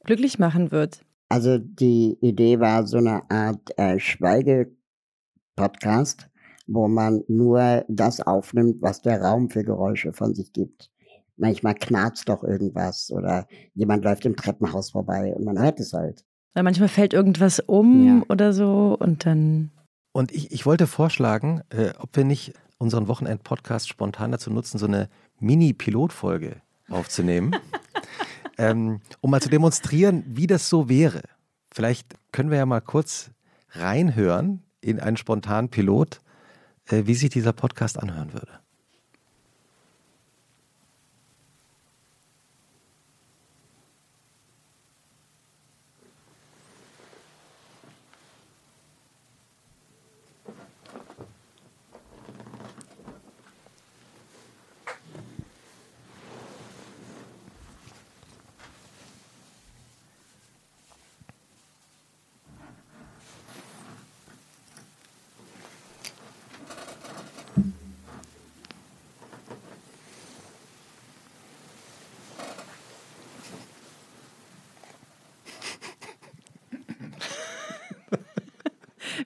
glücklich 0.05 0.39
machen 0.39 0.71
wird. 0.71 1.03
Also 1.29 1.59
die 1.59 2.17
Idee 2.23 2.61
war 2.61 2.87
so 2.87 2.97
eine 2.97 3.31
Art 3.31 3.79
äh, 3.79 3.99
Schweige-Podcast, 3.99 6.31
wo 6.67 6.89
man 6.89 7.25
nur 7.29 7.85
das 7.89 8.23
aufnimmt, 8.23 8.81
was 8.81 9.03
der 9.03 9.21
Raum 9.21 9.51
für 9.51 9.65
Geräusche 9.65 10.15
von 10.15 10.35
sich 10.35 10.55
gibt. 10.55 10.91
Manchmal 11.37 11.75
knarzt 11.75 12.31
doch 12.31 12.43
irgendwas 12.43 13.11
oder 13.11 13.47
jemand 13.75 14.03
läuft 14.03 14.25
im 14.25 14.37
Treppenhaus 14.37 14.93
vorbei 14.93 15.35
und 15.37 15.45
man 15.45 15.61
hört 15.61 15.79
es 15.79 15.93
halt. 15.93 16.25
Weil 16.55 16.63
manchmal 16.63 16.89
fällt 16.89 17.13
irgendwas 17.13 17.61
um 17.61 18.07
ja. 18.07 18.23
oder 18.31 18.55
so 18.55 18.97
und 18.99 19.27
dann. 19.27 19.73
Und 20.15 20.33
ich, 20.33 20.53
ich 20.53 20.65
wollte 20.65 20.87
vorschlagen, 20.87 21.61
äh, 21.69 21.91
ob 21.99 22.17
wir 22.17 22.25
nicht 22.25 22.55
unseren 22.79 23.09
Wochenend-Podcast 23.09 23.89
spontan 23.89 24.33
dazu 24.33 24.51
nutzen, 24.51 24.79
so 24.79 24.87
eine 24.87 25.09
Mini-Pilotfolge 25.39 26.61
aufzunehmen, 26.89 27.57
ähm, 28.59 29.01
um 29.21 29.31
mal 29.31 29.41
zu 29.41 29.49
demonstrieren, 29.49 30.25
wie 30.27 30.47
das 30.47 30.69
so 30.69 30.89
wäre. 30.89 31.23
Vielleicht 31.73 32.15
können 32.33 32.51
wir 32.51 32.59
ja 32.59 32.67
mal 32.67 32.81
kurz 32.81 33.31
reinhören 33.71 34.63
in 34.81 35.01
einen 35.01 35.17
spontanen 35.17 35.69
Pilot, 35.69 36.21
äh, 36.87 37.03
wie 37.07 37.15
sich 37.15 37.31
dieser 37.31 37.53
Podcast 37.53 37.99
anhören 37.99 38.33
würde. 38.33 38.61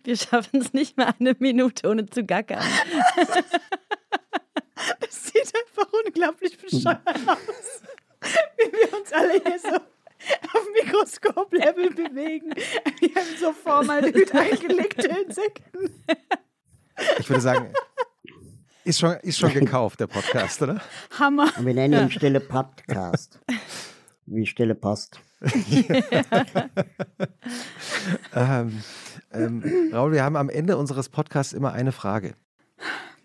Wir 0.05 0.17
schaffen 0.17 0.61
es 0.61 0.73
nicht 0.73 0.97
mal 0.97 1.15
eine 1.19 1.37
Minute 1.39 1.89
ohne 1.89 2.07
zu 2.07 2.25
gackern. 2.25 2.65
Das 4.99 5.27
sieht 5.27 5.53
einfach 5.55 5.93
unglaublich 5.93 6.57
bescheuert 6.57 7.07
aus. 7.07 7.83
Wie 8.57 8.73
wir 8.73 8.99
uns 8.99 9.13
alle 9.13 9.33
hier 9.33 9.59
so 9.59 9.77
auf 9.77 10.67
Mikroskop-Level 10.75 11.91
bewegen. 11.91 12.55
Wir 13.01 13.15
haben 13.15 13.37
so 13.39 13.53
Formaldehyd 13.53 14.35
eingelegte 14.35 15.09
Insekten. 15.09 16.03
Ich 17.19 17.29
würde 17.29 17.43
sagen, 17.43 17.73
ist 18.85 18.99
schon, 19.01 19.17
ist 19.23 19.39
schon 19.39 19.53
gekauft, 19.53 20.01
der 20.01 20.07
Podcast, 20.07 20.63
oder? 20.63 20.81
Hammer. 21.19 21.53
Und 21.57 21.67
wir 21.67 21.75
nennen 21.75 22.05
ihn 22.05 22.11
Stille 22.11 22.41
Podcast. 22.41 23.39
Wie 24.27 24.47
Stille 24.47 24.75
Post. 24.75 25.21
ähm, 28.35 28.83
ähm, 29.41 29.91
Raul, 29.93 30.13
wir 30.13 30.25
haben 30.25 30.37
am 30.37 30.49
Ende 30.49 30.77
unseres 30.77 31.09
Podcasts 31.09 31.53
immer 31.53 31.73
eine 31.73 31.93
Frage. 31.93 32.35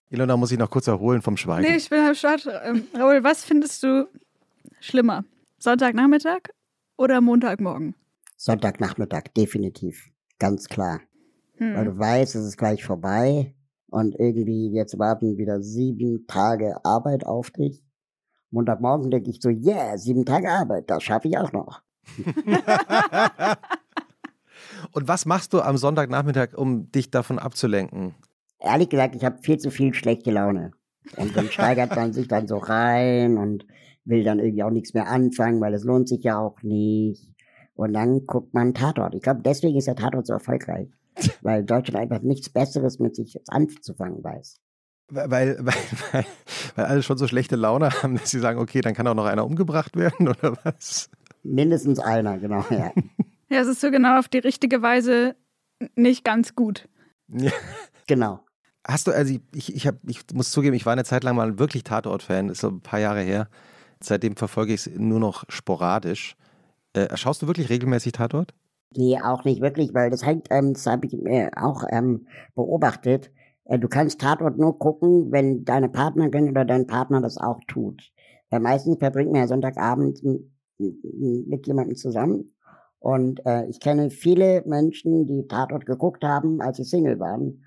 Ilona 0.09 0.37
muss 0.37 0.51
ich 0.51 0.59
noch 0.59 0.69
kurz 0.69 0.87
erholen 0.87 1.21
vom 1.21 1.37
Schweigen. 1.37 1.67
Nee, 1.67 1.77
ich 1.77 1.89
bin 1.89 2.03
halb 2.03 2.15
stark. 2.15 2.41
Ähm, 2.63 2.83
Raul, 2.97 3.23
was 3.23 3.43
findest 3.43 3.83
du 3.83 4.07
schlimmer? 4.79 5.25
Sonntagnachmittag 5.57 6.49
oder 6.97 7.21
Montagmorgen? 7.21 7.95
Sonntagnachmittag, 8.37 9.33
definitiv. 9.35 10.09
Ganz 10.39 10.67
klar. 10.67 11.01
Hm. 11.57 11.75
Weil 11.75 11.85
du 11.85 11.97
weißt, 11.97 12.35
es 12.35 12.45
ist 12.45 12.57
gleich 12.57 12.83
vorbei 12.83 13.55
und 13.87 14.15
irgendwie 14.19 14.71
jetzt 14.73 14.99
warten 14.99 15.37
wieder 15.37 15.61
sieben 15.61 16.27
Tage 16.27 16.75
Arbeit 16.83 17.25
auf 17.25 17.49
dich. 17.51 17.81
Montagmorgen 18.51 19.09
denke 19.09 19.29
ich 19.29 19.41
so, 19.41 19.49
yeah, 19.49 19.97
sieben 19.97 20.25
Tage 20.25 20.49
Arbeit, 20.49 20.89
das 20.89 21.03
schaffe 21.03 21.27
ich 21.27 21.37
auch 21.37 21.51
noch. 21.51 21.81
Und 24.91 25.07
was 25.07 25.25
machst 25.25 25.53
du 25.53 25.61
am 25.61 25.77
Sonntagnachmittag, 25.77 26.55
um 26.55 26.91
dich 26.91 27.11
davon 27.11 27.39
abzulenken? 27.39 28.15
Ehrlich 28.59 28.89
gesagt, 28.89 29.15
ich 29.15 29.23
habe 29.23 29.37
viel 29.41 29.57
zu 29.57 29.71
viel 29.71 29.93
schlechte 29.93 30.31
Laune. 30.31 30.71
Und 31.17 31.35
dann 31.35 31.49
steigert 31.49 31.95
man 31.95 32.13
sich 32.13 32.27
dann 32.27 32.47
so 32.47 32.57
rein 32.57 33.37
und 33.37 33.65
will 34.05 34.23
dann 34.23 34.39
irgendwie 34.39 34.63
auch 34.63 34.71
nichts 34.71 34.93
mehr 34.93 35.07
anfangen, 35.07 35.61
weil 35.61 35.73
es 35.73 35.83
lohnt 35.83 36.07
sich 36.07 36.23
ja 36.23 36.39
auch 36.39 36.61
nicht. 36.63 37.29
Und 37.75 37.93
dann 37.93 38.25
guckt 38.25 38.53
man 38.53 38.73
Tatort. 38.73 39.15
Ich 39.15 39.21
glaube, 39.21 39.41
deswegen 39.43 39.77
ist 39.77 39.87
der 39.87 39.95
Tatort 39.95 40.27
so 40.27 40.33
erfolgreich. 40.33 40.89
Weil 41.41 41.63
Deutschland 41.63 42.01
einfach 42.01 42.23
nichts 42.23 42.49
Besseres 42.49 42.99
mit 42.99 43.15
sich 43.15 43.33
jetzt 43.33 43.51
anzufangen 43.51 44.23
weiß. 44.23 44.59
Weil, 45.09 45.29
weil, 45.59 45.75
weil, 46.11 46.25
weil 46.75 46.85
alle 46.85 47.03
schon 47.03 47.17
so 47.17 47.27
schlechte 47.27 47.55
Laune 47.55 47.89
haben, 48.01 48.15
dass 48.15 48.29
sie 48.29 48.39
sagen, 48.39 48.59
okay, 48.59 48.81
dann 48.81 48.93
kann 48.93 49.07
auch 49.07 49.15
noch 49.15 49.25
einer 49.25 49.45
umgebracht 49.45 49.95
werden 49.95 50.27
oder 50.29 50.57
was? 50.63 51.09
Mindestens 51.43 51.99
einer, 51.99 52.39
genau, 52.39 52.65
ja. 52.69 52.91
Ja, 53.49 53.59
es 53.59 53.67
ist 53.67 53.81
so 53.81 53.91
genau 53.91 54.17
auf 54.17 54.27
die 54.27 54.39
richtige 54.39 54.81
Weise 54.81 55.35
nicht 55.95 56.23
ganz 56.23 56.55
gut. 56.55 56.87
Ja. 57.27 57.51
Genau. 58.07 58.39
Hast 58.87 59.07
du, 59.07 59.11
also 59.11 59.35
ich, 59.53 59.73
ich, 59.75 59.87
hab, 59.87 59.95
ich 60.07 60.21
muss 60.33 60.51
zugeben, 60.51 60.75
ich 60.75 60.85
war 60.85 60.93
eine 60.93 61.05
Zeit 61.05 61.23
lang 61.23 61.35
mal 61.35 61.57
wirklich 61.57 61.83
Tatort-Fan, 61.83 62.49
ist 62.49 62.61
so 62.61 62.69
ein 62.69 62.81
paar 62.81 62.99
Jahre 62.99 63.21
her. 63.21 63.49
Seitdem 63.99 64.35
verfolge 64.35 64.73
ich 64.73 64.85
es 64.85 64.95
nur 64.95 65.19
noch 65.19 65.43
sporadisch. 65.49 66.35
Äh, 66.93 67.17
schaust 67.17 67.41
du 67.41 67.47
wirklich 67.47 67.69
regelmäßig 67.69 68.11
Tatort? 68.11 68.53
Nee, 68.95 69.19
auch 69.19 69.43
nicht 69.43 69.61
wirklich, 69.61 69.93
weil 69.93 70.11
das 70.11 70.23
hängt, 70.23 70.47
ähm, 70.51 70.73
das 70.73 70.85
habe 70.85 71.07
ich 71.07 71.13
äh, 71.25 71.49
auch 71.55 71.83
ähm, 71.89 72.27
beobachtet. 72.53 73.31
Äh, 73.65 73.79
du 73.79 73.87
kannst 73.87 74.21
Tatort 74.21 74.57
nur 74.57 74.77
gucken, 74.77 75.31
wenn 75.31 75.65
deine 75.65 75.89
Partnerin 75.89 76.49
oder 76.49 76.63
dein 76.63 76.85
Partner 76.85 77.21
das 77.21 77.37
auch 77.37 77.59
tut. 77.67 78.11
Äh, 78.51 78.59
meistens 78.59 78.99
verbringt 78.99 79.31
man 79.31 79.41
ja 79.41 79.47
Sonntagabend 79.47 80.21
mit 80.77 81.67
jemandem 81.67 81.95
zusammen 81.95 82.54
und 83.05 83.45
äh, 83.45 83.67
ich 83.67 83.79
kenne 83.79 84.09
viele 84.09 84.63
Menschen, 84.65 85.27
die 85.27 85.47
Tatort 85.47 85.85
geguckt 85.85 86.23
haben, 86.23 86.59
als 86.59 86.77
sie 86.77 86.83
Single 86.83 87.19
waren. 87.19 87.63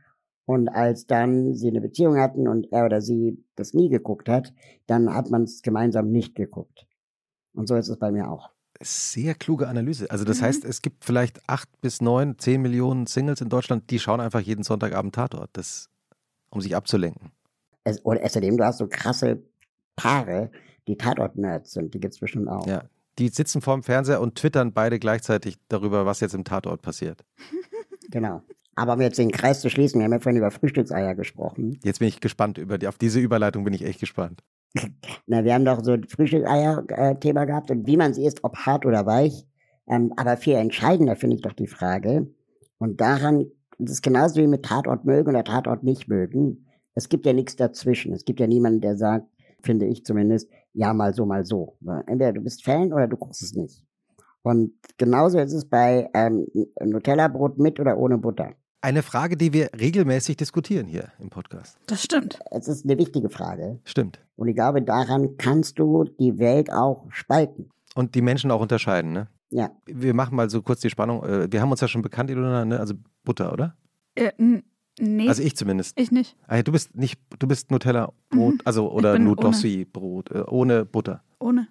Und 0.47 0.69
als 0.69 1.07
dann 1.07 1.55
sie 1.55 1.69
eine 1.69 1.81
Beziehung 1.81 2.19
hatten 2.19 2.49
und 2.49 2.73
er 2.73 2.87
oder 2.87 3.01
sie 3.01 3.45
das 3.55 3.73
nie 3.73 3.89
geguckt 3.89 4.29
hat, 4.29 4.53
dann 4.89 5.15
hat 5.15 5.31
man 5.31 5.45
es 5.45 5.63
gemeinsam 5.63 6.11
nicht 6.11 6.35
geguckt. 6.35 6.89
Und 7.55 7.69
so 7.69 7.77
ist 7.77 7.89
es 7.89 8.01
bei 8.01 8.11
mir 8.11 8.29
auch. 8.29 8.51
Sehr 8.81 9.37
kluge 9.37 9.69
Analyse. 9.69 10.11
Also 10.11 10.25
das 10.25 10.41
mhm. 10.41 10.47
heißt, 10.47 10.65
es 10.65 10.83
gibt 10.83 11.05
vielleicht 11.05 11.49
acht 11.49 11.69
bis 11.83 12.01
neun, 12.01 12.37
zehn 12.41 12.61
Millionen 12.61 13.07
Singles 13.07 13.41
in 13.41 13.49
Deutschland, 13.49 13.91
die 13.91 14.01
schauen 14.01 14.19
einfach 14.19 14.41
jeden 14.41 14.65
Sonntagabend 14.65 15.15
Tatort, 15.15 15.51
das, 15.53 15.89
um 16.51 16.61
sich 16.61 16.75
abzulenken. 16.75 17.31
Es, 17.85 18.05
oder 18.05 18.25
außerdem, 18.25 18.57
du 18.57 18.65
hast 18.65 18.79
so 18.79 18.89
krasse 18.89 19.41
Paare, 19.95 20.51
die 20.89 20.97
Tatort-Nerds 20.97 21.75
sind, 21.75 21.95
die 21.95 22.01
gibt 22.01 22.15
es 22.15 22.19
bestimmt 22.19 22.49
auch. 22.49 22.67
Ja, 22.67 22.83
die 23.19 23.29
sitzen 23.29 23.61
vorm 23.61 23.83
Fernseher 23.83 24.21
und 24.21 24.37
twittern 24.37 24.73
beide 24.73 24.99
gleichzeitig 24.99 25.59
darüber, 25.69 26.07
was 26.07 26.21
jetzt 26.21 26.35
im 26.35 26.45
Tatort 26.45 26.83
passiert. 26.83 27.25
Genau. 28.11 28.41
Aber 28.75 28.95
um 28.95 29.03
jetzt 29.03 29.19
den 29.19 29.31
Kreis 29.31 29.61
zu 29.61 29.69
schließen, 29.69 30.01
wir 30.01 30.07
haben 30.07 30.13
ja 30.13 30.19
vorhin 30.19 30.39
über 30.39 30.51
Frühstückseier 30.51 31.15
gesprochen. 31.15 31.79
Jetzt 31.85 31.99
bin 31.99 32.09
ich 32.09 32.21
gespannt 32.21 32.57
über 32.57 32.79
die, 32.79 32.89
auf 32.89 32.97
diese 32.97 33.21
Überleitung 33.21 33.65
bin 33.65 33.75
ich 33.75 33.85
echt 33.85 34.01
gespannt. 34.01 34.43
Na, 35.27 35.45
wir 35.45 35.53
haben 35.53 35.67
doch 35.67 35.85
so 35.85 35.93
ein 35.93 36.05
Frühstückseier-Thema 36.09 37.45
gehabt 37.45 37.71
und 37.71 37.87
wie 37.87 37.99
man 37.99 38.15
sie 38.15 38.25
isst, 38.25 38.45
ob 38.45 38.57
hart 38.57 38.87
oder 38.87 39.05
weich. 39.05 39.47
Ähm, 39.89 40.15
aber 40.17 40.39
viel 40.39 40.55
entscheidender 40.55 41.17
finde 41.17 41.37
ich 41.37 41.43
doch 41.43 41.53
die 41.53 41.67
Frage. 41.67 42.29
Und 42.79 43.01
daran, 43.01 43.51
das 43.79 43.93
ist 43.93 44.03
genauso 44.03 44.37
wie 44.37 44.47
mit 44.47 44.65
Tatort 44.65 45.05
mögen 45.05 45.29
oder 45.29 45.45
Tatort 45.45 45.83
nicht 45.83 46.09
mögen. 46.09 46.67
Es 46.95 47.09
gibt 47.11 47.27
ja 47.27 47.35
nichts 47.35 47.57
dazwischen. 47.57 48.15
Es 48.15 48.25
gibt 48.25 48.41
ja 48.41 48.47
niemanden, 48.47 48.81
der 48.81 48.97
sagt, 48.97 49.27
finde 49.61 49.87
ich 49.87 50.05
zumindest, 50.05 50.49
ja, 50.79 50.95
mal 50.95 51.13
so, 51.13 51.27
mal 51.27 51.45
so. 51.45 51.77
Entweder 52.07 52.33
du 52.33 52.41
bist 52.41 52.65
Fan 52.65 52.93
oder 52.93 53.09
du 53.09 53.17
guckst 53.17 53.43
es 53.43 53.53
nicht. 53.53 53.83
Und 54.43 54.75
genauso 54.97 55.41
ist 55.41 55.53
es 55.53 55.69
bei 55.69 56.09
ähm, 56.15 56.47
Nutella-Brot 56.81 57.59
mit 57.59 57.81
oder 57.81 57.99
ohne 57.99 58.17
Butter. 58.17 58.53
Eine 58.81 59.03
Frage, 59.03 59.37
die 59.37 59.53
wir 59.53 59.71
regelmäßig 59.79 60.37
diskutieren 60.37 60.87
hier 60.87 61.09
im 61.19 61.31
Podcast. 61.31 61.77
Das 61.89 62.05
stimmt. 62.05 62.39
Es 62.53 62.69
ist 62.69 62.85
eine 62.85 62.97
wichtige 62.97 63.29
Frage. 63.29 63.81
Stimmt. 63.83 64.21
Und 64.37 64.47
ich 64.47 64.55
glaube, 64.55 64.81
daran 64.81 65.37
kannst 65.37 65.81
du 65.81 66.05
die 66.05 66.39
Welt 66.39 66.73
auch 66.73 67.07
spalten. 67.11 67.71
Und 67.97 68.15
die 68.15 68.23
Menschen 68.23 68.53
auch 68.53 68.61
unterscheiden, 68.61 69.13
ne? 69.13 69.27
Ja. 69.51 69.73
Wir 69.87 70.15
machen 70.15 70.37
mal 70.37 70.49
so 70.49 70.63
kurz 70.63 70.79
die 70.81 70.91
Spannung. 70.91 71.25
Äh, 71.25 71.51
wir 71.51 71.61
haben 71.61 71.73
uns 71.73 71.81
ja 71.81 71.89
schon 71.89 72.03
bekannt, 72.03 72.31
Ilona, 72.31 72.65
ne? 72.65 72.79
Also 72.79 72.95
Butter, 73.25 73.53
oder? 73.53 73.75
Äh, 74.15 74.31
Nee. 75.01 75.29
Also 75.29 75.43
ich 75.43 75.57
zumindest. 75.57 75.99
Ich 75.99 76.11
nicht. 76.11 76.37
Ah, 76.47 76.63
du 76.63 76.73
bist 76.73 76.97
nicht, 76.97 77.19
du 77.39 77.47
bist 77.47 77.71
Nutella-Brot, 77.71 78.55
mhm. 78.55 78.61
also 78.65 78.91
oder 78.91 79.19
Nudossi-Brot, 79.19 80.31
ohne. 80.31 80.41
Äh, 80.41 80.45
ohne 80.49 80.85
Butter. 80.85 81.23
Ohne. 81.39 81.69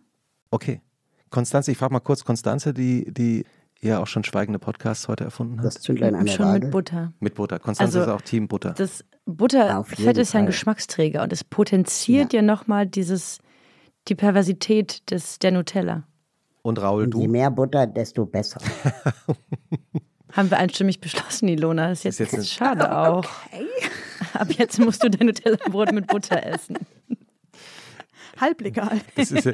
Okay. 0.51 0.81
Konstanze, 1.29 1.71
ich 1.71 1.77
frage 1.77 1.93
mal 1.93 1.99
kurz 1.99 2.23
Konstanze, 2.23 2.73
die, 2.73 3.11
die 3.11 3.43
ja 3.81 3.99
auch 3.99 4.07
schon 4.07 4.23
schweigende 4.23 4.59
Podcasts 4.59 5.07
heute 5.07 5.23
erfunden 5.23 5.57
hat. 5.59 5.65
Das 5.65 5.75
Zündlein 5.75 6.15
an 6.15 6.25
der 6.25 6.33
Schon 6.33 6.45
Waage. 6.45 6.65
mit 6.65 6.71
Butter. 6.71 7.13
Mit 7.19 7.35
Butter. 7.35 7.59
Konstanze 7.59 7.99
Also, 7.99 8.11
ist 8.11 8.15
auch 8.15 8.21
Team 8.21 8.47
Butter. 8.47 8.71
Das 8.71 9.03
Butterfett 9.25 10.17
ist 10.17 10.33
ja 10.33 10.39
ein. 10.39 10.45
Geschmacksträger 10.45 11.21
und 11.23 11.33
es 11.33 11.43
potenziert 11.43 12.33
ja, 12.33 12.41
nochmal 12.41 12.87
dieses, 12.87 13.39
die 14.07 14.15
Perversität 14.15 15.09
des, 15.11 15.39
der 15.39 15.51
Nutella. 15.51 16.03
Und 16.61 16.81
Raul, 16.81 17.03
Und 17.03 17.15
je 17.15 17.25
du? 17.25 17.31
mehr 17.31 17.51
Butter, 17.51 17.87
desto 17.87 18.25
besser. 18.25 18.61
Haben 20.33 20.49
wir 20.51 20.57
einstimmig 20.57 20.99
beschlossen, 20.99 21.47
Ilona. 21.47 21.89
Das 21.89 21.99
ist 21.99 22.03
jetzt, 22.03 22.19
Ist 22.19 22.31
jetzt 22.33 22.41
ein- 22.41 22.45
schade 22.45 22.95
auch. 22.97 23.25
Ab 24.33 24.47
jetzt 24.51 24.77
musst 24.79 25.03
du 25.03 25.09
dein 25.09 25.27
Nutella-Brot 25.27 25.91
mit 25.93 26.07
Butter 26.07 26.43
essen. 26.45 26.77
Halblegal. 28.39 29.01
Das 29.15 29.31
ist, 29.31 29.49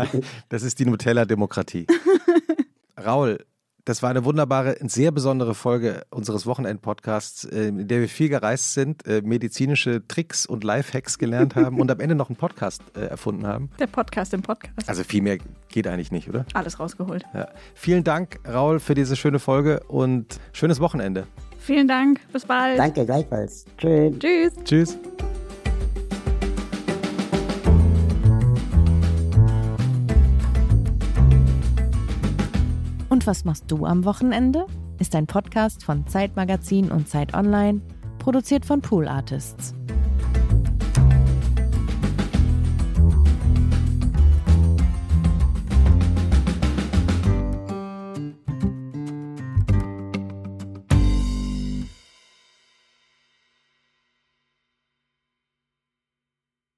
das 0.48 0.62
ist 0.62 0.78
die 0.78 0.84
Nutella-Demokratie. 0.86 1.86
Raul, 3.02 3.44
Das 3.86 4.02
war 4.02 4.10
eine 4.10 4.24
wunderbare, 4.24 4.76
sehr 4.88 5.12
besondere 5.12 5.54
Folge 5.54 6.02
unseres 6.10 6.44
Wochenend-Podcasts, 6.44 7.44
äh, 7.44 7.68
in 7.68 7.86
der 7.86 8.00
wir 8.00 8.08
viel 8.08 8.28
gereist 8.28 8.74
sind, 8.74 9.06
äh, 9.06 9.22
medizinische 9.24 10.02
Tricks 10.08 10.44
und 10.44 10.64
Lifehacks 10.64 11.18
gelernt 11.18 11.54
haben 11.54 11.78
und 11.78 11.88
am 11.88 12.00
Ende 12.00 12.16
noch 12.16 12.28
einen 12.28 12.34
Podcast 12.34 12.82
äh, 12.96 13.02
erfunden 13.02 13.46
haben. 13.46 13.70
Der 13.78 13.86
Podcast 13.86 14.34
im 14.34 14.42
Podcast. 14.42 14.88
Also 14.88 15.04
viel 15.04 15.22
mehr 15.22 15.38
geht 15.68 15.86
eigentlich 15.86 16.10
nicht, 16.10 16.28
oder? 16.28 16.44
Alles 16.54 16.80
rausgeholt. 16.80 17.24
Ja. 17.32 17.46
Vielen 17.74 18.02
Dank, 18.02 18.40
Raul, 18.44 18.80
für 18.80 18.96
diese 18.96 19.14
schöne 19.14 19.38
Folge 19.38 19.78
und 19.86 20.40
schönes 20.52 20.80
Wochenende. 20.80 21.28
Vielen 21.60 21.86
Dank. 21.86 22.18
Bis 22.32 22.44
bald. 22.44 22.80
Danke, 22.80 23.06
gleichfalls. 23.06 23.66
Tschüss. 23.78 24.18
Tschüss. 24.18 24.52
Tschüss. 24.64 24.98
Was 33.26 33.44
machst 33.44 33.64
du 33.72 33.84
am 33.84 34.04
Wochenende? 34.04 34.66
Ist 35.00 35.16
ein 35.16 35.26
Podcast 35.26 35.82
von 35.82 36.06
Zeitmagazin 36.06 36.92
und 36.92 37.08
Zeit 37.08 37.34
Online, 37.34 37.80
produziert 38.20 38.64
von 38.64 38.80
Pool 38.80 39.08
Artists. 39.08 39.74